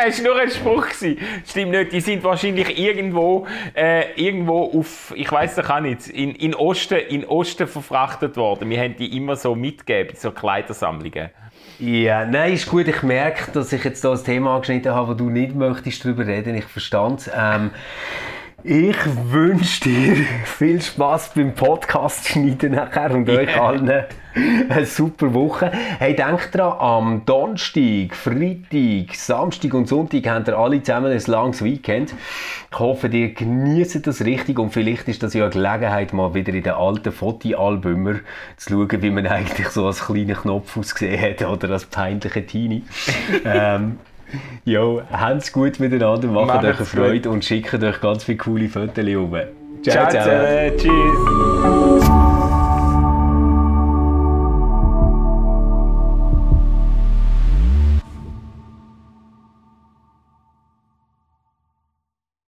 Es 0.05 0.23
war 0.23 0.31
nur 0.31 0.41
ein 0.41 0.49
Spruch. 0.49 0.87
Gewesen. 0.87 1.17
Stimmt 1.45 1.71
nicht, 1.71 1.91
die 1.91 1.99
sind 1.99 2.23
wahrscheinlich 2.23 2.77
irgendwo, 2.79 3.45
äh, 3.75 4.13
irgendwo 4.15 4.63
auf, 4.79 5.13
ich 5.15 5.29
weiß 5.29 5.55
doch 5.55 5.69
auch 5.69 5.81
nicht, 5.81 6.07
in, 6.07 6.35
in, 6.35 6.55
Osten, 6.55 6.99
in 6.99 7.25
Osten 7.25 7.67
verfrachtet 7.67 8.37
worden. 8.37 8.69
Wir 8.69 8.79
haben 8.79 8.95
die 8.95 9.17
immer 9.17 9.35
so 9.35 9.55
mitgegeben, 9.55 10.15
so 10.15 10.31
Kleidersammlungen. 10.31 11.29
Ja, 11.79 12.25
nein, 12.25 12.53
ist 12.53 12.67
gut. 12.67 12.87
Ich 12.87 13.03
merke, 13.03 13.51
dass 13.51 13.71
ich 13.71 13.83
jetzt 13.83 14.03
da 14.03 14.11
ein 14.11 14.23
Thema 14.23 14.55
angeschnitten 14.55 14.93
habe, 14.93 15.09
wo 15.09 15.13
du 15.13 15.29
nicht 15.29 15.53
möchtest 15.53 16.03
darüber 16.03 16.25
reden. 16.25 16.55
Ich 16.55 16.65
verstand 16.65 17.21
es. 17.21 17.31
Ähm, 17.35 17.69
ich 18.63 18.97
wünsche 19.31 19.81
dir 19.81 20.15
viel 20.45 20.81
Spaß 20.81 21.33
beim 21.35 21.53
Podcast 21.53 22.27
schneiden 22.27 22.73
nachher 22.73 23.11
und 23.11 23.29
yeah. 23.29 23.41
euch 23.41 23.61
allen 23.61 24.05
eine 24.69 24.85
super 24.85 25.33
Woche. 25.33 25.71
Hey, 25.99 26.15
denkt 26.15 26.53
dran, 26.53 26.73
am 26.79 27.25
Donnerstag, 27.25 28.15
Freitag, 28.15 29.15
Samstag 29.15 29.73
und 29.73 29.87
Sonntag 29.87 30.27
habt 30.27 30.47
ihr 30.47 30.57
alle 30.57 30.81
zusammen 30.81 31.11
ein 31.11 31.21
langes 31.25 31.63
Weekend. 31.63 32.13
Ich 32.71 32.79
hoffe, 32.79 33.07
ihr 33.07 33.33
genießt 33.33 34.05
das 34.05 34.25
richtig 34.25 34.59
und 34.59 34.71
vielleicht 34.71 35.07
ist 35.07 35.23
das 35.23 35.33
ja 35.33 35.43
eine 35.43 35.53
Gelegenheit, 35.53 36.13
mal 36.13 36.33
wieder 36.33 36.53
in 36.53 36.63
den 36.63 36.73
alten 36.73 37.11
Fotoalbumer 37.11 38.15
zu 38.57 38.69
schauen, 38.69 39.01
wie 39.01 39.09
man 39.09 39.27
eigentlich 39.27 39.69
so 39.69 39.85
als 39.87 40.05
kleiner 40.05 40.35
Knopf 40.35 40.77
ausgesehen 40.77 41.21
hat 41.21 41.47
oder 41.47 41.69
als 41.71 41.85
peinliche 41.85 42.45
Teenie. 42.45 42.83
ähm, 43.45 43.97
Jo, 44.65 45.01
habt's 45.11 45.51
gut 45.51 45.79
miteinander, 45.79 46.27
macht 46.27 46.63
euch 46.63 46.75
Freude 46.87 47.29
und 47.29 47.45
schickt 47.45 47.73
euch 47.73 48.01
ganz 48.01 48.23
viele 48.23 48.37
coole 48.37 48.67
Fotos 48.67 49.05
rum. 49.05 49.35
Ciao, 49.83 50.09
ciao. 50.09 50.71
Tschüss. 50.77 52.26